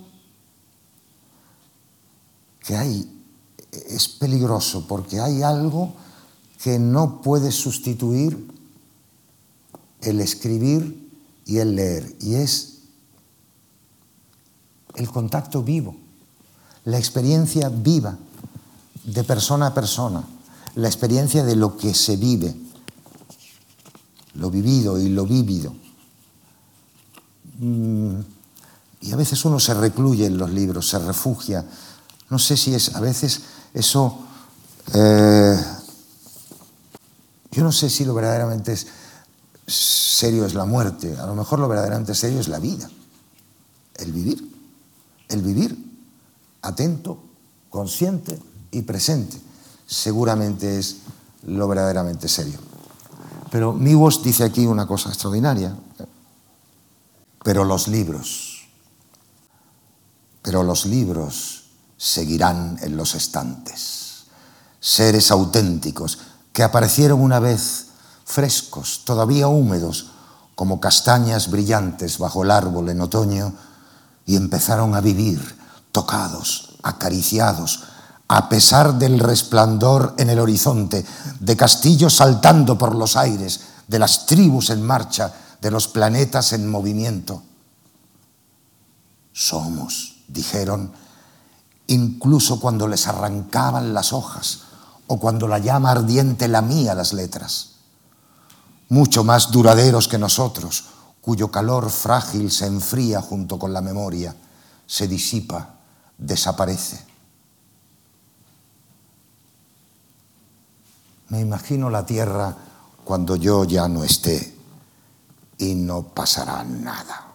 que 2.59 2.76
hay, 2.76 3.24
es 3.72 4.09
peligroso 4.09 4.86
porque 4.86 5.22
hay 5.22 5.43
algo 5.43 5.93
que 6.64 6.78
no 6.78 7.22
puede 7.22 7.51
sustituir 7.51 8.47
el 10.01 10.20
escribir 10.20 11.09
y 11.45 11.57
el 11.57 11.76
leer, 11.76 12.16
y 12.20 12.36
es 12.36 12.80
el 14.95 15.09
contacto 15.09 15.64
vivo, 15.64 15.95
la 16.86 16.97
experiencia 16.97 17.70
viva 17.70 18.18
de 19.03 19.24
persona 19.24 19.68
a 19.68 19.74
persona, 19.74 20.24
la 20.76 20.88
experiencia 20.88 21.43
de 21.43 21.55
lo 21.55 21.78
que 21.78 21.93
se 21.93 22.18
vive, 22.18 22.55
lo 24.36 24.51
vivido 24.51 24.99
y 24.99 25.09
lo 25.09 25.26
vívido. 25.26 25.74
Mm, 27.59 28.20
y 29.01 29.12
a 29.12 29.16
veces 29.16 29.43
uno 29.45 29.59
se 29.59 29.74
recluye 29.74 30.26
en 30.26 30.38
los 30.38 30.51
libros, 30.51 30.88
se 30.88 30.99
refugia. 30.99 31.66
No 32.30 32.38
sé 32.38 32.55
si 32.55 32.74
es, 32.74 32.95
a 32.95 33.01
veces 33.01 33.41
eso, 33.74 34.20
eh, 34.93 35.59
yo 37.52 37.64
no 37.64 37.72
sé 37.72 37.89
si 37.89 38.06
lo 38.06 38.14
verdaderamente 38.14 38.76
serio 39.68 40.45
es 40.45 40.54
la 40.54 40.66
muerte, 40.66 41.18
a 41.18 41.26
lo 41.26 41.36
mejor 41.36 41.60
lo 41.60 41.68
verdaderamente 41.68 42.16
serio 42.16 42.39
es 42.39 42.47
la 42.47 42.60
vida, 42.60 42.89
el 43.95 44.12
vivir, 44.12 44.52
el 45.30 45.41
vivir 45.41 45.91
atento, 46.62 47.22
consciente 47.70 48.39
y 48.72 48.82
presente, 48.84 49.38
seguramente 49.86 50.80
es 50.80 50.97
lo 51.43 51.68
verdaderamente 51.68 52.28
serio. 52.28 52.60
Pero 53.49 53.74
Miwos 53.74 54.24
dice 54.24 54.43
aquí 54.43 54.66
una 54.66 54.88
cosa 54.88 55.10
extraordinaria, 55.10 55.76
pero 57.43 57.66
los 57.66 57.88
libros, 57.88 58.68
pero 60.41 60.64
los 60.64 60.86
libros 60.86 61.66
seguirán 61.97 62.78
en 62.82 62.95
los 62.95 63.16
estantes, 63.16 64.26
seres 64.80 65.32
auténticos 65.32 66.20
que 66.54 66.64
aparecieron 66.64 67.22
una 67.22 67.39
vez 67.39 67.88
frescos, 68.26 69.02
todavía 69.06 69.47
húmedos, 69.47 70.12
como 70.56 70.80
castañas 70.80 71.49
brillantes 71.49 72.18
bajo 72.18 72.43
el 72.43 72.52
árbol 72.52 72.89
en 72.89 73.02
otoño, 73.02 73.54
y 74.26 74.36
empezaron 74.36 74.95
a 74.95 75.02
vivir 75.02 75.58
tocados, 75.91 76.78
acariciados, 76.84 77.84
a 78.28 78.47
pesar 78.47 78.95
del 78.95 79.20
resplandor 79.20 80.14
en 80.18 80.30
el 80.30 80.39
horizonte, 80.39 81.06
de 81.39 81.58
castillos 81.58 82.16
saltando 82.16 82.78
por 82.78 82.95
los 82.95 83.18
aires, 83.18 83.62
de 83.88 83.99
las 83.99 84.26
tribus 84.26 84.70
en 84.70 84.86
marcha, 84.86 85.34
de 85.60 85.72
los 85.72 85.88
planetas 85.88 86.54
en 86.54 86.70
movimiento. 86.70 87.43
Somos, 89.34 90.24
dijeron, 90.28 90.93
incluso 91.88 92.60
cuando 92.60 92.88
les 92.88 93.08
arrancaban 93.08 93.93
las 93.93 94.14
hojas 94.14 94.62
o 95.12 95.20
cuando 95.20 95.45
la 95.45 95.59
llama 95.59 95.91
ardiente 95.91 96.47
lamía 96.47 96.95
las 96.95 97.12
letras 97.12 97.72
mucho 98.91 99.24
más 99.24 99.51
duraderos 99.51 100.09
que 100.09 100.18
nosotros, 100.18 100.84
cuyo 101.22 101.49
calor 101.49 101.89
frágil 101.89 102.51
se 102.51 102.66
enfría 102.66 103.22
junto 103.22 103.57
con 103.57 103.72
la 103.72 103.80
memoria, 103.80 104.36
se 104.86 105.07
disipa, 105.07 105.76
desaparece. 106.18 107.05
Me 111.30 111.39
imagino 111.39 111.89
la 111.89 112.05
tierra 112.05 112.53
cuando 113.05 113.38
yo 113.38 113.64
ya 113.64 113.88
no 113.88 114.03
esté 114.03 114.57
y 115.57 115.74
no 115.74 116.03
pasará 116.03 116.62
nada, 116.66 117.28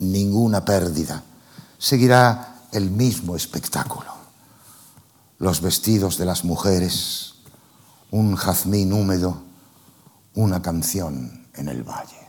ninguna 0.00 0.64
pérdida. 0.64 1.22
Seguirá 1.78 2.62
el 2.72 2.90
mismo 2.90 3.36
espectáculo. 3.36 4.15
Los 5.38 5.60
vestidos 5.60 6.16
de 6.16 6.24
las 6.24 6.44
mujeres, 6.44 7.34
un 8.10 8.36
jazmín 8.36 8.92
húmedo, 8.92 9.42
una 10.34 10.62
canción 10.62 11.46
en 11.54 11.68
el 11.68 11.82
valle. 11.82 12.28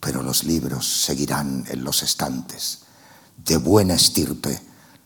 Pero 0.00 0.22
los 0.22 0.44
libros 0.44 0.86
seguirán 0.86 1.64
en 1.68 1.84
los 1.84 2.02
estantes, 2.02 2.84
de 3.36 3.58
buena 3.58 3.94
estirpe, 3.94 4.60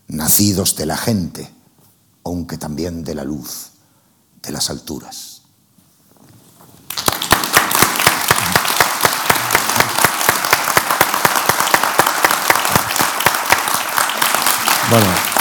nacidos 0.07 0.75
de 0.77 0.85
la 0.85 0.95
gente, 0.95 1.53
aunque 2.23 2.57
también 2.57 3.03
de 3.03 3.15
la 3.15 3.25
luz, 3.25 3.71
de 4.41 4.51
las 4.51 4.69
alturas. 4.69 5.41
Bueno, 14.89 15.32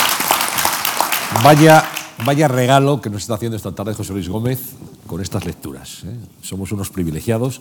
vaya, 1.42 1.84
vaya 2.24 2.48
regalo 2.48 3.00
que 3.00 3.10
nos 3.10 3.22
está 3.22 3.34
haciendo 3.34 3.56
esta 3.56 3.72
tarde 3.72 3.94
José 3.94 4.12
Luis 4.12 4.28
Gómez 4.28 4.60
con 5.06 5.20
estas 5.20 5.44
lecturas. 5.44 6.04
¿eh? 6.04 6.16
Somos 6.42 6.72
unos 6.72 6.90
privilegiados. 6.90 7.60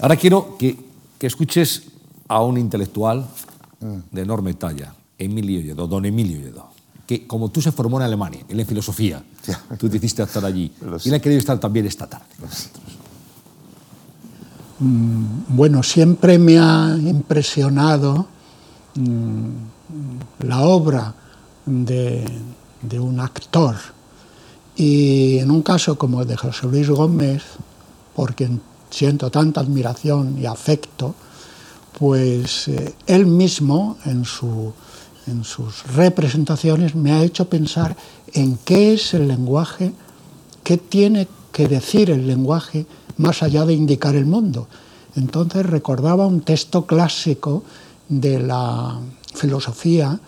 Ahora 0.00 0.16
quiero 0.16 0.56
que, 0.58 0.78
que, 1.18 1.26
escuches 1.26 1.84
a 2.28 2.42
un 2.42 2.58
intelectual 2.58 3.26
mm. 3.80 3.96
de 4.10 4.22
enorme 4.22 4.54
talla, 4.54 4.94
Emilio 5.18 5.60
Lledó, 5.60 5.86
don 5.86 6.04
Emilio 6.04 6.38
Lledó, 6.38 6.68
que 7.06 7.26
como 7.26 7.50
tú 7.50 7.62
se 7.62 7.72
formó 7.72 7.98
en 7.98 8.04
Alemania, 8.04 8.40
él 8.48 8.58
en 8.60 8.66
filosofía, 8.66 9.22
tú 9.78 9.88
decidiste 9.88 10.22
estar 10.22 10.44
allí, 10.44 10.72
y 11.04 11.08
él 11.08 11.14
ha 11.14 11.20
querido 11.20 11.38
estar 11.38 11.58
también 11.58 11.86
esta 11.86 12.06
tarde. 12.06 12.26
Mm, 14.78 15.24
bueno, 15.48 15.82
siempre 15.82 16.38
me 16.38 16.58
ha 16.58 16.96
impresionado 17.00 18.26
mm, 18.96 20.46
la 20.46 20.60
obra 20.60 21.14
de, 21.64 22.24
de 22.82 22.98
un 23.00 23.20
actor 23.20 23.76
y 24.76 25.38
en 25.38 25.50
un 25.50 25.62
caso 25.62 25.96
como 25.96 26.20
el 26.20 26.28
de 26.28 26.36
José 26.36 26.66
Luis 26.66 26.88
Gómez, 26.90 27.42
por 28.14 28.34
quien 28.34 28.60
siento 28.90 29.30
tanta 29.30 29.60
admiración 29.60 30.38
y 30.38 30.46
afecto, 30.46 31.14
pues 31.98 32.68
eh, 32.68 32.94
él 33.06 33.26
mismo 33.26 33.96
en, 34.04 34.26
su, 34.26 34.72
en 35.26 35.44
sus 35.44 35.86
representaciones 35.94 36.94
me 36.94 37.12
ha 37.12 37.22
hecho 37.22 37.48
pensar 37.48 37.96
en 38.34 38.58
qué 38.64 38.92
es 38.92 39.14
el 39.14 39.28
lenguaje, 39.28 39.92
qué 40.62 40.76
tiene 40.76 41.26
que 41.52 41.68
decir 41.68 42.10
el 42.10 42.26
lenguaje 42.26 42.84
más 43.16 43.42
allá 43.42 43.64
de 43.64 43.72
indicar 43.72 44.14
el 44.14 44.26
mundo. 44.26 44.68
Entonces 45.14 45.64
recordaba 45.64 46.26
un 46.26 46.42
texto 46.42 46.84
clásico 46.84 47.64
de 48.10 48.40
la 48.40 49.00
filosofía 49.34 50.20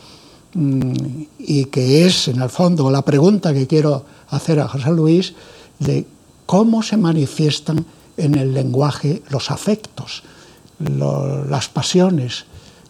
y 0.55 1.65
que 1.67 2.07
es, 2.07 2.29
en 2.29 2.41
el 2.41 2.49
fondo, 2.49 2.91
la 2.91 3.03
pregunta 3.03 3.53
que 3.53 3.67
quiero 3.67 4.05
hacer 4.31 4.61
a 4.61 4.69
José 4.69 4.91
Luis 4.91 5.35
de 5.79 6.07
cómo 6.47 6.83
se 6.83 6.97
manifiestan 6.97 7.85
en 8.17 8.35
el 8.35 8.55
lenguaje 8.55 9.23
los 9.29 9.51
afectos, 9.51 10.23
las 10.79 11.69
pasiones, 11.69 12.47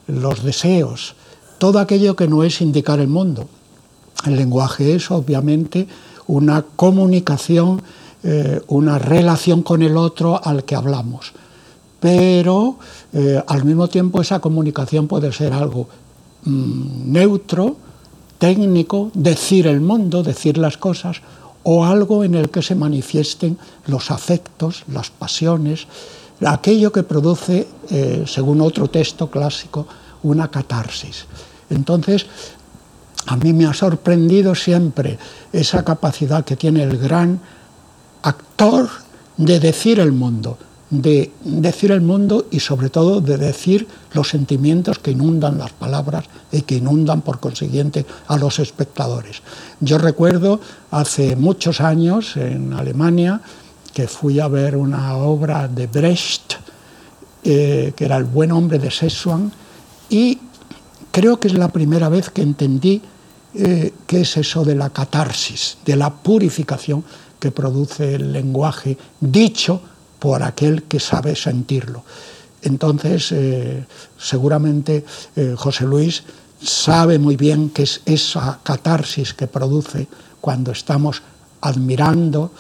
los 0.07 0.43
deseos, 0.43 1.15
todo 1.59 1.79
aquello 1.79 2.17
que 2.17 2.29
no 2.29 2.45
es 2.45 2.61
indicar 2.61 3.01
el 3.01 3.09
mundo. 3.09 3.49
El 4.25 4.37
lenguaje 4.37 4.95
es 4.95 5.11
obviamente 5.11 5.87
una 6.27 6.63
comunicación, 6.63 7.83
eh, 8.23 8.61
una 8.69 8.99
relación 8.99 9.63
con 9.63 9.83
el 9.83 9.97
otro 9.97 10.41
al 10.43 10.65
que 10.65 10.75
hablamos. 10.75 11.33
Pero 12.01 12.79
eh, 13.13 13.43
al 13.47 13.65
mismo 13.65 13.89
tiempo 13.89 14.21
esa 14.21 14.41
comunicación 14.41 15.09
puede 15.09 15.33
ser 15.33 15.53
algo 15.53 15.89
mm, 16.45 17.13
neutro, 17.13 17.77
técnico, 18.39 19.11
decir 19.15 19.67
el 19.67 19.81
mundo, 19.81 20.23
decir 20.23 20.59
las 20.59 20.77
cosas, 20.77 21.21
o 21.65 21.85
algo 21.85 22.25
en 22.25 22.35
el 22.35 22.51
que 22.51 22.63
se 22.63 22.75
manifiesten 22.75 23.59
los 23.87 24.11
afectos, 24.11 24.85
las 24.89 25.11
pasiones, 25.11 25.87
aquello 26.47 26.93
que 26.93 27.03
produce, 27.03 27.67
eh, 27.91 28.25
según 28.27 28.61
otro 28.61 28.89
texto 28.89 29.29
clásico, 29.31 29.87
una 30.23 30.51
catarsis. 30.51 31.27
Entonces, 31.71 32.27
a 33.27 33.37
mí 33.37 33.53
me 33.53 33.67
ha 33.67 33.75
sorprendido 33.75 34.55
siempre 34.55 35.19
esa 35.53 35.85
capacidad 35.85 36.45
que 36.45 36.57
tiene 36.57 36.83
el 36.83 36.97
gran 36.97 37.41
actor 38.23 38.89
de 39.37 39.61
decir 39.61 40.01
el 40.01 40.13
mundo, 40.13 40.59
de 40.91 41.33
decir 41.45 41.93
el 41.93 42.01
mundo 42.01 42.47
y 42.51 42.61
sobre 42.61 42.89
todo 42.89 43.21
de 43.21 43.37
decir 43.37 43.87
los 44.13 44.31
sentimientos 44.31 44.99
que 44.99 45.11
inundan 45.11 45.59
las 45.59 45.73
palabras 45.73 46.25
y 46.51 46.63
que 46.63 46.77
inundan 46.77 47.21
por 47.21 47.41
consiguiente 47.41 48.07
a 48.27 48.39
los 48.39 48.59
espectadores. 48.59 49.43
Yo 49.81 49.99
recuerdo 49.99 50.61
hace 50.91 51.37
muchos 51.37 51.81
años 51.81 52.37
en 52.37 52.73
Alemania 52.73 53.41
que 53.93 54.09
fui 54.09 54.41
a 54.41 54.49
ver 54.49 54.77
una 54.77 55.17
obra 55.17 55.69
de 55.69 55.87
Brecht, 55.87 56.55
eh, 57.45 57.93
que 57.95 58.05
era 58.05 58.17
El 58.17 58.25
buen 58.25 58.53
hombre 58.53 58.79
de 58.79 58.91
Sessuan, 58.91 59.53
y 60.09 60.39
creo 61.11 61.39
que 61.39 61.49
es 61.49 61.55
la 61.55 61.69
primera 61.69 62.09
vez 62.09 62.31
que 62.31 62.43
entendí 62.43 63.03
eh, 63.55 63.93
qué 64.07 64.23
es 64.23 64.37
eso 64.37 64.65
de 64.65 64.75
la 64.75 64.91
catarsis, 64.91 65.79
de 65.85 65.97
la 65.97 66.15
purificación 66.15 67.05
que 67.39 67.51
produce 67.51 68.15
el 68.15 68.33
lenguaje 68.33 68.97
dicho 69.21 69.81
por 70.19 70.43
aquel 70.43 70.85
que 70.85 71.01
sabe 71.01 71.37
sentirlo. 71.37 72.05
Entonces, 72.63 73.33
eh, 73.33 73.87
seguramente 74.19 75.05
eh, 75.37 75.55
José 75.57 75.85
Luis 75.85 76.25
sabe 76.61 77.19
muy 77.19 77.37
bien 77.37 77.71
que 77.71 77.85
es 77.85 78.03
esa 78.05 78.59
catarsis 78.63 79.33
que 79.33 79.47
produce 79.47 80.09
cuando 80.41 80.73
estamos 80.73 81.23
admirando, 81.61 82.53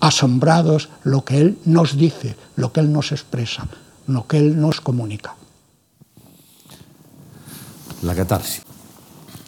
asombrados, 0.00 0.88
lo 1.04 1.24
que 1.24 1.40
Él 1.40 1.58
nos 1.64 1.96
dice, 1.96 2.36
lo 2.56 2.72
que 2.72 2.80
Él 2.80 2.92
nos 2.92 3.12
expresa, 3.12 3.66
lo 4.08 4.26
que 4.26 4.38
Él 4.38 4.60
nos 4.60 4.80
comunica. 4.80 5.36
La 8.02 8.14
catarsis. 8.14 8.62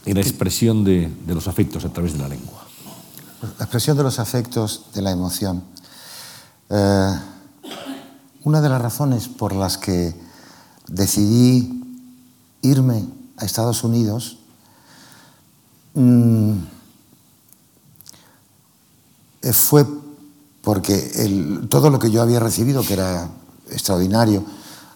en 0.07 0.15
la 0.15 0.21
expresión 0.21 0.85
de, 0.85 1.13
de 1.27 1.35
los 1.35 1.49
afectos 1.49 1.85
a 1.85 1.89
través 1.93 2.13
de 2.13 2.21
la 2.21 2.29
lengua. 2.29 2.65
La 3.59 3.65
expresión 3.65 3.97
de 3.97 4.05
los 4.05 4.19
afectos, 4.19 4.87
de 4.95 5.03
la 5.03 5.11
emoción. 5.11 5.63
Eh, 6.71 7.15
una 8.47 8.61
de 8.61 8.69
las 8.69 8.81
razones 8.81 9.27
por 9.27 9.57
las 9.57 9.77
que 9.77 10.15
decidí 10.87 11.83
irme 12.63 13.05
a 13.37 13.45
Estados 13.45 13.83
Unidos 13.83 14.39
mmm, 15.95 16.53
fue 19.53 19.85
porque 20.63 21.67
todo 21.69 21.91
lo 21.91 21.99
que 21.99 22.13
yo 22.13 22.23
había 22.23 22.39
recibido, 22.39 22.85
que 22.85 22.93
era 22.93 23.29
extraordinario, 23.69 24.45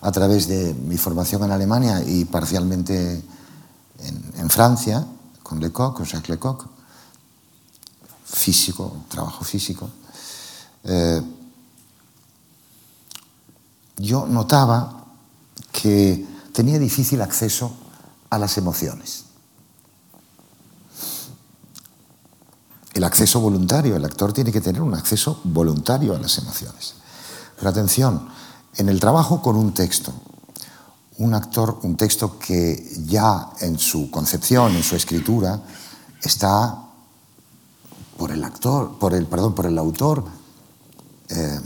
a 0.01 0.13
través 0.13 0.47
de 0.47 0.73
mi 0.73 0.97
formación 0.97 1.43
en 1.43 1.51
Alemania 1.51 2.05
y 2.07 2.27
parcialmente 2.27 3.21
en, 3.99 4.33
en 4.37 4.49
Francia, 4.49 5.05
con 5.43 5.59
Lecoq, 5.59 5.97
con 5.97 6.07
Jacques 6.07 6.31
Lecoq, 6.31 6.67
físico, 8.25 8.99
trabajo 9.09 9.45
físico, 9.45 9.91
eh, 10.85 11.21
yo 14.01 14.27
notaba 14.27 15.05
que 15.73 16.27
tenía 16.53 16.79
difícil 16.79 17.21
acceso 17.23 17.73
a 18.31 18.39
las 18.39 18.57
emociones. 18.59 19.25
El 22.93 23.05
acceso 23.05 23.41
voluntario, 23.41 23.97
el 23.97 24.05
actor 24.05 24.33
tiene 24.33 24.51
que 24.51 24.61
tener 24.61 24.83
un 24.83 24.95
acceso 24.95 25.41
voluntario 25.45 26.15
a 26.15 26.19
las 26.19 26.39
emociones. 26.39 26.95
Pero 27.57 27.71
atención, 27.71 28.29
en 28.77 28.89
el 28.89 28.99
trabajo 28.99 29.41
con 29.43 29.57
un 29.57 29.73
texto, 29.73 30.13
un 31.19 31.35
actor, 31.35 31.79
un 31.83 31.97
texto 31.97 32.39
que 32.39 32.93
ya 33.05 33.51
en 33.61 33.79
su 33.79 34.11
concepción, 34.11 34.75
en 34.75 34.83
su 34.83 34.97
escritura, 34.97 35.61
está 36.23 36.91
por 38.17 38.33
el 38.33 38.43
actor, 38.43 38.99
por 38.99 39.15
el, 39.15 39.27
perdón, 39.27 39.55
por 39.55 39.67
el 39.67 39.79
autor, 39.79 40.25
eh, 41.29 41.61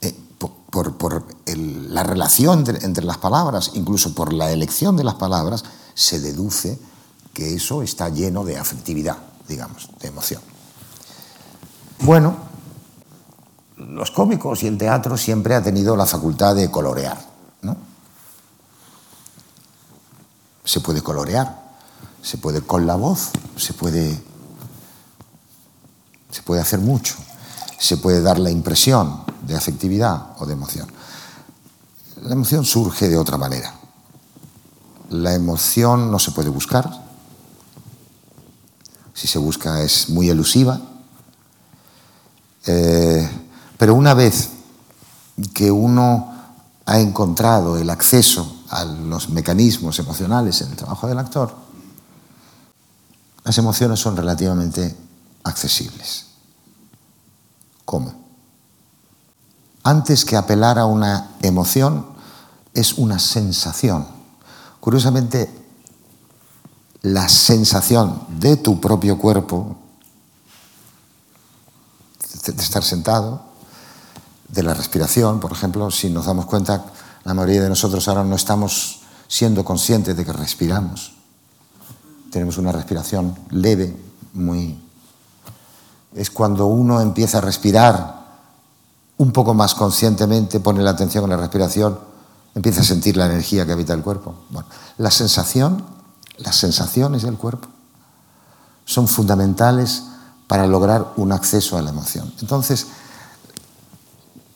eh, 0.00 0.14
por, 0.70 1.24
la 1.46 2.02
relación 2.02 2.64
entre 2.82 3.04
las 3.04 3.18
palabras, 3.18 3.72
incluso 3.74 4.14
por 4.14 4.32
la 4.32 4.50
elección 4.52 4.96
de 4.96 5.04
las 5.04 5.14
palabras, 5.14 5.64
se 5.94 6.20
deduce 6.20 6.78
que 7.32 7.54
eso 7.54 7.82
está 7.82 8.08
lleno 8.08 8.44
de 8.44 8.58
afectividad, 8.58 9.16
digamos, 9.48 9.90
de 10.00 10.08
emoción. 10.08 10.42
Bueno, 12.00 12.36
los 13.76 14.10
cómicos 14.10 14.62
y 14.62 14.66
el 14.66 14.78
teatro 14.78 15.16
siempre 15.16 15.54
ha 15.54 15.62
tenido 15.62 15.96
la 15.96 16.06
facultad 16.06 16.54
de 16.54 16.70
colorear, 16.70 17.18
¿no? 17.62 17.76
Se 20.64 20.80
puede 20.80 21.02
colorear, 21.02 21.62
se 22.22 22.38
puede 22.38 22.60
con 22.60 22.86
la 22.86 22.96
voz, 22.96 23.30
se 23.56 23.72
puede, 23.72 24.20
se 26.30 26.42
puede 26.42 26.60
hacer 26.60 26.80
mucho, 26.80 27.14
se 27.78 27.96
puede 27.98 28.20
dar 28.20 28.38
la 28.38 28.50
impresión 28.50 29.25
de 29.46 29.56
afectividad 29.56 30.34
o 30.38 30.46
de 30.46 30.52
emoción. 30.52 30.88
La 32.22 32.32
emoción 32.32 32.64
surge 32.64 33.08
de 33.08 33.16
otra 33.16 33.38
manera. 33.38 33.72
La 35.10 35.34
emoción 35.34 36.10
no 36.10 36.18
se 36.18 36.32
puede 36.32 36.48
buscar. 36.48 36.90
Si 39.14 39.26
se 39.26 39.38
busca 39.38 39.80
es 39.82 40.08
muy 40.10 40.28
elusiva. 40.28 40.80
Eh, 42.66 43.30
pero 43.78 43.94
una 43.94 44.14
vez 44.14 44.50
que 45.54 45.70
uno 45.70 46.34
ha 46.86 46.98
encontrado 46.98 47.78
el 47.78 47.90
acceso 47.90 48.64
a 48.70 48.84
los 48.84 49.28
mecanismos 49.28 49.98
emocionales 49.98 50.60
en 50.62 50.70
el 50.70 50.76
trabajo 50.76 51.06
del 51.06 51.18
actor, 51.18 51.54
las 53.44 53.56
emociones 53.58 54.00
son 54.00 54.16
relativamente 54.16 54.96
accesibles. 55.44 56.26
¿Cómo? 57.84 58.25
Antes 59.86 60.24
que 60.24 60.36
apelar 60.36 60.78
a 60.78 60.86
una 60.86 61.36
emoción, 61.42 62.06
es 62.74 62.94
una 62.94 63.18
sensación. 63.18 64.06
Curiosamente, 64.80 65.48
la 67.02 67.28
sensación 67.28 68.22
de 68.40 68.56
tu 68.56 68.80
propio 68.80 69.16
cuerpo, 69.16 69.76
de 72.44 72.62
estar 72.62 72.82
sentado, 72.82 73.42
de 74.48 74.62
la 74.62 74.74
respiración, 74.74 75.38
por 75.38 75.52
ejemplo, 75.52 75.90
si 75.90 76.10
nos 76.10 76.26
damos 76.26 76.46
cuenta, 76.46 76.84
la 77.24 77.34
mayoría 77.34 77.62
de 77.62 77.68
nosotros 77.68 78.08
ahora 78.08 78.24
no 78.24 78.34
estamos 78.34 79.00
siendo 79.28 79.64
conscientes 79.64 80.16
de 80.16 80.24
que 80.24 80.32
respiramos 80.32 81.16
tenemos 82.36 82.58
una 82.58 82.70
respiración 82.70 83.34
leve, 83.48 83.96
muy... 84.34 84.78
Es 86.14 86.28
cuando 86.28 86.66
uno 86.66 87.00
empieza 87.00 87.38
a 87.38 87.40
respirar 87.40 88.25
un 89.18 89.32
poco 89.32 89.54
más 89.54 89.74
conscientemente, 89.74 90.60
pone 90.60 90.82
la 90.82 90.90
atención 90.90 91.24
en 91.24 91.30
la 91.30 91.36
respiración, 91.36 91.98
empieza 92.54 92.82
a 92.82 92.84
sentir 92.84 93.16
la 93.16 93.26
energía 93.26 93.64
que 93.64 93.72
habita 93.72 93.94
el 93.94 94.02
cuerpo. 94.02 94.34
Bueno, 94.50 94.68
la 94.98 95.10
sensación, 95.10 95.84
las 96.38 96.56
sensaciones 96.56 97.22
del 97.22 97.36
cuerpo 97.36 97.68
son 98.84 99.08
fundamentales 99.08 100.04
para 100.46 100.66
lograr 100.66 101.12
un 101.16 101.32
acceso 101.32 101.76
a 101.76 101.82
la 101.82 101.90
emoción. 101.90 102.32
Entonces, 102.40 102.86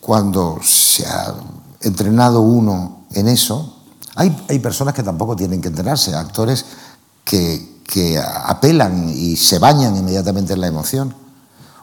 cuando 0.00 0.58
se 0.62 1.06
ha 1.06 1.34
entrenado 1.80 2.40
uno 2.42 3.04
en 3.12 3.28
eso, 3.28 3.76
hay, 4.14 4.44
hay 4.48 4.58
personas 4.58 4.94
que 4.94 5.02
tampoco 5.02 5.36
tienen 5.36 5.61
que 5.61 5.68
entrenarse, 5.68 6.14
actores 6.14 6.64
que, 7.24 7.82
que 7.84 8.18
apelan 8.18 9.08
y 9.08 9.36
se 9.36 9.58
bañan 9.58 9.96
inmediatamente 9.96 10.52
en 10.52 10.61
la 10.61 10.68
emoción, 10.68 11.14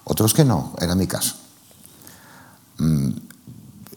otros 0.03 0.33
que 0.33 0.45
no, 0.45 0.73
era 0.79 0.95
mi 0.95 1.07
caso. 1.07 1.35
Mm, 2.77 3.09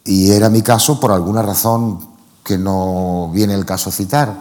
y 0.04 0.30
era 0.30 0.48
mi 0.48 0.62
caso 0.62 0.98
por 0.98 1.12
alguna 1.12 1.42
razón 1.42 2.08
que 2.42 2.58
no 2.58 3.30
viene 3.32 3.54
el 3.54 3.64
caso 3.64 3.90
citar, 3.90 4.34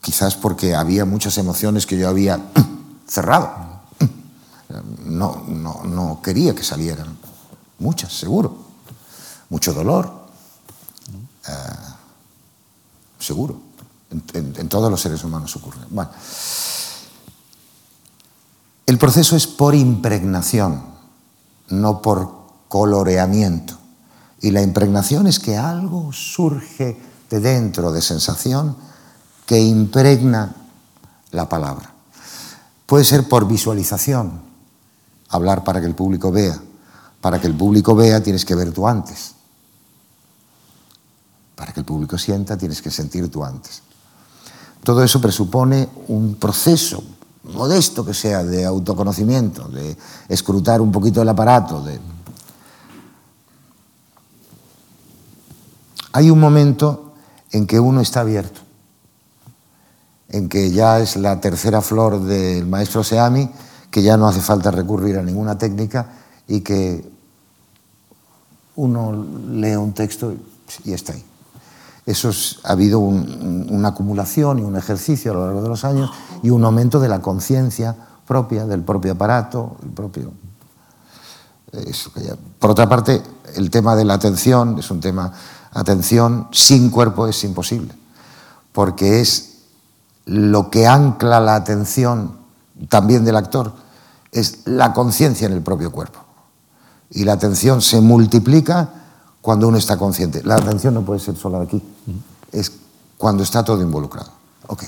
quizás 0.00 0.36
porque 0.36 0.74
había 0.74 1.04
muchas 1.04 1.38
emociones 1.38 1.86
que 1.86 1.98
yo 1.98 2.08
había 2.08 2.40
cerrado. 3.06 3.50
No, 5.04 5.44
no, 5.48 5.82
no 5.84 6.20
quería 6.22 6.54
que 6.54 6.62
salieran, 6.62 7.16
muchas, 7.78 8.12
seguro. 8.12 8.66
Mucho 9.48 9.72
dolor, 9.72 10.12
eh, 11.48 11.52
seguro. 13.18 13.60
En, 14.10 14.54
en, 14.56 14.68
todos 14.68 14.90
los 14.90 15.00
seres 15.00 15.22
humanos 15.24 15.54
ocurre. 15.56 15.78
Bueno, 15.90 16.10
el 18.86 18.98
proceso 18.98 19.36
es 19.36 19.46
por 19.46 19.74
impregnación, 19.74 20.82
no 21.68 22.02
por 22.02 22.35
coloreamiento. 22.68 23.76
Y 24.40 24.50
la 24.50 24.62
impregnación 24.62 25.26
es 25.26 25.38
que 25.38 25.56
algo 25.56 26.12
surge 26.12 27.00
de 27.30 27.40
dentro 27.40 27.92
de 27.92 28.02
sensación 28.02 28.76
que 29.46 29.60
impregna 29.60 30.54
la 31.30 31.48
palabra. 31.48 31.92
Puede 32.86 33.04
ser 33.04 33.28
por 33.28 33.48
visualización, 33.48 34.40
hablar 35.28 35.64
para 35.64 35.80
que 35.80 35.86
el 35.86 35.94
público 35.94 36.30
vea. 36.30 36.60
Para 37.20 37.40
que 37.40 37.46
el 37.46 37.54
público 37.54 37.94
vea 37.94 38.22
tienes 38.22 38.44
que 38.44 38.54
ver 38.54 38.72
tú 38.72 38.86
antes. 38.86 39.32
Para 41.54 41.72
que 41.72 41.80
el 41.80 41.86
público 41.86 42.18
sienta 42.18 42.56
tienes 42.56 42.82
que 42.82 42.90
sentir 42.90 43.30
tú 43.30 43.44
antes. 43.44 43.82
Todo 44.84 45.02
eso 45.02 45.20
presupone 45.20 45.88
un 46.08 46.36
proceso 46.36 47.02
modesto 47.54 48.04
que 48.04 48.14
sea 48.14 48.44
de 48.44 48.64
autoconocimiento, 48.64 49.68
de 49.68 49.96
escrutar 50.28 50.80
un 50.80 50.92
poquito 50.92 51.22
el 51.22 51.28
aparato. 51.28 51.82
De... 51.82 51.98
Hay 56.16 56.30
un 56.30 56.40
momento 56.40 57.12
en 57.50 57.66
que 57.66 57.78
uno 57.78 58.00
está 58.00 58.20
abierto, 58.20 58.62
en 60.30 60.48
que 60.48 60.70
ya 60.70 60.98
es 60.98 61.16
la 61.16 61.42
tercera 61.42 61.82
flor 61.82 62.22
del 62.22 62.66
maestro 62.66 63.04
Seami, 63.04 63.50
que 63.90 64.02
ya 64.02 64.16
no 64.16 64.26
hace 64.26 64.40
falta 64.40 64.70
recurrir 64.70 65.18
a 65.18 65.22
ninguna 65.22 65.58
técnica 65.58 66.06
y 66.48 66.62
que 66.62 67.06
uno 68.76 69.26
lee 69.50 69.76
un 69.76 69.92
texto 69.92 70.32
y 70.84 70.94
está 70.94 71.12
ahí. 71.12 71.22
Eso 72.06 72.30
es, 72.30 72.60
ha 72.64 72.72
habido 72.72 72.98
un, 72.98 73.66
una 73.68 73.88
acumulación 73.88 74.60
y 74.60 74.62
un 74.62 74.74
ejercicio 74.74 75.32
a 75.32 75.34
lo 75.34 75.44
largo 75.44 75.60
de 75.60 75.68
los 75.68 75.84
años 75.84 76.10
y 76.42 76.48
un 76.48 76.64
aumento 76.64 76.98
de 76.98 77.10
la 77.10 77.20
conciencia 77.20 77.94
propia, 78.26 78.64
del 78.64 78.80
propio 78.80 79.12
aparato, 79.12 79.76
el 79.82 79.90
propio... 79.90 80.32
Por 82.58 82.70
otra 82.70 82.88
parte, 82.88 83.22
el 83.54 83.70
tema 83.70 83.94
de 83.94 84.06
la 84.06 84.14
atención 84.14 84.78
es 84.78 84.90
un 84.90 85.00
tema... 85.00 85.30
Atención 85.76 86.48
sin 86.52 86.88
cuerpo 86.88 87.26
es 87.26 87.44
imposible, 87.44 87.92
porque 88.72 89.20
es 89.20 89.58
lo 90.24 90.70
que 90.70 90.86
ancla 90.86 91.38
la 91.38 91.54
atención 91.54 92.38
también 92.88 93.26
del 93.26 93.36
actor, 93.36 93.74
es 94.32 94.60
la 94.64 94.94
conciencia 94.94 95.46
en 95.46 95.52
el 95.52 95.60
propio 95.60 95.92
cuerpo. 95.92 96.20
Y 97.10 97.24
la 97.24 97.34
atención 97.34 97.82
se 97.82 98.00
multiplica 98.00 98.88
cuando 99.42 99.68
uno 99.68 99.76
está 99.76 99.98
consciente. 99.98 100.42
La 100.44 100.54
atención 100.54 100.94
no 100.94 101.02
puede 101.02 101.20
ser 101.20 101.36
solo 101.36 101.60
aquí, 101.60 101.82
es 102.52 102.72
cuando 103.18 103.42
está 103.42 103.62
todo 103.62 103.82
involucrado. 103.82 104.30
Ok. 104.68 104.84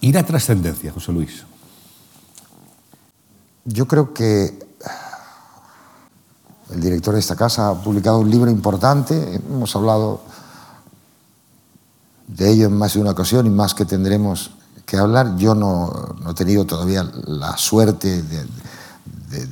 ¿Y 0.00 0.10
la 0.10 0.24
trascendencia, 0.24 0.90
José 0.90 1.12
Luis? 1.12 1.44
Yo 3.66 3.86
creo 3.86 4.14
que 4.14 4.69
el 6.72 6.80
director 6.80 7.14
de 7.14 7.20
esta 7.20 7.36
casa 7.36 7.70
ha 7.70 7.74
publicado 7.74 8.18
un 8.18 8.30
libro 8.30 8.50
importante, 8.50 9.36
hemos 9.36 9.74
hablado 9.74 10.22
de 12.28 12.50
ello 12.50 12.66
en 12.66 12.76
más 12.76 12.94
de 12.94 13.00
una 13.00 13.10
ocasión 13.10 13.46
y 13.46 13.50
más 13.50 13.74
que 13.74 13.84
tendremos 13.84 14.52
que 14.86 14.96
hablar. 14.96 15.36
Yo 15.36 15.54
no, 15.54 16.16
he 16.28 16.34
tenido 16.34 16.64
todavía 16.64 17.02
la 17.26 17.56
suerte 17.56 18.22
de, 18.22 18.46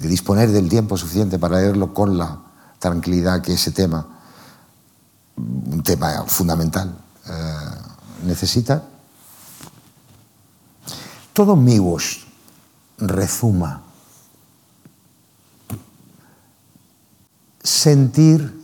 disponer 0.08 0.50
del 0.50 0.68
tiempo 0.68 0.96
suficiente 0.96 1.38
para 1.38 1.60
leerlo 1.60 1.94
con 1.94 2.18
la 2.18 2.38
tranquilidad 2.78 3.42
que 3.42 3.54
ese 3.54 3.70
tema, 3.70 4.06
un 5.36 5.82
tema 5.82 6.24
fundamental, 6.26 6.94
eh, 7.26 7.34
necesita. 8.24 8.82
Todo 11.38 11.54
miłość 11.56 12.26
rezuma. 12.98 13.87
Sentir 17.68 18.58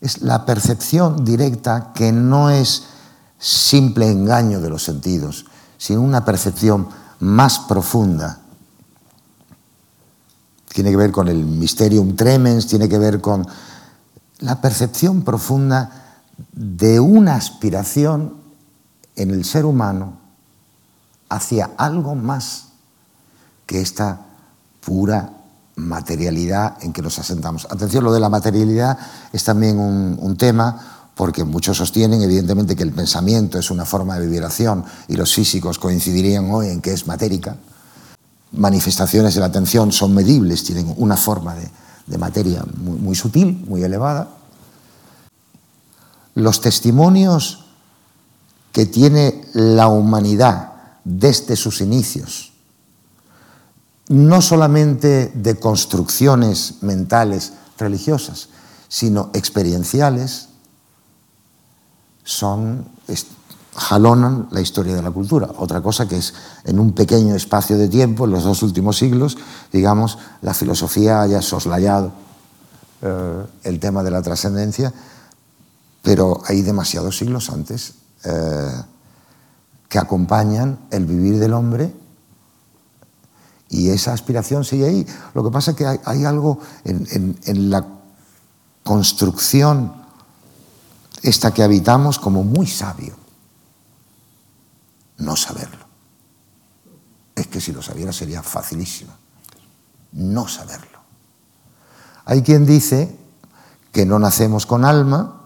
es 0.00 0.22
la 0.22 0.46
percepción 0.46 1.26
directa 1.26 1.92
que 1.94 2.10
no 2.10 2.48
es 2.48 2.84
simple 3.38 4.10
engaño 4.10 4.62
de 4.62 4.70
los 4.70 4.82
sentidos, 4.82 5.44
sino 5.76 6.00
una 6.00 6.24
percepción 6.24 6.88
más 7.20 7.58
profunda. 7.58 8.40
Tiene 10.72 10.90
que 10.90 10.96
ver 10.96 11.12
con 11.12 11.28
el 11.28 11.44
mysterium 11.44 12.16
tremens, 12.16 12.66
tiene 12.66 12.88
que 12.88 12.98
ver 12.98 13.20
con 13.20 13.46
la 14.38 14.58
percepción 14.62 15.20
profunda 15.20 16.22
de 16.52 16.98
una 16.98 17.34
aspiración 17.34 18.36
en 19.16 19.32
el 19.32 19.44
ser 19.44 19.66
humano 19.66 20.16
hacia 21.28 21.72
algo 21.76 22.14
más 22.14 22.68
que 23.66 23.82
esta 23.82 24.20
pura 24.80 25.35
materialidad 25.76 26.82
en 26.82 26.92
que 26.92 27.02
nos 27.02 27.18
asentamos. 27.18 27.66
Atención, 27.70 28.02
lo 28.02 28.12
de 28.12 28.20
la 28.20 28.28
materialidad 28.28 28.98
es 29.32 29.44
también 29.44 29.78
un, 29.78 30.36
tema 30.36 31.10
porque 31.14 31.44
muchos 31.44 31.76
sostienen 31.76 32.20
evidentemente 32.22 32.76
que 32.76 32.82
el 32.82 32.92
pensamiento 32.92 33.58
es 33.58 33.70
una 33.70 33.84
forma 33.84 34.18
de 34.18 34.26
vibración 34.26 34.84
y 35.08 35.16
los 35.16 35.34
físicos 35.34 35.78
coincidirían 35.78 36.50
hoy 36.50 36.68
en 36.68 36.80
que 36.80 36.92
es 36.92 37.06
matérica. 37.06 37.56
Manifestaciones 38.52 39.34
de 39.34 39.40
la 39.40 39.46
atención 39.46 39.92
son 39.92 40.14
medibles, 40.14 40.64
tienen 40.64 40.92
una 40.96 41.16
forma 41.16 41.54
de, 41.54 41.68
de 42.06 42.18
materia 42.18 42.64
muy, 42.76 43.14
sutil, 43.14 43.64
muy 43.66 43.82
elevada. 43.82 44.28
Los 46.34 46.60
testimonios 46.60 47.64
que 48.72 48.86
tiene 48.86 49.42
la 49.54 49.88
humanidad 49.88 50.72
desde 51.04 51.56
sus 51.56 51.80
inicios, 51.80 52.52
no 54.08 54.40
solamente 54.40 55.32
de 55.34 55.56
construcciones 55.56 56.82
mentales 56.82 57.52
religiosas, 57.78 58.48
sino 58.88 59.30
experienciales, 59.34 60.48
son, 62.24 62.86
jalonan 63.74 64.48
la 64.50 64.60
historia 64.60 64.94
de 64.94 65.02
la 65.02 65.10
cultura. 65.10 65.50
Otra 65.58 65.80
cosa 65.80 66.08
que 66.08 66.18
es 66.18 66.34
en 66.64 66.78
un 66.78 66.92
pequeño 66.92 67.34
espacio 67.34 67.76
de 67.76 67.88
tiempo, 67.88 68.24
en 68.24 68.32
los 68.32 68.44
dos 68.44 68.62
últimos 68.62 68.96
siglos, 68.96 69.36
digamos, 69.72 70.18
la 70.42 70.54
filosofía 70.54 71.20
haya 71.20 71.42
soslayado 71.42 72.12
eh, 73.02 73.44
el 73.64 73.80
tema 73.80 74.02
de 74.02 74.10
la 74.10 74.22
trascendencia, 74.22 74.92
pero 76.02 76.42
hay 76.46 76.62
demasiados 76.62 77.18
siglos 77.18 77.50
antes 77.50 77.94
eh, 78.24 78.82
que 79.88 79.98
acompañan 79.98 80.78
el 80.90 81.06
vivir 81.06 81.38
del 81.38 81.52
hombre 81.52 81.92
y 83.68 83.90
esa 83.90 84.12
aspiración 84.12 84.64
sigue 84.64 84.86
ahí. 84.86 85.06
Lo 85.34 85.42
que 85.44 85.50
pasa 85.50 85.72
es 85.72 85.76
que 85.76 85.86
hay, 85.86 86.24
algo 86.24 86.58
en, 86.84 87.06
en, 87.10 87.38
en 87.44 87.70
la 87.70 87.84
construcción 88.82 89.92
esta 91.22 91.52
que 91.52 91.62
habitamos 91.62 92.18
como 92.18 92.44
muy 92.44 92.66
sabio. 92.66 93.14
No 95.18 95.34
saberlo. 95.34 95.84
Es 97.34 97.48
que 97.48 97.60
si 97.60 97.72
lo 97.72 97.82
sabiera 97.82 98.12
sería 98.12 98.42
facilísimo. 98.42 99.12
No 100.12 100.46
saberlo. 100.46 101.00
Hay 102.24 102.42
quien 102.42 102.66
dice 102.66 103.16
que 103.92 104.06
no 104.06 104.18
nacemos 104.18 104.66
con 104.66 104.84
alma, 104.84 105.36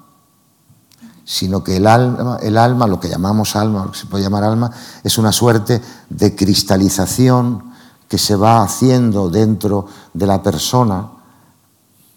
sino 1.25 1.63
que 1.63 1.77
el 1.77 1.87
alma, 1.87 2.39
el 2.43 2.59
alma, 2.59 2.87
lo 2.87 2.99
que 2.99 3.09
llamamos 3.09 3.55
alma, 3.55 3.85
lo 3.85 3.93
que 3.93 3.99
se 3.99 4.07
puede 4.07 4.25
llamar 4.25 4.45
alma, 4.45 4.71
es 5.05 5.17
una 5.17 5.33
suerte 5.33 5.81
de 6.09 6.35
cristalización 6.35 7.70
que 8.11 8.19
se 8.19 8.35
va 8.35 8.65
haciendo 8.65 9.31
dentro 9.31 9.87
de 10.13 10.27
la 10.27 10.43
persona 10.43 11.11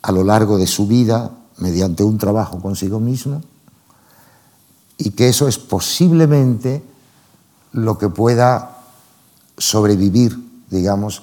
a 0.01 0.11
lo 0.11 0.23
largo 0.23 0.57
de 0.57 0.65
su 0.65 0.87
vida 0.87 1.29
mediante 1.57 2.03
un 2.03 2.17
trabajo 2.17 2.59
consigo 2.59 2.99
mismo 2.99 3.43
y 4.97 5.11
que 5.11 5.29
eso 5.29 5.47
es 5.47 5.59
posiblemente 5.59 6.83
lo 7.73 7.99
que 7.99 8.09
pueda 8.09 8.79
sobrevivir, 9.55 10.35
digamos, 10.67 11.21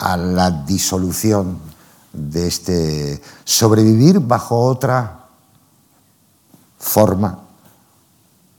a 0.00 0.16
la 0.16 0.50
disolución 0.50 1.58
de 2.12 2.48
este 2.48 3.22
sobrevivir 3.44 4.18
bajo 4.18 4.64
otra 4.64 5.26
forma 6.76 7.38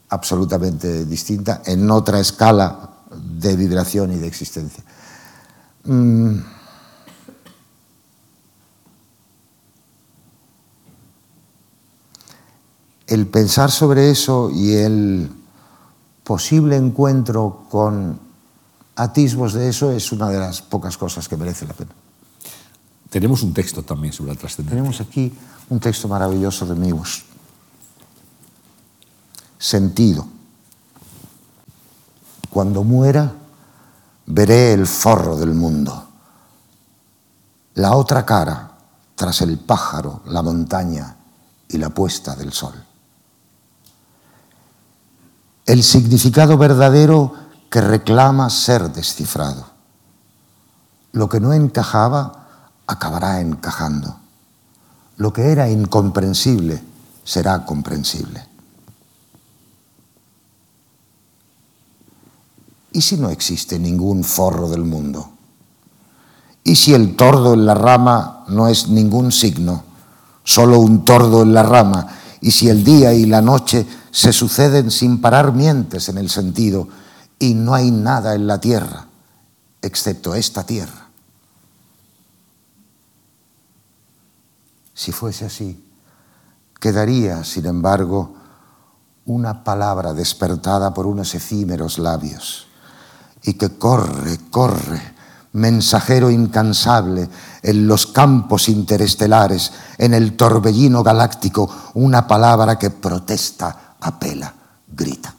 absolutamente 0.08 1.04
distinta, 1.04 1.60
en 1.66 1.90
otra 1.90 2.18
escala 2.18 2.92
de 3.10 3.56
vibración 3.56 4.12
y 4.12 4.16
de 4.16 4.26
existencia. 4.26 4.82
Mm. 5.84 6.40
el 13.10 13.26
pensar 13.26 13.72
sobre 13.72 14.08
eso 14.10 14.50
y 14.54 14.72
el 14.74 15.28
posible 16.22 16.76
encuentro 16.76 17.64
con 17.68 18.20
atisbos 18.94 19.52
de 19.52 19.68
eso 19.68 19.90
es 19.90 20.12
una 20.12 20.28
de 20.28 20.38
las 20.38 20.62
pocas 20.62 20.96
cosas 20.96 21.28
que 21.28 21.36
merece 21.36 21.66
la 21.66 21.74
pena. 21.74 21.90
Tenemos 23.10 23.42
un 23.42 23.52
texto 23.52 23.82
también 23.82 24.12
sobre 24.12 24.32
la 24.32 24.38
trascendencia. 24.38 24.76
Tenemos 24.76 25.00
aquí 25.00 25.32
un 25.70 25.80
texto 25.80 26.06
maravilloso 26.06 26.64
de 26.66 26.76
Migos. 26.76 27.24
Sentido. 29.58 30.28
Cuando 32.48 32.84
muera, 32.84 33.34
veré 34.30 34.72
el 34.72 34.86
forro 34.86 35.36
del 35.36 35.54
mundo. 35.54 36.08
La 37.74 37.94
otra 37.94 38.24
cara, 38.24 38.72
tras 39.14 39.42
el 39.42 39.58
pájaro, 39.58 40.22
la 40.26 40.42
montaña 40.42 41.16
y 41.68 41.78
la 41.78 41.90
puesta 41.90 42.34
del 42.34 42.52
sol 42.52 42.74
el 45.70 45.84
significado 45.84 46.58
verdadero 46.58 47.32
que 47.70 47.80
reclama 47.80 48.50
ser 48.50 48.90
descifrado. 48.90 49.66
Lo 51.12 51.28
que 51.28 51.38
no 51.38 51.52
encajaba 51.52 52.48
acabará 52.88 53.40
encajando. 53.40 54.16
Lo 55.16 55.32
que 55.32 55.52
era 55.52 55.70
incomprensible 55.70 56.82
será 57.22 57.64
comprensible. 57.64 58.44
¿Y 62.92 63.00
si 63.02 63.16
no 63.16 63.30
existe 63.30 63.78
ningún 63.78 64.24
forro 64.24 64.68
del 64.68 64.84
mundo? 64.84 65.30
¿Y 66.64 66.76
si 66.76 66.94
el 66.94 67.16
tordo 67.16 67.54
en 67.54 67.66
la 67.66 67.74
rama 67.74 68.44
no 68.48 68.68
es 68.68 68.88
ningún 68.88 69.32
signo, 69.32 69.84
solo 70.44 70.78
un 70.78 71.04
tordo 71.04 71.42
en 71.42 71.54
la 71.54 71.62
rama? 71.62 72.08
¿Y 72.40 72.50
si 72.50 72.68
el 72.68 72.84
día 72.84 73.12
y 73.14 73.26
la 73.26 73.40
noche 73.40 73.86
se 74.10 74.32
suceden 74.32 74.90
sin 74.90 75.20
parar 75.20 75.52
mientes 75.52 76.08
en 76.08 76.18
el 76.18 76.30
sentido 76.30 76.88
y 77.38 77.54
no 77.54 77.74
hay 77.74 77.90
nada 77.90 78.34
en 78.34 78.46
la 78.46 78.60
tierra 78.60 79.06
excepto 79.82 80.34
esta 80.34 80.64
tierra. 80.64 81.08
Si 84.94 85.12
fuese 85.12 85.46
así, 85.46 85.82
quedaría, 86.78 87.42
sin 87.44 87.66
embargo, 87.66 88.34
una 89.24 89.64
palabra 89.64 90.12
despertada 90.12 90.92
por 90.92 91.06
unos 91.06 91.34
efímeros 91.34 91.98
labios 91.98 92.66
y 93.42 93.54
que 93.54 93.70
corre, 93.78 94.38
corre, 94.50 95.00
mensajero 95.52 96.30
incansable 96.30 97.28
en 97.62 97.86
los 97.86 98.06
campos 98.06 98.68
interestelares, 98.68 99.72
en 99.98 100.14
el 100.14 100.36
torbellino 100.36 101.02
galáctico, 101.02 101.68
una 101.94 102.26
palabra 102.26 102.78
que 102.78 102.90
protesta 102.90 103.96
apela, 104.00 104.52
grita. 104.88 105.34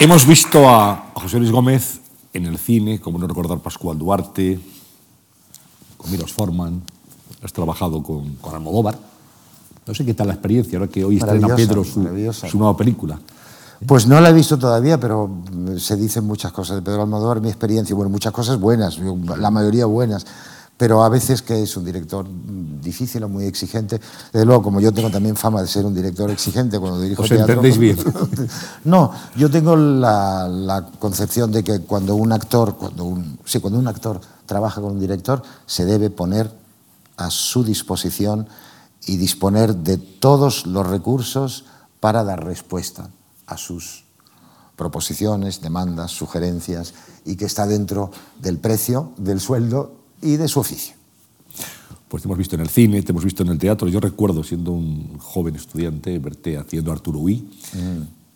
Hemos 0.00 0.26
visto 0.26 0.66
a 0.66 1.10
José 1.12 1.38
Luis 1.38 1.50
Gómez 1.50 2.00
en 2.32 2.46
el 2.46 2.56
cine, 2.56 3.00
como 3.00 3.18
no 3.18 3.26
recordar 3.26 3.58
Pascual 3.58 3.98
Duarte, 3.98 4.58
con 5.98 6.10
Milos 6.10 6.32
Forman, 6.32 6.82
has 7.42 7.52
trabajado 7.52 8.02
con, 8.02 8.34
con 8.36 8.54
Almodóvar. 8.54 8.98
No 9.86 9.94
sé 9.94 10.04
qué 10.04 10.14
tal 10.14 10.28
la 10.28 10.34
experiencia, 10.34 10.78
ahora 10.78 10.90
que 10.90 11.04
hoy 11.04 11.16
estrena 11.16 11.56
Pedro 11.56 11.84
su, 11.84 12.02
su 12.48 12.58
nueva 12.58 12.76
película. 12.76 13.18
Pues 13.86 14.06
no 14.06 14.20
la 14.20 14.28
he 14.28 14.32
visto 14.32 14.58
todavía, 14.58 15.00
pero 15.00 15.30
se 15.78 15.96
dicen 15.96 16.24
muchas 16.24 16.52
cosas 16.52 16.76
de 16.76 16.82
Pedro 16.82 17.02
Almodóvar, 17.02 17.40
mi 17.40 17.48
experiencia, 17.48 17.96
bueno, 17.96 18.10
muchas 18.10 18.32
cosas 18.32 18.60
buenas, 18.60 18.98
la 18.98 19.50
mayoría 19.50 19.86
buenas, 19.86 20.26
pero 20.76 21.02
a 21.02 21.08
veces 21.08 21.40
que 21.40 21.62
es 21.62 21.76
un 21.76 21.84
director 21.84 22.26
difícil 22.82 23.22
o 23.24 23.28
muy 23.28 23.46
exigente. 23.46 24.00
Desde 24.32 24.44
luego, 24.44 24.62
como 24.62 24.80
yo 24.80 24.92
tengo 24.92 25.10
también 25.10 25.34
fama 25.34 25.62
de 25.62 25.66
ser 25.66 25.86
un 25.86 25.94
director 25.94 26.30
exigente 26.30 26.78
cuando 26.78 27.00
dirijo 27.00 27.22
Os 27.22 27.28
teatro. 27.28 27.54
entendéis 27.54 27.78
bien. 27.78 27.96
No, 28.84 29.12
yo 29.36 29.50
tengo 29.50 29.76
la, 29.76 30.46
la 30.46 30.86
concepción 30.98 31.50
de 31.50 31.64
que 31.64 31.80
cuando 31.80 32.14
un 32.16 32.32
actor, 32.32 32.76
cuando 32.76 33.04
un, 33.04 33.38
sí, 33.44 33.60
cuando 33.60 33.78
un 33.78 33.88
actor 33.88 34.20
trabaja 34.44 34.80
con 34.80 34.92
un 34.92 35.00
director, 35.00 35.42
se 35.66 35.84
debe 35.86 36.10
poner 36.10 36.50
a 37.20 37.30
su 37.30 37.62
disposición 37.62 38.48
y 39.06 39.16
disponer 39.16 39.76
de 39.76 39.98
todos 39.98 40.66
los 40.66 40.86
recursos 40.86 41.66
para 42.00 42.24
dar 42.24 42.44
respuesta 42.44 43.10
a 43.46 43.56
sus 43.56 44.04
proposiciones, 44.76 45.60
demandas, 45.60 46.12
sugerencias 46.12 46.94
y 47.26 47.36
que 47.36 47.44
está 47.44 47.66
dentro 47.66 48.10
del 48.40 48.56
precio, 48.56 49.12
del 49.18 49.40
sueldo 49.40 49.94
y 50.22 50.36
de 50.36 50.48
su 50.48 50.60
oficio. 50.60 50.94
Pues 52.08 52.22
te 52.22 52.28
hemos 52.28 52.38
visto 52.38 52.56
en 52.56 52.62
el 52.62 52.70
cine, 52.70 53.02
te 53.02 53.12
hemos 53.12 53.24
visto 53.24 53.42
en 53.42 53.50
el 53.50 53.58
teatro. 53.58 53.86
Yo 53.88 54.00
recuerdo, 54.00 54.42
siendo 54.42 54.72
un 54.72 55.18
joven 55.18 55.54
estudiante, 55.56 56.18
verte 56.18 56.56
haciendo 56.56 56.90
Arturo 56.90 57.18
Uí. 57.18 57.50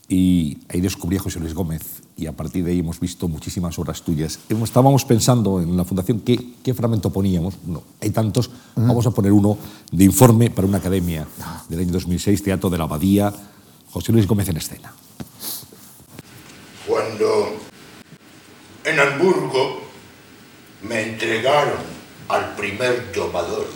Y 0.09 0.59
ahí 0.69 0.83
descubrí 0.83 1.17
a 1.17 1.21
José 1.21 1.41
Luis 1.41 1.55
Gómez. 1.55 2.04
Y 2.17 2.27
a 2.27 2.33
partir 2.33 2.65
de 2.65 2.71
ahí 2.71 2.79
hemos 2.79 3.01
visto 3.01 3.27
muchísimas 3.27 3.77
obras 3.79 4.03
tuyas. 4.03 4.39
Estábamos 4.49 5.05
pensando 5.05 5.61
en 5.61 5.77
la 5.77 5.85
Fundación 5.85 6.21
qué, 6.21 6.39
qué 6.63 6.73
fragmento 6.73 7.11
poníamos. 7.11 7.55
No, 7.67 7.83
hay 8.01 8.11
tantos. 8.11 8.51
Vamos 8.77 9.07
a 9.07 9.11
poner 9.11 9.33
uno 9.33 9.59
de 9.91 10.05
informe 10.05 10.51
para 10.51 10.69
una 10.69 10.79
academia 10.79 11.27
del 11.69 11.81
año 11.81 11.93
2006, 11.93 12.43
Teatro 12.43 12.71
de 12.71 12.79
la 12.79 12.85
Abadía. 12.85 13.33
José 13.91 14.13
Luis 14.13 14.27
Gómez 14.27 14.49
en 14.49 14.57
escena. 14.57 14.93
Cuando 16.87 17.57
en 18.85 19.01
Hamburgo 19.01 19.81
me 20.83 21.03
entregaron 21.03 21.79
al 22.29 22.55
primer 22.57 23.13
domador, 23.15 23.67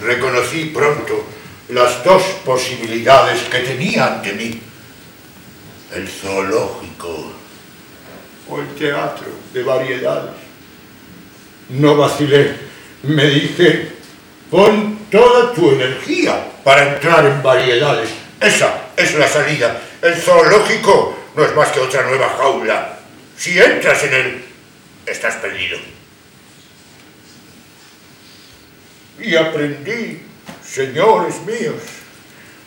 reconocí 0.00 0.66
pronto 0.66 1.24
las 1.68 2.04
dos 2.04 2.22
posibilidades 2.44 3.42
que 3.44 3.60
tenía 3.60 4.14
ante 4.16 4.32
mí, 4.32 4.60
el 5.94 6.08
zoológico 6.08 7.32
o 8.48 8.60
el 8.60 8.74
teatro 8.74 9.26
de 9.52 9.62
variedades. 9.62 10.32
No 11.70 11.96
vacilé, 11.96 12.54
me 13.02 13.26
dije, 13.26 13.92
pon 14.50 15.06
toda 15.10 15.52
tu 15.52 15.70
energía 15.70 16.44
para 16.64 16.94
entrar 16.94 17.24
en 17.26 17.42
variedades. 17.42 18.10
Esa 18.40 18.88
es 18.96 19.14
la 19.14 19.28
salida. 19.28 19.80
El 20.00 20.14
zoológico 20.14 21.18
no 21.36 21.44
es 21.44 21.54
más 21.54 21.70
que 21.70 21.80
otra 21.80 22.02
nueva 22.02 22.28
jaula. 22.36 22.98
Si 23.36 23.58
entras 23.58 24.02
en 24.04 24.14
él, 24.14 24.44
estás 25.06 25.36
perdido. 25.36 25.78
Y 29.20 29.36
aprendí, 29.36 30.22
señores 30.64 31.36
míos. 31.46 31.80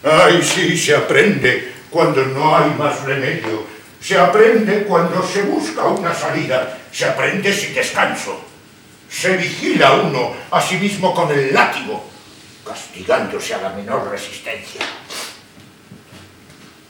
Ay, 0.04 0.42
sí, 0.42 0.78
se 0.78 0.96
aprende 0.96 1.75
cuando 1.96 2.26
no 2.26 2.54
hay 2.54 2.72
más 2.72 3.06
remedio. 3.06 3.64
Se 4.02 4.20
aprende 4.20 4.84
cuando 4.84 5.26
se 5.26 5.44
busca 5.44 5.86
una 5.86 6.14
salida. 6.14 6.78
Se 6.92 7.06
aprende 7.06 7.54
sin 7.54 7.74
descanso. 7.74 8.38
Se 9.10 9.38
vigila 9.38 9.94
uno 9.94 10.34
a 10.52 10.62
sí 10.62 10.76
mismo 10.76 11.16
con 11.16 11.32
el 11.32 11.54
látigo, 11.54 12.04
castigándose 12.68 13.54
a 13.54 13.62
la 13.62 13.70
menor 13.70 14.10
resistencia. 14.12 14.82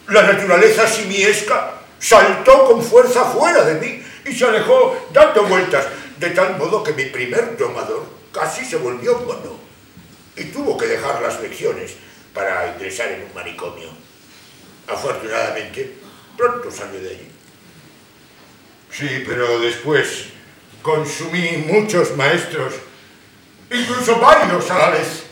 La 0.08 0.24
naturaleza 0.24 0.88
simiesca 0.88 1.74
saltó 2.00 2.66
con 2.66 2.82
fuerza 2.82 3.26
fuera 3.26 3.64
de 3.64 3.76
mí 3.76 4.04
y 4.26 4.34
se 4.34 4.44
alejó 4.44 5.08
dando 5.14 5.44
vueltas, 5.44 5.86
de 6.18 6.32
tal 6.32 6.58
modo 6.58 6.82
que 6.82 6.94
mi 6.94 7.06
primer 7.06 7.56
domador 7.56 8.08
casi 8.34 8.66
se 8.66 8.78
volvió 8.78 9.20
mono 9.20 9.60
y 10.36 10.46
tuvo 10.46 10.76
que 10.76 10.88
dejar 10.88 11.22
las 11.22 11.40
lecciones 11.42 11.94
para 12.34 12.74
ingresar 12.74 13.10
en 13.10 13.22
un 13.22 13.34
manicomio. 13.36 14.05
Afortunadamente, 14.88 15.96
pronto 16.38 16.70
salió 16.72 17.00
de 17.02 17.10
allí. 17.10 17.28
Sí, 18.92 19.24
pero 19.28 19.60
después 19.60 20.28
consumí 20.82 21.66
muchos 21.68 22.16
maestros, 22.16 22.76
incluso 23.72 24.20
varios 24.20 24.70
a 24.70 24.78
la 24.78 24.90
vez, 24.92 25.24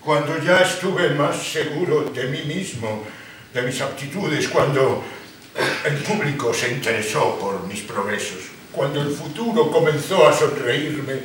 cuando 0.00 0.40
ya 0.42 0.60
estuve 0.60 1.10
más 1.10 1.42
seguro 1.42 2.02
de 2.04 2.24
mí 2.28 2.42
mismo, 2.42 3.04
de 3.52 3.62
mis 3.62 3.80
aptitudes, 3.80 4.48
cuando 4.48 5.02
el 5.84 5.96
público 5.96 6.54
se 6.54 6.70
interesó 6.70 7.38
por 7.38 7.66
mis 7.66 7.80
progresos, 7.80 8.44
cuando 8.70 9.02
el 9.02 9.10
futuro 9.10 9.70
comenzó 9.70 10.28
a 10.28 10.32
sonreírme, 10.32 11.20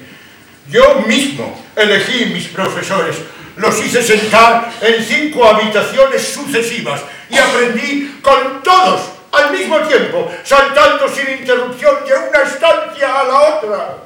yo 0.69 1.01
mismo 1.07 1.63
elegí 1.75 2.25
mis 2.33 2.47
profesores, 2.47 3.17
los 3.55 3.83
hice 3.83 4.01
sentar 4.01 4.71
en 4.81 5.03
cinco 5.03 5.45
habitaciones 5.45 6.21
sucesivas 6.21 7.01
y 7.29 7.37
aprendí 7.37 8.19
con 8.21 8.61
todos 8.63 9.01
al 9.31 9.51
mismo 9.51 9.79
tiempo, 9.81 10.29
saltando 10.43 11.07
sin 11.07 11.29
interrupción 11.39 12.05
de 12.05 12.13
una 12.13 12.41
estancia 12.43 13.19
a 13.19 13.23
la 13.23 13.41
otra. 13.55 13.97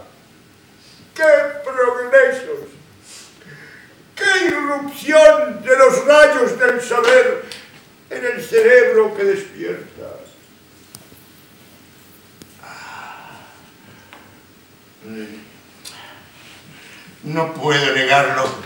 ¡Qué 1.15 1.23
progresos! 1.63 2.69
¡Qué 4.15 4.45
irrupción 4.47 5.63
de 5.63 5.77
los 5.77 6.05
rayos 6.05 6.59
del 6.59 6.81
saber 6.81 7.45
en 8.09 8.25
el 8.25 8.43
cerebro 8.43 9.15
que 9.15 9.23
despierta! 9.23 10.05
No 17.23 17.53
puedo 17.53 17.93
negarlo. 17.93 18.64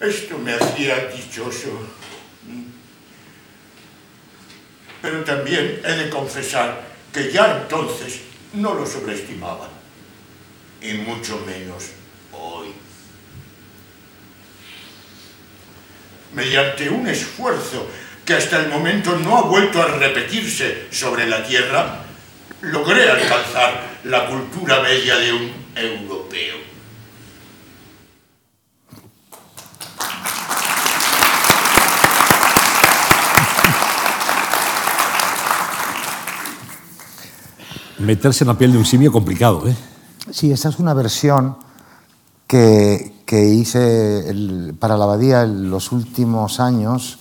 Esto 0.00 0.38
me 0.38 0.52
hacía 0.52 1.08
dichoso. 1.08 1.88
Pero 5.02 5.24
también 5.24 5.80
he 5.84 5.92
de 5.92 6.10
confesar 6.10 6.82
que 7.12 7.32
ya 7.32 7.62
entonces 7.62 8.20
no 8.52 8.74
lo 8.74 8.86
sobreestimaba. 8.86 9.68
Y 10.80 10.92
mucho 10.94 11.42
menos 11.46 11.90
hoy. 12.32 12.68
Mediante 16.34 16.90
un 16.90 17.06
esfuerzo 17.06 17.88
que 18.24 18.34
hasta 18.34 18.60
el 18.60 18.68
momento 18.68 19.16
no 19.16 19.38
ha 19.38 19.42
vuelto 19.42 19.80
a 19.80 19.86
repetirse 19.86 20.88
sobre 20.90 21.26
la 21.26 21.46
Tierra, 21.46 22.04
logré 22.60 23.08
alcanzar 23.08 23.98
la 24.04 24.26
cultura 24.26 24.80
media 24.80 25.16
de 25.16 25.32
un 25.32 25.52
europeo. 25.74 26.65
Meterse 37.98 38.44
en 38.44 38.48
la 38.48 38.58
piel 38.58 38.72
de 38.72 38.78
un 38.78 38.84
simio 38.84 39.10
complicado, 39.10 39.66
¿eh? 39.66 39.74
Sí, 40.30 40.50
esta 40.52 40.68
es 40.68 40.78
una 40.78 40.92
versión 40.92 41.56
que, 42.46 43.22
que 43.24 43.48
hice 43.48 44.28
el- 44.28 44.74
para 44.78 44.96
la 44.96 45.04
abadía 45.04 45.42
en 45.42 45.70
los 45.70 45.92
últimos 45.92 46.60
años, 46.60 47.18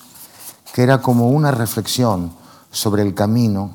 que 0.73 0.83
era 0.83 1.01
como 1.01 1.29
una 1.29 1.51
reflexión 1.51 2.31
sobre 2.71 3.03
el 3.03 3.13
camino 3.13 3.71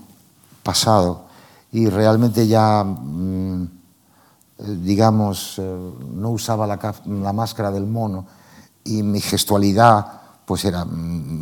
pasado. 0.63 1.25
Y 1.73 1.87
realmente 1.89 2.47
ya, 2.47 2.85
mm, 2.85 3.63
eh, 3.63 3.69
digamos, 4.83 5.55
eh, 5.59 5.91
no 6.15 6.31
usaba 6.31 6.67
la, 6.67 6.79
la 7.07 7.33
máscara 7.33 7.71
del 7.71 7.87
mono. 7.87 8.27
Y 8.85 9.03
mi 9.03 9.21
gestualidad 9.21 10.21
pues 10.45 10.65
era 10.65 10.85
mm, 10.85 10.91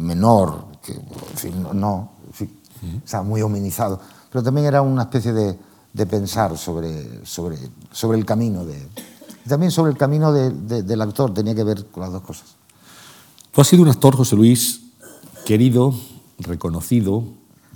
menor, 0.07 0.67
que, 0.83 0.93
en 0.93 1.37
fin, 1.37 1.67
no, 1.73 2.11
en 2.29 2.33
fin, 2.33 2.61
estaba 3.05 3.25
muy 3.25 3.43
hominizado, 3.43 4.01
pero 4.31 4.43
también 4.43 4.67
era 4.67 4.83
una 4.83 5.03
especie 5.03 5.33
de, 5.33 5.59
de 5.93 6.07
pensar 6.07 6.57
sobre, 6.59 7.25
sobre, 7.25 7.57
sobre 7.93 8.19
el 8.19 8.25
camino, 8.25 8.65
de, 8.65 8.79
también 9.49 9.71
sobre 9.73 9.93
el 9.93 9.97
camino 9.99 10.33
de- 10.33 10.51
de- 10.51 10.83
del 10.83 11.01
actor, 11.03 11.33
tenía 11.33 11.55
que 11.55 11.65
ver 11.65 11.87
con 11.87 12.03
las 12.03 12.13
dos 12.13 12.23
cosas. 12.23 12.57
Tú 13.53 13.61
has 13.61 13.67
sido 13.69 13.83
un 13.83 13.89
actor, 13.89 14.15
José 14.15 14.37
Luis, 14.37 14.81
querido, 15.47 15.95
reconocido, 16.39 17.25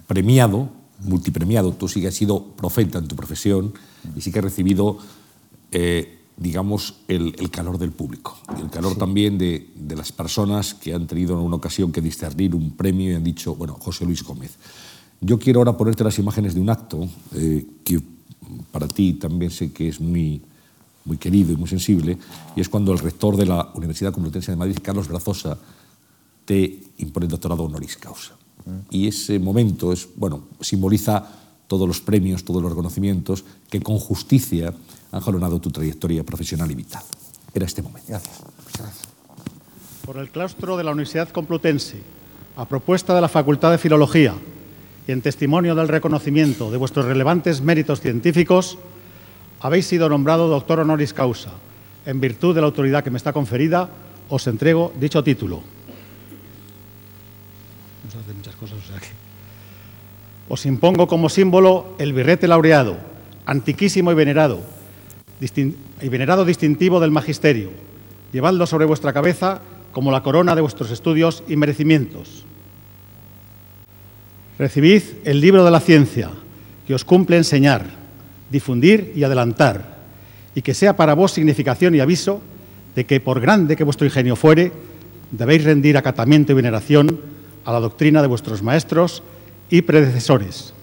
premiado, 0.07 0.68
multipremiado. 1.00 1.72
Tú 1.72 1.88
sí 1.88 2.00
que 2.00 2.09
has 2.09 2.14
sido 2.14 2.44
profeta 2.44 2.98
en 2.98 3.09
tu 3.09 3.16
profesión 3.16 3.72
y 4.14 4.20
sí 4.20 4.30
que 4.30 4.38
has 4.38 4.44
recibido, 4.44 4.98
eh, 5.72 6.20
digamos, 6.36 6.96
el, 7.09 7.34
el 7.38 7.50
calor 7.50 7.78
del 7.78 7.90
público. 7.92 8.36
El 8.61 8.70
calor 8.70 8.94
también 8.96 9.38
de, 9.38 9.70
de 9.74 9.96
las 9.96 10.12
personas 10.12 10.74
que 10.74 10.94
han 10.94 11.07
tenido 11.07 11.32
en 11.38 11.44
una 11.44 11.57
ocasión 11.57 11.90
que 11.90 12.00
discernir 12.00 12.55
un 12.55 12.72
premio 12.76 13.11
y 13.11 13.14
han 13.14 13.24
dicho, 13.24 13.55
bueno, 13.57 13.76
José 13.80 14.05
Luis 14.05 14.22
Gómez. 14.22 14.53
Yo 15.25 15.39
quiero 15.39 15.61
ahora 15.61 15.77
ponerte 15.77 16.03
las 16.03 16.18
imágenes 16.18 16.53
de 16.55 16.61
un 16.61 16.68
acto 16.68 17.09
eh, 17.37 17.64
que 17.85 18.03
para 18.73 18.89
ti 18.89 19.14
también 19.14 19.53
sé 19.53 19.73
que 19.73 19.89
es 19.89 20.01
muy, 20.01 20.43
muy 21.05 21.16
querido 21.16 21.53
y 21.53 21.57
muy 21.57 21.68
sensible, 21.68 22.18
y 22.57 22.61
es 22.61 22.68
cuando 22.68 22.93
el 22.93 22.99
rector 22.99 23.37
de 23.37 23.47
la 23.47 23.70
Universidad 23.75 24.12
Complutense 24.12 24.51
de 24.51 24.57
Madrid, 24.57 24.79
Carlos 24.83 25.07
Brazosa, 25.07 25.57
te 26.45 26.83
impone 26.99 27.27
el 27.27 27.31
doctorado 27.31 27.62
honoris 27.62 27.97
causa. 27.97 28.33
Y 28.91 29.07
ese 29.07 29.39
momento 29.39 29.93
es, 29.93 30.09
bueno, 30.16 30.43
simboliza 30.61 31.25
todos 31.68 31.87
los 31.87 32.01
premios, 32.01 32.45
todos 32.45 32.61
los 32.61 32.73
reconocimientos 32.73 33.45
que 33.70 33.81
con 33.81 33.99
justicia 33.99 34.75
han 35.12 35.20
jalonado 35.20 35.61
tu 35.61 35.70
trayectoria 35.70 36.25
profesional 36.25 36.70
y 36.70 36.75
vital. 36.75 37.03
Era 37.55 37.66
este 37.66 37.83
momento. 37.83 38.09
Gracias. 38.09 38.39
Gracias. 38.77 39.09
Por 40.05 40.18
el 40.18 40.31
claustro 40.31 40.77
de 40.77 40.85
la 40.85 40.91
Universidad 40.91 41.29
Complutense, 41.29 42.03
a 42.57 42.66
propuesta 42.66 43.14
de 43.14 43.20
la 43.20 43.29
Facultad 43.29 43.70
de 43.70 43.79
Filología 43.79 44.35
y 45.07 45.12
en 45.12 45.22
testimonio 45.22 45.74
del 45.74 45.88
reconocimiento 45.88 46.70
de 46.70 46.78
vuestros 46.78 47.07
relevantes 47.07 47.61
méritos 47.61 48.00
científicos, 48.00 48.78
habéis 49.61 49.86
sido 49.86 50.09
nombrado 50.09 50.48
doctor 50.48 50.80
honoris 50.80 51.12
causa. 51.12 51.53
En 52.07 52.20
virtud 52.20 52.55
de 52.55 52.61
la 52.61 52.66
autoridad 52.66 53.05
que 53.05 53.11
me 53.11 53.16
está 53.16 53.32
conferida, 53.32 53.88
os 54.28 54.46
entrego 54.46 54.92
dicho 54.98 55.22
título. 55.22 55.62
Os 60.48 60.66
impongo 60.66 61.07
como 61.07 61.28
símbolo 61.28 61.94
el 61.98 62.12
birrete 62.12 62.48
laureado, 62.48 62.96
antiquísimo 63.46 64.12
y 64.12 64.14
venerado, 64.14 64.61
y 65.40 66.09
venerado 66.09 66.44
distintivo 66.44 67.00
del 67.00 67.11
magisterio. 67.11 67.70
Llevadlo 68.32 68.66
sobre 68.66 68.86
vuestra 68.86 69.12
cabeza 69.12 69.61
como 69.92 70.11
la 70.11 70.22
corona 70.22 70.55
de 70.55 70.61
vuestros 70.61 70.90
estudios 70.90 71.44
y 71.48 71.57
merecimientos. 71.57 72.44
Recibid 74.59 75.03
el 75.24 75.40
libro 75.40 75.64
de 75.64 75.70
la 75.70 75.80
ciencia, 75.80 76.30
que 76.86 76.94
os 76.94 77.05
cumple 77.05 77.36
enseñar, 77.36 77.86
difundir 78.50 79.12
y 79.16 79.24
adelantar, 79.24 79.98
y 80.55 80.62
que 80.62 80.74
sea 80.74 80.96
para 80.96 81.14
vos 81.14 81.32
significación 81.32 81.94
y 81.94 82.00
aviso 82.00 82.42
de 82.94 83.07
que, 83.07 83.20
por 83.20 83.40
grande 83.40 83.76
que 83.76 83.84
vuestro 83.84 84.07
ingenio 84.07 84.36
fuere, 84.36 84.72
debéis 85.30 85.64
rendir 85.64 85.96
acatamiento 85.96 86.53
y 86.53 86.57
veneración 86.57 87.20
a 87.64 87.72
la 87.72 87.80
doctrina 87.80 88.20
de 88.20 88.28
vuestros 88.28 88.62
maestros 88.62 89.22
y 89.70 89.82
predecesores. 89.82 90.74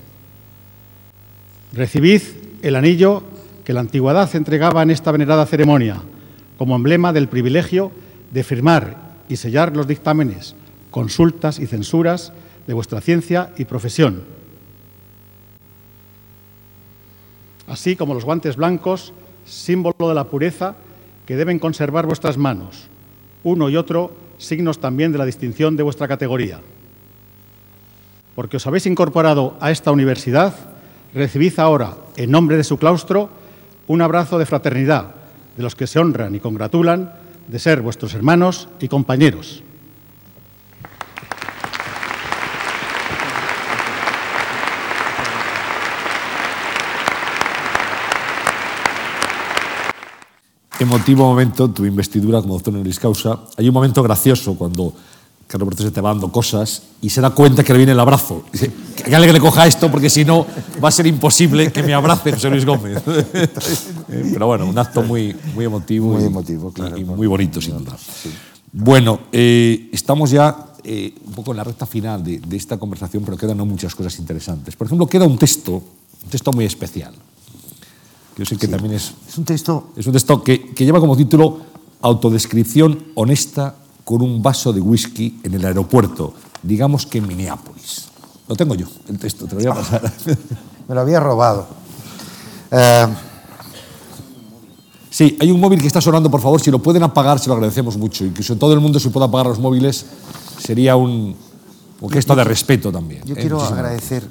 Recibid 1.74 2.22
el 2.64 2.76
anillo 2.76 3.24
que 3.64 3.74
la 3.74 3.82
antigüedad 3.82 4.36
entregaba 4.36 4.82
en 4.82 4.90
esta 4.90 5.12
venerada 5.12 5.46
ceremonia 5.46 6.02
como 6.58 6.76
emblema 6.76 7.14
del 7.14 7.30
privilegio 7.30 7.92
de 8.32 8.44
firmar 8.44 8.98
y 9.30 9.36
sellar 9.36 9.78
los 9.78 9.88
dictámenes, 9.88 10.56
consultas 10.90 11.60
y 11.60 11.68
censuras 11.68 12.34
de 12.70 12.76
vuestra 12.76 13.02
ciencia 13.02 13.50
y 13.58 13.66
profesión, 13.66 14.22
así 17.66 17.96
como 17.96 18.14
los 18.14 18.26
guantes 18.26 18.58
blancos, 18.58 19.12
símbolo 19.44 20.08
de 20.08 20.14
la 20.14 20.26
pureza 20.26 20.76
que 21.26 21.36
deben 21.36 21.58
conservar 21.58 22.06
vuestras 22.06 22.38
manos, 22.38 22.86
uno 23.44 23.72
y 23.72 23.76
otro 23.76 24.12
signos 24.38 24.78
también 24.78 25.12
de 25.12 25.18
la 25.18 25.26
distinción 25.26 25.78
de 25.78 25.82
vuestra 25.82 26.08
categoría. 26.08 26.62
Porque 28.36 28.58
os 28.58 28.68
habéis 28.68 28.86
incorporado 28.86 29.58
a 29.60 29.72
esta 29.72 29.92
universidad, 29.92 30.54
recibid 31.16 31.58
ahora, 31.60 31.98
en 32.18 32.30
nombre 32.30 32.56
de 32.56 32.64
su 32.64 32.78
claustro, 32.78 33.32
un 33.88 34.04
abrazo 34.04 34.38
de 34.38 34.46
fraternidad 34.46 35.16
de 35.58 35.64
los 35.64 35.74
que 35.74 35.88
se 35.88 35.98
honran 35.98 36.36
y 36.36 36.40
congratulan 36.40 37.14
de 37.48 37.58
ser 37.58 37.82
vuestros 37.82 38.14
hermanos 38.14 38.70
y 38.80 38.88
compañeros. 38.88 39.64
Emotivo 50.80 51.26
momento, 51.26 51.70
tu 51.70 51.86
investidura 51.86 52.42
como 52.42 52.54
doctor 52.54 52.74
honoris 52.74 53.00
causa. 53.00 53.38
Hay 53.58 53.68
un 53.68 53.74
momento 53.74 54.02
gracioso 54.02 54.56
cuando 54.56 54.94
Carlos 55.48 55.74
se 55.78 55.92
te 55.92 56.00
va 56.00 56.10
dando 56.12 56.32
cosas 56.32 56.84
y 57.02 57.10
se 57.10 57.20
da 57.22 57.32
cuenta 57.32 57.64
que 57.64 57.74
le 57.74 57.80
viene 57.80 57.92
el 57.92 58.00
abrazo. 58.00 58.44
Dice, 58.54 58.72
que 58.96 59.04
alguien 59.16 59.30
que 59.30 59.34
le 59.34 59.40
coja 59.42 59.68
esto 59.68 59.92
porque 59.92 60.10
si 60.10 60.24
no 60.24 60.46
va 60.82 60.88
a 60.90 60.92
ser 60.92 61.08
imposible 61.08 61.72
que 61.72 61.84
me 61.84 61.94
abrace 61.94 62.32
José 62.32 62.50
Luis 62.50 62.66
Gómez. 62.66 63.02
Eh, 64.12 64.28
pero 64.34 64.48
bueno, 64.48 64.66
un 64.66 64.76
acto 64.76 65.04
muy, 65.04 65.36
muy 65.54 65.66
emotivo, 65.66 66.14
Muy 66.14 66.24
y- 66.24 66.26
emotivo, 66.26 66.72
claro, 66.74 66.98
y, 66.98 67.02
y 67.02 67.04
por- 67.04 67.16
muy 67.16 67.28
bonito, 67.28 67.62
sin 67.62 67.78
duda. 67.78 67.96
Bueno, 68.72 69.20
eh, 69.32 69.88
estamos 69.94 70.32
ya 70.32 70.66
eh, 70.84 71.14
un 71.28 71.34
poco 71.34 71.52
en 71.52 71.58
la 71.58 71.64
recta 71.64 71.86
final 71.86 72.24
de, 72.24 72.40
de 72.40 72.58
esta 72.58 72.78
conversación, 72.80 73.22
pero 73.24 73.38
quedan 73.38 73.58
muchas 73.68 73.94
cosas 73.94 74.18
interesantes. 74.18 74.76
Por 74.76 74.88
ejemplo, 74.88 75.06
queda 75.06 75.26
un 75.28 75.38
texto, 75.38 75.74
un 75.74 76.30
texto 76.32 76.52
muy 76.54 76.66
especial. 76.66 77.14
Que 78.40 78.46
Yo 78.46 78.46
sé 78.46 78.58
que 78.58 78.68
también 78.68 78.96
es 78.96 79.14
Es 79.28 79.38
un 79.38 79.46
texto 79.46 79.90
es 79.96 80.08
un 80.08 80.14
texto 80.14 80.44
que, 80.44 80.74
que 80.74 80.86
lleva 80.86 81.00
como 81.00 81.16
título 81.16 81.60
Autodescripción 82.02 83.12
honesta 83.16 83.76
con 84.06 84.22
un 84.22 84.42
vaso 84.42 84.74
de 84.74 84.82
whisky 84.82 85.40
en 85.44 85.54
el 85.54 85.66
aeropuerto, 85.66 86.34
digamos 86.64 87.06
que 87.06 87.20
en 87.20 87.28
Minneapolis. 87.28 88.08
Lo 88.48 88.56
tengo 88.56 88.74
yo, 88.74 88.88
el 89.08 89.20
texto, 89.20 89.46
te 89.46 89.56
lo 89.56 89.62
voy 89.62 89.70
a 89.70 89.76
pasar. 89.76 90.14
me 90.88 90.96
lo 90.96 91.02
había 91.02 91.20
robado. 91.20 91.68
Eh, 92.72 93.08
Sí, 95.12 95.38
hay 95.42 95.52
un 95.52 95.60
móvil 95.60 95.82
que 95.82 95.88
está 95.88 96.00
sonando, 96.00 96.30
por 96.30 96.40
favor, 96.40 96.62
si 96.62 96.70
lo 96.72 96.80
pueden 96.80 97.04
apagar, 97.04 97.40
se 97.40 97.48
lo 97.48 97.56
agradecemos 97.56 97.98
mucho. 97.98 98.24
Y 98.24 98.30
que 98.30 98.44
todo 98.56 98.74
el 98.74 98.80
mundo 98.80 99.00
se 99.00 99.10
pueda 99.10 99.26
apagar 99.26 99.48
los 99.48 99.60
móviles, 99.60 100.06
sería 100.60 100.96
un, 100.96 101.36
un 102.00 102.10
gesto 102.10 102.36
de 102.36 102.44
respeto 102.44 102.92
también. 102.92 103.24
yo 103.26 103.34
¿eh? 103.34 103.38
quiero 103.38 103.58
Muchísimas 103.58 103.80
agradecer 103.80 104.30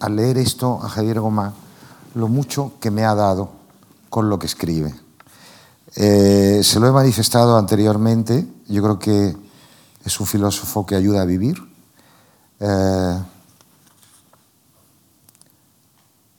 al 0.00 0.16
leer 0.16 0.38
esto 0.38 0.80
a 0.82 0.88
Javier 0.88 1.20
Gomá 1.20 1.52
lo 2.14 2.28
mucho 2.28 2.74
que 2.80 2.90
me 2.90 3.04
ha 3.04 3.14
dado 3.14 3.50
con 4.08 4.28
lo 4.28 4.38
que 4.38 4.46
escribe. 4.46 4.94
Eh, 5.96 6.60
se 6.62 6.80
lo 6.80 6.86
he 6.86 6.92
manifestado 6.92 7.56
anteriormente, 7.56 8.46
yo 8.68 8.82
creo 8.82 8.98
que 8.98 9.36
es 10.04 10.20
un 10.20 10.26
filósofo 10.26 10.86
que 10.86 10.94
ayuda 10.94 11.22
a 11.22 11.24
vivir, 11.24 11.56
eh, 12.60 13.18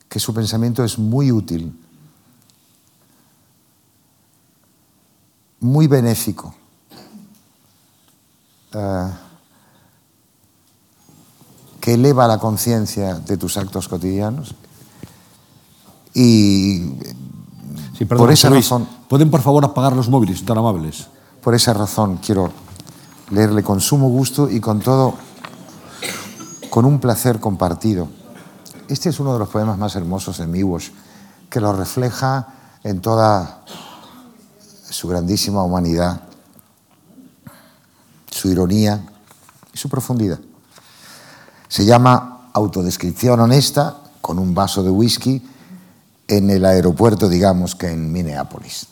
que 0.10 0.20
su 0.20 0.34
pensamiento 0.34 0.84
es 0.84 0.98
muy 0.98 1.32
útil, 1.32 1.80
muy 5.60 5.88
benéfico. 5.88 6.54
Eh, 8.74 9.12
que 11.80 11.96
eleva 11.96 12.28
la 12.28 12.40
conciencia 12.40 13.16
de 13.16 13.36
tus 13.36 13.58
actos 13.58 13.90
cotidianos 13.90 14.56
y 16.14 16.94
Sí, 17.98 18.06
perdón, 18.06 18.26
por 18.26 18.34
esa 18.34 18.50
Luis, 18.50 18.66
razón 18.66 18.88
¿Pueden, 19.14 19.30
por 19.30 19.42
favor, 19.42 19.64
apagar 19.64 19.96
los 19.96 20.10
móviles, 20.10 20.44
tan 20.44 20.58
amables? 20.58 21.06
Por 21.44 21.54
esa 21.54 21.72
razón 21.72 22.18
quiero 22.18 22.52
leerle 23.30 23.62
con 23.62 23.80
sumo 23.80 24.10
gusto 24.10 24.50
y 24.50 24.60
con 24.60 24.80
todo, 24.80 25.14
con 26.72 26.86
un 26.86 27.00
placer 27.00 27.40
compartido. 27.40 28.08
Este 28.88 29.10
es 29.10 29.20
uno 29.20 29.34
de 29.34 29.38
los 29.38 29.50
poemas 29.50 29.78
más 29.78 29.96
hermosos 29.96 30.40
de 30.40 30.48
Miłosz, 30.48 30.92
que 31.48 31.60
lo 31.60 31.74
refleja 31.74 32.48
en 32.84 33.02
toda 33.02 33.64
su 34.90 35.08
grandísima 35.08 35.62
humanidad, 35.62 36.22
su 38.32 38.50
ironía 38.50 39.06
y 39.72 39.78
su 39.78 39.90
profundidad. 39.90 40.40
Se 41.68 41.86
llama 41.86 42.50
Autodescripción 42.54 43.40
honesta 43.40 43.98
con 44.22 44.40
un 44.40 44.56
vaso 44.56 44.82
de 44.82 44.90
whisky 44.90 45.40
en 46.38 46.50
el 46.50 46.66
aeropuerto, 46.66 47.30
digamos 47.30 47.76
que 47.76 47.88
en 47.88 48.12
Minneapolis. 48.12 48.88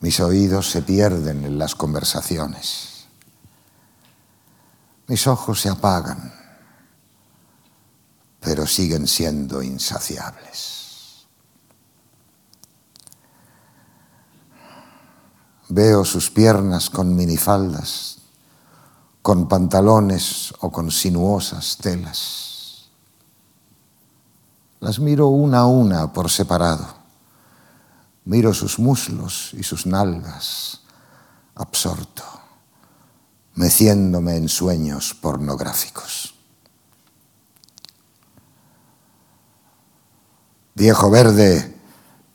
Mis 0.00 0.20
oídos 0.20 0.70
se 0.70 0.82
pierden 0.82 1.44
en 1.44 1.58
las 1.58 1.74
conversaciones. 1.74 3.06
Mis 5.08 5.26
ojos 5.26 5.60
se 5.60 5.68
apagan, 5.68 6.32
pero 8.40 8.66
siguen 8.66 9.06
siendo 9.08 9.62
insaciables. 9.62 11.26
Veo 15.70 16.04
sus 16.04 16.30
piernas 16.30 16.88
con 16.88 17.14
minifaldas, 17.14 18.17
con 19.28 19.46
pantalones 19.46 20.54
o 20.60 20.72
con 20.72 20.90
sinuosas 20.90 21.76
telas. 21.76 22.88
Las 24.80 24.98
miro 25.00 25.26
una 25.26 25.58
a 25.58 25.66
una 25.66 26.10
por 26.14 26.30
separado. 26.30 26.86
Miro 28.24 28.54
sus 28.54 28.78
muslos 28.78 29.50
y 29.52 29.64
sus 29.64 29.84
nalgas, 29.84 30.80
absorto, 31.56 32.22
meciéndome 33.54 34.36
en 34.36 34.48
sueños 34.48 35.12
pornográficos. 35.20 36.32
Viejo 40.74 41.10
verde, 41.10 41.76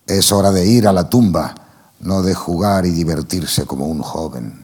es 0.05 0.31
hora 0.31 0.51
de 0.51 0.67
ir 0.67 0.87
a 0.87 0.93
la 0.93 1.09
tumba, 1.09 1.55
no 2.01 2.21
de 2.21 2.35
jugar 2.35 2.85
y 2.85 2.91
divertirse 2.91 3.65
como 3.65 3.87
un 3.87 4.03
joven. 4.03 4.62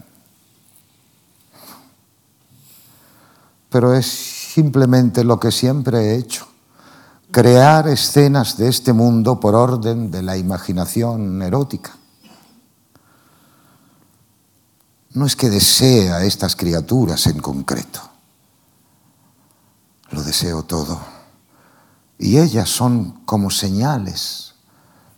Pero 3.70 3.94
es 3.94 4.06
simplemente 4.06 5.24
lo 5.24 5.40
que 5.40 5.52
siempre 5.52 6.00
he 6.00 6.16
hecho, 6.16 6.48
crear 7.32 7.88
escenas 7.88 8.58
de 8.58 8.68
este 8.68 8.94
mundo 8.94 9.40
por 9.40 9.56
orden 9.56 10.12
de 10.12 10.24
la 10.24 10.38
imaginación 10.38 11.42
erótica. 11.42 11.96
No 15.14 15.26
es 15.26 15.36
que 15.36 15.50
desee 15.50 16.12
a 16.12 16.24
estas 16.24 16.56
criaturas 16.56 17.28
en 17.28 17.40
concreto, 17.40 18.02
lo 20.12 20.24
deseo 20.24 20.64
todo. 20.64 21.00
Y 22.18 22.38
ellas 22.38 22.70
son 22.70 23.22
como 23.26 23.50
señales 23.50 24.56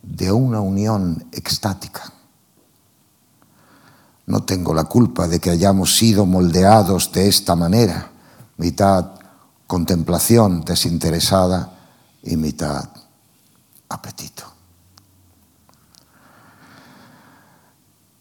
de 0.02 0.32
una 0.32 0.60
unión 0.60 1.26
extática. 1.32 2.12
No 4.26 4.44
tengo 4.44 4.72
la 4.72 4.84
culpa 4.84 5.26
de 5.26 5.40
que 5.40 5.50
hayamos 5.50 5.96
sido 5.96 6.26
moldeados 6.26 7.12
de 7.12 7.28
esta 7.28 7.56
manera, 7.56 8.11
mitad 8.56 9.12
contemplación 9.66 10.64
desinteresada 10.64 11.72
y 12.22 12.36
mitad 12.36 12.90
apetito. 13.88 14.44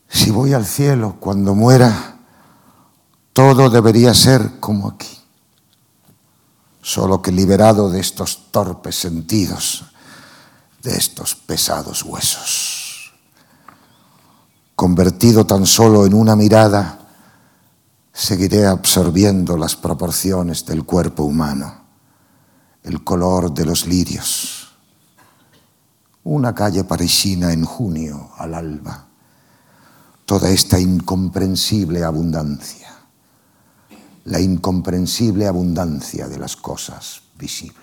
Si 0.08 0.32
voy 0.32 0.53
al 0.53 0.66
cielo 0.66 1.18
cuando 1.20 1.56
muera, 1.56 2.16
todo 3.34 3.70
debería 3.70 4.14
ser 4.14 4.60
como 4.60 4.88
aquí, 4.90 5.18
solo 6.82 7.22
que 7.22 7.32
liberado 7.32 7.90
de 7.90 7.99
estos 7.99 8.52
torpes 8.52 8.95
sentidos, 8.95 9.86
de 10.84 10.91
estos 10.98 11.36
pesados 11.36 12.03
huesos. 12.03 13.14
Convertido 14.76 15.45
tan 15.45 15.66
solo 15.66 16.06
en 16.06 16.14
una 16.14 16.36
mirada, 16.36 17.01
seguiré 18.22 18.68
absorbiendo 18.68 19.57
las 19.57 19.76
proporciones 19.76 20.64
del 20.68 20.84
cuerpo 20.84 21.23
humano, 21.23 21.85
el 22.84 23.03
color 23.03 23.52
de 23.52 23.65
los 23.65 23.88
lirios. 23.88 24.77
Una 26.23 26.53
calle 26.53 26.84
parisina 26.84 27.52
en 27.52 27.65
junio 27.65 28.30
al 28.38 28.53
alba, 28.53 29.07
toda 30.26 30.52
esta 30.52 30.80
incomprensible 30.80 32.03
abundancia, 32.03 32.89
la 34.26 34.39
incomprensible 34.39 35.48
abundancia 35.48 36.27
de 36.27 36.38
las 36.38 36.56
cosas 36.56 37.23
visibles. 37.39 37.81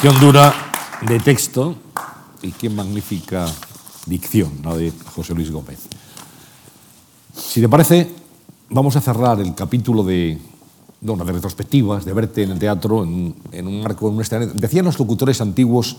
Qué 0.00 0.08
hondura 0.08 0.54
de 1.02 1.18
texto 1.20 1.74
y 2.42 2.52
qué 2.52 2.70
magnífica 2.70 3.46
dicción, 4.06 4.52
la 4.62 4.76
de 4.76 4.92
José 5.14 5.34
Luis 5.34 5.50
Gómez. 5.50 5.80
Si 7.34 7.60
te 7.60 7.68
parece, 7.68 8.08
vamos 8.70 8.94
a 8.96 9.00
cerrar 9.00 9.40
el 9.40 9.54
capítulo 9.54 10.02
de, 10.04 10.38
bueno, 11.00 11.24
de 11.24 11.32
retrospectivas, 11.32 12.04
de 12.04 12.12
verte 12.12 12.44
en 12.44 12.52
el 12.52 12.58
teatro, 12.58 13.02
en, 13.02 13.34
en 13.52 13.66
un 13.66 13.82
marco, 13.82 14.08
en 14.08 14.14
un 14.14 14.20
escenario. 14.20 14.54
Decían 14.54 14.84
los 14.84 14.98
locutores 14.98 15.40
antiguos 15.40 15.96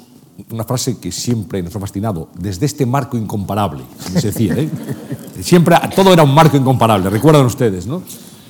una 0.50 0.64
frase 0.64 0.98
que 1.00 1.12
siempre 1.12 1.62
nos 1.62 1.76
ha 1.76 1.80
fascinado, 1.82 2.30
desde 2.34 2.66
este 2.66 2.86
marco 2.86 3.18
incomparable, 3.18 3.84
se 4.14 4.28
decía, 4.32 4.54
¿eh? 4.56 4.70
Siempre 5.42 5.76
todo 5.94 6.14
era 6.14 6.24
un 6.24 6.34
marco 6.34 6.56
incomparable, 6.56 7.10
recuerdan 7.10 7.46
ustedes, 7.46 7.86
¿no? 7.88 8.02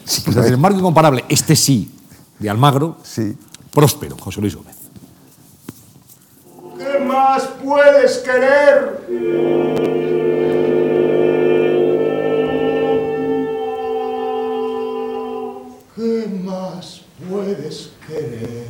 Sí, 0.05 0.21
Pues 0.23 0.35
desde 0.35 0.49
el 0.51 0.59
marco 0.59 0.77
incomparable, 0.77 1.25
este 1.29 1.55
sí, 1.55 1.89
de 2.37 2.47
Almagro, 2.47 2.97
Sí. 3.01 3.35
próspero, 3.71 4.15
José 4.19 4.39
Luis 4.39 4.55
Gómez. 4.55 4.75
¿Qué 7.19 7.25
más 7.25 7.49
puedes 7.61 8.17
querer? 8.19 8.99
¿Qué 15.97 16.29
más 16.45 17.01
puedes 17.29 17.91
querer? 18.07 18.67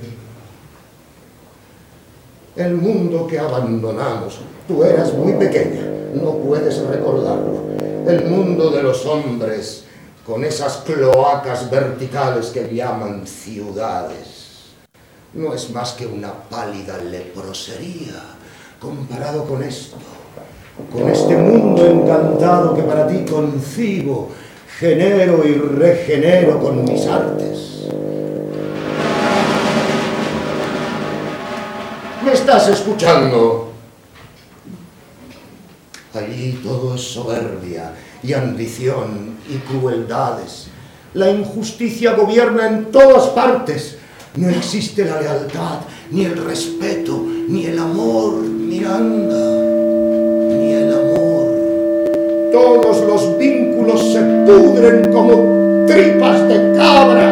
El 2.56 2.74
mundo 2.74 3.28
que 3.28 3.38
abandonamos, 3.38 4.40
tú 4.68 4.84
eras 4.84 5.14
muy 5.14 5.34
pequeña, 5.34 5.84
no 6.16 6.38
puedes 6.38 6.84
recordarlo. 6.88 7.66
El 8.08 8.26
mundo 8.26 8.72
de 8.72 8.82
los 8.82 9.06
hombres, 9.06 9.84
con 10.26 10.44
esas 10.44 10.78
cloacas 10.78 11.70
verticales 11.70 12.48
que 12.48 12.74
llaman 12.74 13.28
ciudades 13.28 14.40
no 15.34 15.54
es 15.54 15.70
más 15.70 15.94
que 15.94 16.08
una 16.08 16.34
pálida 16.34 16.98
leprosería 16.98 18.39
comparado 18.80 19.44
con 19.44 19.62
esto, 19.62 19.98
con 20.92 21.10
este 21.10 21.36
mundo 21.36 21.86
encantado 21.86 22.74
que 22.74 22.84
para 22.84 23.08
ti 23.08 23.26
concibo, 23.30 24.30
genero 24.80 25.46
y 25.46 25.54
regenero 25.54 26.60
con 26.60 26.86
mis 26.86 27.06
artes. 27.06 27.88
¿Me 32.24 32.34
estás 32.34 32.70
escuchando? 32.70 33.72
Allí 36.14 36.62
todo 36.64 36.96
es 36.96 37.02
soberbia 37.02 37.94
y 38.24 38.34
ambición 38.34 39.38
y 39.50 39.58
crueldades. 39.58 40.68
La 41.14 41.30
injusticia 41.30 42.14
gobierna 42.14 42.68
en 42.68 42.86
todas 42.92 43.30
partes. 43.30 43.98
No 44.36 44.50
existe 44.50 45.06
la 45.06 45.20
lealtad, 45.20 45.80
ni 46.12 46.24
el 46.26 46.38
respeto, 46.46 47.26
ni 47.48 47.66
el 47.66 47.80
amor, 47.80 48.59
Miranda, 48.70 49.44
ni 50.56 50.72
el 50.74 50.94
amor. 50.94 52.52
Todos 52.52 53.02
los 53.08 53.38
vínculos 53.40 54.00
se 54.14 54.22
pudren 54.46 55.12
como 55.12 55.86
tripas 55.88 56.48
de 56.48 56.74
cabra. 56.78 57.28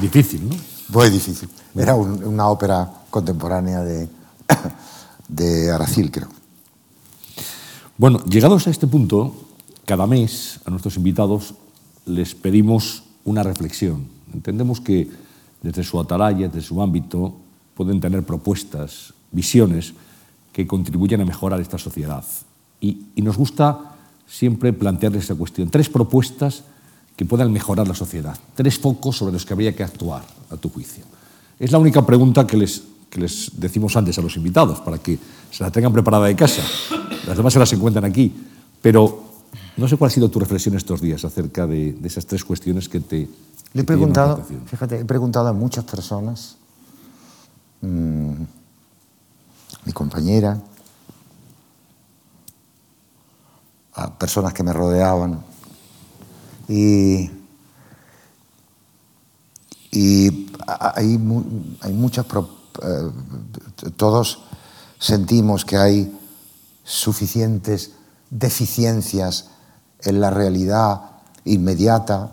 Difícil, 0.00 0.48
¿no? 0.48 0.56
Muy 0.88 1.08
difícil. 1.10 1.48
Era 1.74 1.94
un- 1.94 2.22
una 2.24 2.48
ópera 2.48 2.88
contemporánea 3.10 3.80
de, 3.82 4.08
de 5.28 5.70
Aracil, 5.72 6.10
creo. 6.10 6.28
Bueno, 7.96 8.24
llegados 8.24 8.66
a 8.66 8.70
este 8.70 8.88
punto, 8.88 9.32
cada 9.84 10.08
mes 10.08 10.58
a 10.64 10.70
nuestros 10.70 10.96
invitados 10.96 11.54
les 12.06 12.34
pedimos 12.34 13.04
una 13.24 13.44
reflexión. 13.44 14.08
Entendemos 14.32 14.80
que 14.80 15.08
desde 15.62 15.84
su 15.84 16.00
atalaya, 16.00 16.48
desde 16.48 16.66
su 16.66 16.82
ámbito, 16.82 17.36
pueden 17.74 18.00
tener 18.00 18.24
propuestas, 18.24 19.14
visiones 19.30 19.94
que 20.52 20.66
contribuyen 20.66 21.20
a 21.20 21.24
mejorar 21.24 21.60
esta 21.60 21.78
sociedad. 21.78 22.24
Y, 22.80 23.06
y 23.14 23.22
nos 23.22 23.36
gusta 23.36 23.94
siempre 24.26 24.72
plantearles 24.72 25.24
esa 25.24 25.36
cuestión. 25.36 25.70
Tres 25.70 25.88
propuestas 25.88 26.64
que 27.14 27.24
puedan 27.24 27.52
mejorar 27.52 27.86
la 27.86 27.94
sociedad. 27.94 28.36
Tres 28.56 28.76
focos 28.76 29.18
sobre 29.18 29.34
los 29.34 29.46
que 29.46 29.52
habría 29.52 29.76
que 29.76 29.84
actuar, 29.84 30.24
a 30.50 30.56
tu 30.56 30.68
juicio. 30.68 31.04
Es 31.60 31.70
la 31.70 31.78
única 31.78 32.04
pregunta 32.04 32.44
que 32.44 32.56
les, 32.56 32.82
que 33.14 33.20
les 33.20 33.52
decimos 33.54 33.94
antes 33.96 34.18
a 34.18 34.22
los 34.22 34.34
invitados, 34.36 34.80
para 34.80 34.98
que 34.98 35.16
se 35.52 35.62
la 35.62 35.70
tengan 35.70 35.92
preparada 35.92 36.26
de 36.26 36.34
casa. 36.34 36.62
Las 37.28 37.36
demás 37.36 37.52
se 37.52 37.60
las 37.60 37.72
encuentran 37.72 38.04
aquí. 38.04 38.34
Pero 38.82 39.22
no 39.76 39.86
sé 39.86 39.96
cuál 39.96 40.10
ha 40.10 40.14
sido 40.14 40.28
tu 40.28 40.40
reflexión 40.40 40.74
estos 40.74 41.00
días 41.00 41.24
acerca 41.24 41.64
de, 41.66 41.92
de 41.92 42.08
esas 42.08 42.26
tres 42.26 42.44
cuestiones 42.44 42.88
que 42.88 42.98
te... 42.98 43.28
Le 43.72 43.82
he 43.82 43.84
preguntado, 43.84 44.42
fíjate, 44.66 44.98
he 45.00 45.04
preguntado 45.04 45.46
a 45.48 45.52
muchas 45.52 45.84
personas, 45.84 46.56
mm, 47.82 48.32
mi 49.84 49.92
compañera, 49.92 50.60
a 53.94 54.18
personas 54.18 54.52
que 54.52 54.62
me 54.64 54.72
rodeaban, 54.72 55.40
y, 56.68 57.30
y 59.92 60.46
hay, 60.66 61.18
hay 61.80 61.92
muchas, 61.92 62.26
pro- 62.26 62.63
eh, 62.82 63.90
todos 63.96 64.42
sentimos 64.98 65.64
que 65.64 65.76
hay 65.76 66.18
suficientes 66.84 67.92
deficiencias 68.30 69.50
en 70.00 70.20
la 70.20 70.30
realidad 70.30 71.00
inmediata, 71.44 72.32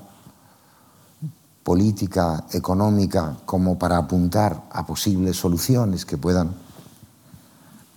política, 1.63 2.45
económica, 2.51 3.37
como 3.45 3.77
para 3.77 3.97
apuntar 3.97 4.63
a 4.71 4.85
posibles 4.85 5.37
soluciones 5.37 6.05
que 6.05 6.17
puedan 6.17 6.53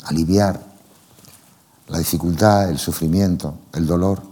aliviar 0.05 0.63
la 1.89 1.99
dificultad, 1.99 2.69
el 2.69 2.79
sufrimiento, 2.79 3.55
el 3.73 3.87
dolor. 3.87 4.23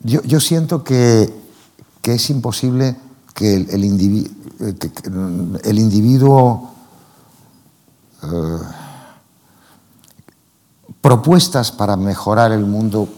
Yo, 0.00 0.22
yo 0.22 0.40
siento 0.40 0.82
que, 0.82 1.32
que 2.00 2.14
es 2.14 2.30
imposible 2.30 2.96
que 3.34 3.54
el, 3.54 3.70
el 3.70 3.84
indivi- 3.84 4.28
eh, 4.28 4.41
que- 4.58 4.90
que 4.92 5.10
el 5.64 5.78
individuo 5.78 6.70
eh, 8.22 8.58
propuestas 11.00 11.72
para 11.72 11.96
mejorar 11.96 12.52
el 12.52 12.64
mundo 12.64 13.08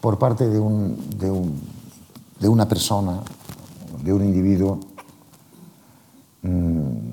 por 0.00 0.18
parte 0.18 0.48
de, 0.48 0.58
un, 0.58 0.96
de, 1.18 1.30
un, 1.30 1.60
de 2.38 2.48
una 2.48 2.68
persona, 2.68 3.20
de 4.02 4.12
un 4.12 4.22
individuo, 4.24 4.78
mmm, 6.42 7.12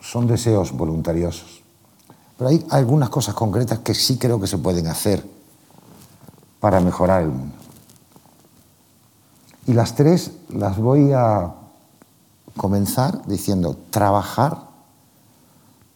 son 0.00 0.26
deseos 0.26 0.72
voluntariosos. 0.72 1.62
Pero 2.36 2.50
hay 2.50 2.64
algunas 2.70 3.08
cosas 3.10 3.34
concretas 3.34 3.80
que 3.80 3.94
sí 3.94 4.18
creo 4.18 4.40
que 4.40 4.46
se 4.46 4.58
pueden 4.58 4.86
hacer 4.86 5.24
para 6.60 6.80
mejorar 6.80 7.22
el 7.22 7.28
mundo. 7.30 7.54
Y 9.66 9.72
las 9.74 9.94
tres 9.94 10.32
las 10.48 10.78
voy 10.78 11.12
a 11.12 11.52
comenzar 12.58 13.26
diciendo 13.26 13.78
trabajar 13.88 14.68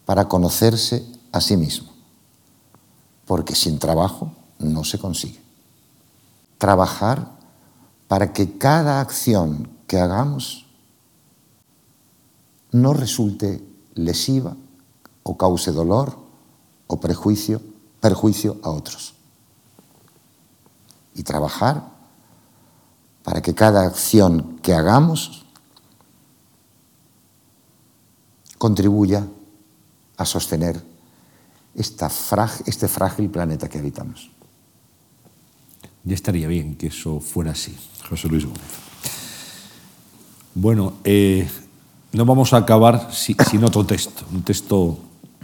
para 0.06 0.28
conocerse 0.28 1.04
a 1.32 1.42
sí 1.42 1.58
mismo, 1.58 1.92
porque 3.26 3.54
sin 3.54 3.78
trabajo 3.78 4.32
no 4.58 4.84
se 4.84 4.98
consigue. 4.98 5.42
Trabajar 6.56 7.28
para 8.08 8.32
que 8.32 8.56
cada 8.56 9.00
acción 9.00 9.68
que 9.86 9.98
hagamos 9.98 10.66
no 12.70 12.94
resulte 12.94 13.62
lesiva 13.94 14.56
o 15.22 15.36
cause 15.36 15.72
dolor 15.72 16.16
o 16.86 16.96
prejuicio, 16.98 17.60
perjuicio 18.00 18.56
a 18.62 18.70
otros. 18.70 19.14
Y 21.14 21.22
trabajar 21.22 21.92
para 23.22 23.42
que 23.42 23.54
cada 23.54 23.86
acción 23.86 24.58
que 24.62 24.74
hagamos 24.74 25.41
contribuya 28.62 29.26
a 30.16 30.24
sostener 30.24 30.80
esta 31.74 32.08
frágil, 32.08 32.62
este 32.68 32.86
frágil 32.86 33.28
planeta 33.28 33.68
que 33.68 33.80
habitamos. 33.80 34.30
Ya 36.04 36.14
estaría 36.14 36.46
bien 36.46 36.76
que 36.76 36.86
eso 36.86 37.18
fuera 37.18 37.50
así, 37.50 37.76
José 38.08 38.28
Luis 38.28 38.44
Gómez. 38.44 38.62
Bueno, 40.54 40.92
eh, 41.02 41.50
no 42.12 42.24
vamos 42.24 42.52
a 42.52 42.58
acabar 42.58 43.12
si, 43.12 43.34
sin 43.50 43.64
otro 43.64 43.84
texto, 43.84 44.22
un 44.32 44.44
texto 44.44 44.96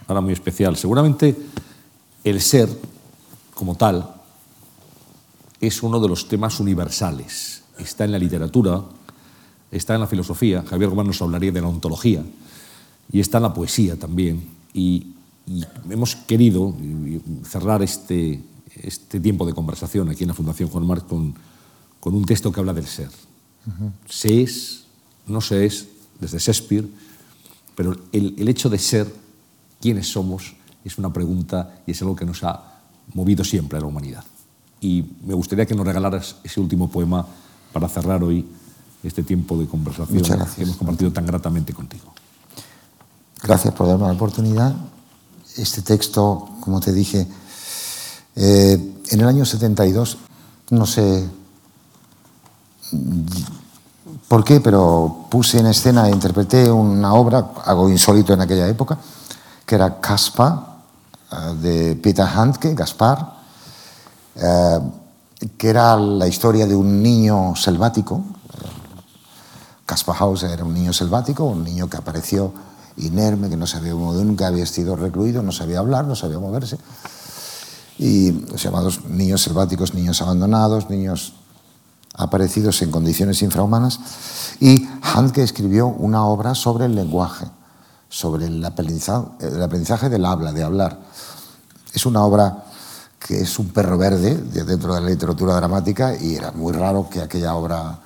ahora 0.07 0.21
muy 0.21 0.33
especial. 0.33 0.77
Seguramente 0.77 1.37
el 2.23 2.41
ser, 2.41 2.69
como 3.53 3.75
tal, 3.75 4.15
es 5.61 5.83
uno 5.83 5.99
de 5.99 6.07
los 6.07 6.29
temas 6.29 6.61
universales. 6.61 7.65
Está 7.79 8.05
en 8.05 8.13
la 8.13 8.19
literatura, 8.21 8.85
está 9.73 9.97
en 9.97 10.03
la 10.03 10.07
filosofía, 10.07 10.63
Javier 10.63 10.91
Gómez 10.91 11.07
nos 11.07 11.23
hablaría 11.23 11.51
de 11.51 11.61
la 11.61 11.67
ontología, 11.67 12.23
y 13.11 13.21
está 13.21 13.39
en 13.39 13.45
la 13.45 13.55
poesía 13.55 13.97
también. 13.97 14.43
Y, 14.75 15.15
y 15.47 15.65
hemos 15.91 16.15
querido 16.15 16.75
cerrar 17.45 17.83
este, 17.83 18.43
este, 18.75 19.21
tiempo 19.21 19.47
de 19.47 19.55
conversación 19.55 20.09
aquí 20.09 20.25
en 20.25 20.29
la 20.29 20.35
Fundación 20.35 20.69
Juan 20.69 20.87
Marc 20.87 21.07
con, 21.07 21.35
con 22.01 22.15
un 22.15 22.25
texto 22.25 22.53
que 22.53 22.61
habla 22.61 22.75
del 22.75 22.87
ser. 22.87 23.09
Uh 23.67 23.71
-huh. 23.71 23.93
Se 24.09 24.43
es, 24.43 24.85
no 25.27 25.41
se 25.41 25.65
es, 25.65 25.89
desde 26.21 26.39
Shakespeare, 26.39 26.87
pero 27.75 27.97
el, 28.13 28.35
el 28.39 28.49
hecho 28.49 28.69
de 28.69 28.79
ser, 28.79 29.07
quiénes 29.81 30.09
somos, 30.09 30.57
es 30.85 30.99
una 30.99 31.13
pregunta 31.13 31.81
y 31.87 31.93
es 31.93 32.03
algo 32.03 32.17
que 32.17 32.25
nos 32.25 32.43
ha 32.43 32.81
movido 33.15 33.45
siempre 33.45 33.79
a 33.79 33.81
la 33.81 33.87
humanidad. 33.87 34.25
Y 34.81 35.05
me 35.25 35.35
gustaría 35.35 35.67
que 35.67 35.75
nos 35.75 35.87
regalaras 35.87 36.37
ese 36.45 36.61
último 36.61 36.91
poema 36.91 37.27
para 37.73 37.89
cerrar 37.89 38.23
hoy 38.23 38.45
este 39.03 39.23
tiempo 39.23 39.57
de 39.59 39.67
conversación 39.67 40.23
que 40.23 40.63
hemos 40.63 40.77
compartido 40.77 41.13
tan 41.13 41.27
gratamente 41.27 41.73
contigo. 41.73 42.13
Gracias 43.43 43.75
por 43.75 43.87
darme 43.87 44.07
la 44.07 44.13
oportunidad. 44.13 44.75
Este 45.57 45.83
texto, 45.83 46.49
como 46.61 46.81
te 46.81 46.93
dije, 46.93 47.27
eh, 48.37 48.95
en 49.11 49.21
el 49.21 49.27
año 49.27 49.45
72, 49.45 50.19
no 50.71 50.87
sé 50.87 51.29
por 54.29 54.45
qué, 54.45 54.61
pero 54.61 55.27
puse 55.31 55.59
en 55.59 55.67
escena 55.67 56.09
e 56.09 56.13
interpreté 56.13 56.71
una 56.71 57.15
obra, 57.15 57.53
algo 57.65 57.89
insólito 57.89 58.33
en 58.33 58.41
aquella 58.41 58.69
época, 58.69 58.99
que 59.65 59.75
era 59.75 60.01
Caspa, 60.01 60.69
de 61.61 61.97
Peter 61.97 62.27
Handke, 62.27 62.75
Gaspar, 62.75 63.35
eh, 64.37 64.81
que 65.57 65.69
era 65.69 65.97
la 65.97 66.27
historia 66.27 66.67
de 66.67 66.75
un 66.75 67.03
niño 67.03 67.55
selvático. 67.55 68.23
Caspar 69.85 70.17
Hauser 70.21 70.51
era 70.51 70.65
un 70.65 70.75
niño 70.75 70.93
selvático, 70.93 71.45
un 71.45 71.65
niño 71.65 71.89
que 71.89 71.97
apareció 71.97 72.53
inerme, 72.99 73.49
que 73.49 73.57
no 73.57 73.67
sabía 73.67 73.93
nunca 73.93 74.47
había 74.47 74.67
sido 74.67 74.97
recluido, 74.97 75.43
no 75.43 75.53
sabía 75.53 75.79
hablar, 75.79 76.07
no 76.07 76.15
sabía 76.15 76.39
moverse. 76.39 76.79
Y 77.99 78.31
los 78.33 78.63
llamados 78.63 79.05
niños 79.07 79.43
selváticos, 79.43 79.95
niños 79.95 80.23
abandonados, 80.23 80.89
niños 80.89 81.35
aparecidos 82.15 82.83
en 82.83 82.91
condiciones 82.91 83.43
infrahumanas. 83.43 83.99
Y 84.61 84.87
Handke 85.03 85.43
escribió 85.43 85.87
una 85.87 86.25
obra 86.25 86.55
sobre 86.55 86.87
el 86.87 86.95
lenguaje, 86.95 87.47
sobre 88.09 88.47
el 88.47 88.65
aprendizaje, 88.65 89.29
el 89.41 89.63
aprendizaje 89.63 90.09
del 90.09 90.25
habla, 90.25 90.53
de 90.53 90.63
hablar. 90.63 90.99
Es 91.93 92.07
una 92.07 92.23
obra 92.23 92.65
que 93.19 93.41
es 93.41 93.59
un 93.59 93.69
perro 93.69 93.99
verde 93.99 94.37
de 94.37 94.65
dentro 94.65 94.95
de 94.95 95.01
la 95.01 95.09
literatura 95.09 95.55
dramática 95.57 96.15
y 96.17 96.35
era 96.35 96.53
muy 96.53 96.73
raro 96.73 97.09
que 97.11 97.21
aquella 97.21 97.55
obra 97.55 97.99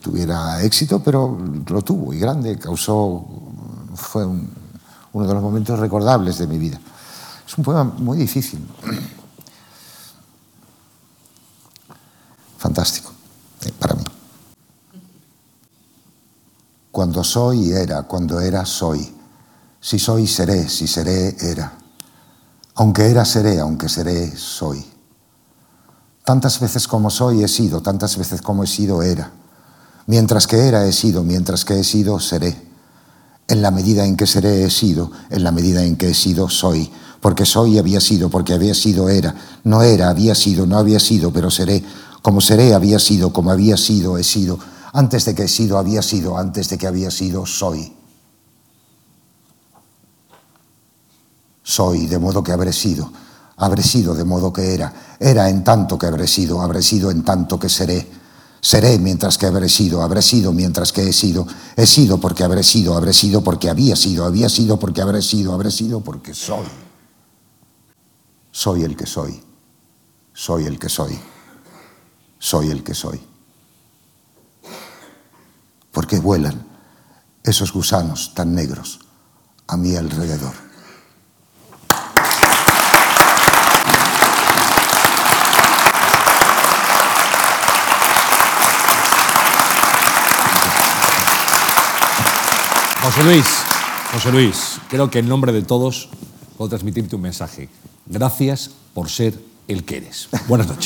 tuviera 0.00 0.62
éxito, 0.62 1.02
pero 1.02 1.38
lo 1.66 1.82
tuvo 1.82 2.12
y 2.12 2.18
grande, 2.18 2.58
causó, 2.58 3.24
fue 3.94 4.24
un, 4.24 4.50
uno 5.12 5.26
de 5.26 5.34
los 5.34 5.42
momentos 5.42 5.78
recordables 5.78 6.38
de 6.38 6.46
mi 6.46 6.58
vida. 6.58 6.80
Es 7.46 7.58
un 7.58 7.64
poema 7.64 7.84
muy 7.84 8.18
difícil, 8.18 8.66
fantástico 12.58 13.12
eh, 13.64 13.72
para 13.78 13.94
mí. 13.94 14.04
Cuando 16.90 17.24
soy, 17.24 17.72
era, 17.72 18.02
cuando 18.02 18.40
era, 18.40 18.64
soy. 18.66 19.14
Si 19.80 19.98
soy, 19.98 20.26
seré, 20.26 20.68
si 20.68 20.86
seré, 20.86 21.36
era. 21.40 21.72
Aunque 22.74 23.06
era, 23.06 23.24
seré, 23.24 23.60
aunque 23.60 23.88
seré, 23.88 24.36
soy. 24.36 24.84
Tantas 26.24 26.60
veces 26.60 26.86
como 26.86 27.10
soy, 27.10 27.42
he 27.42 27.48
sido, 27.48 27.82
tantas 27.82 28.16
veces 28.16 28.40
como 28.40 28.62
he 28.62 28.66
sido, 28.66 29.02
era. 29.02 29.32
Mientras 30.06 30.46
que 30.46 30.68
era, 30.68 30.86
he 30.86 30.92
sido, 30.92 31.24
mientras 31.24 31.64
que 31.64 31.80
he 31.80 31.84
sido, 31.84 32.20
seré. 32.20 32.71
En 33.52 33.60
la 33.60 33.70
medida 33.70 34.06
en 34.06 34.16
que 34.16 34.26
seré, 34.26 34.64
he 34.64 34.70
sido, 34.70 35.10
en 35.28 35.44
la 35.44 35.52
medida 35.52 35.84
en 35.84 35.96
que 35.96 36.08
he 36.08 36.14
sido, 36.14 36.48
soy. 36.48 36.90
Porque 37.20 37.44
soy, 37.44 37.76
había 37.76 38.00
sido, 38.00 38.30
porque 38.30 38.54
había 38.54 38.72
sido, 38.72 39.10
era. 39.10 39.34
No 39.64 39.82
era, 39.82 40.08
había 40.08 40.34
sido, 40.34 40.64
no 40.64 40.78
había 40.78 40.98
sido, 40.98 41.30
pero 41.34 41.50
seré. 41.50 41.84
Como 42.22 42.40
seré, 42.40 42.72
había 42.72 42.98
sido, 42.98 43.30
como 43.30 43.50
había 43.50 43.76
sido, 43.76 44.16
he 44.16 44.24
sido. 44.24 44.58
Antes 44.94 45.26
de 45.26 45.34
que 45.34 45.42
he 45.42 45.48
sido, 45.48 45.76
había 45.76 46.00
sido, 46.00 46.38
antes 46.38 46.70
de 46.70 46.78
que 46.78 46.86
había 46.86 47.10
sido, 47.10 47.44
soy. 47.44 47.92
Soy, 51.62 52.06
de 52.06 52.18
modo 52.18 52.42
que 52.42 52.52
habré 52.52 52.72
sido. 52.72 53.12
Habré 53.58 53.82
sido 53.82 54.14
de 54.14 54.24
modo 54.24 54.50
que 54.50 54.72
era. 54.72 54.94
Era 55.20 55.50
en 55.50 55.62
tanto 55.62 55.98
que 55.98 56.06
habré 56.06 56.26
sido, 56.26 56.62
habré 56.62 56.80
sido 56.80 57.10
en 57.10 57.22
tanto 57.22 57.60
que 57.60 57.68
seré. 57.68 58.21
Seré 58.64 58.96
mientras 59.00 59.38
que 59.38 59.46
habré 59.46 59.68
sido, 59.68 60.02
habré 60.02 60.22
sido 60.22 60.52
mientras 60.52 60.92
que 60.92 61.08
he 61.08 61.12
sido. 61.12 61.48
He 61.76 61.84
sido 61.84 62.18
porque 62.18 62.44
habré 62.44 62.62
sido, 62.62 62.96
habré 62.96 63.12
sido 63.12 63.42
porque 63.42 63.68
había 63.68 63.96
sido, 63.96 64.24
había 64.24 64.48
sido 64.48 64.78
porque 64.78 65.02
habré 65.02 65.20
sido, 65.20 65.52
habré 65.52 65.72
sido 65.72 66.00
porque 66.00 66.32
soy. 66.32 66.64
Soy 68.52 68.84
el 68.84 68.96
que 68.96 69.04
soy. 69.04 69.42
Soy 70.32 70.66
el 70.66 70.78
que 70.78 70.88
soy. 70.88 71.18
Soy 72.38 72.70
el 72.70 72.84
que 72.84 72.94
soy. 72.94 73.20
¿Por 75.90 76.06
qué 76.06 76.20
vuelan 76.20 76.64
esos 77.42 77.72
gusanos 77.72 78.32
tan 78.32 78.54
negros 78.54 79.00
a 79.66 79.76
mi 79.76 79.96
alrededor? 79.96 80.71
José 93.02 93.24
Luis, 93.24 93.46
José 94.12 94.30
Luis, 94.30 94.80
creo 94.88 95.10
que 95.10 95.18
en 95.18 95.28
nombre 95.28 95.50
de 95.52 95.62
todos 95.62 96.08
puedo 96.56 96.68
transmitirte 96.68 97.16
un 97.16 97.22
mensaje. 97.22 97.68
Gracias 98.06 98.70
por 98.94 99.10
ser 99.10 99.34
el 99.66 99.82
que 99.82 99.96
eres. 99.96 100.28
Buenas 100.46 100.68
noches. 100.68 100.80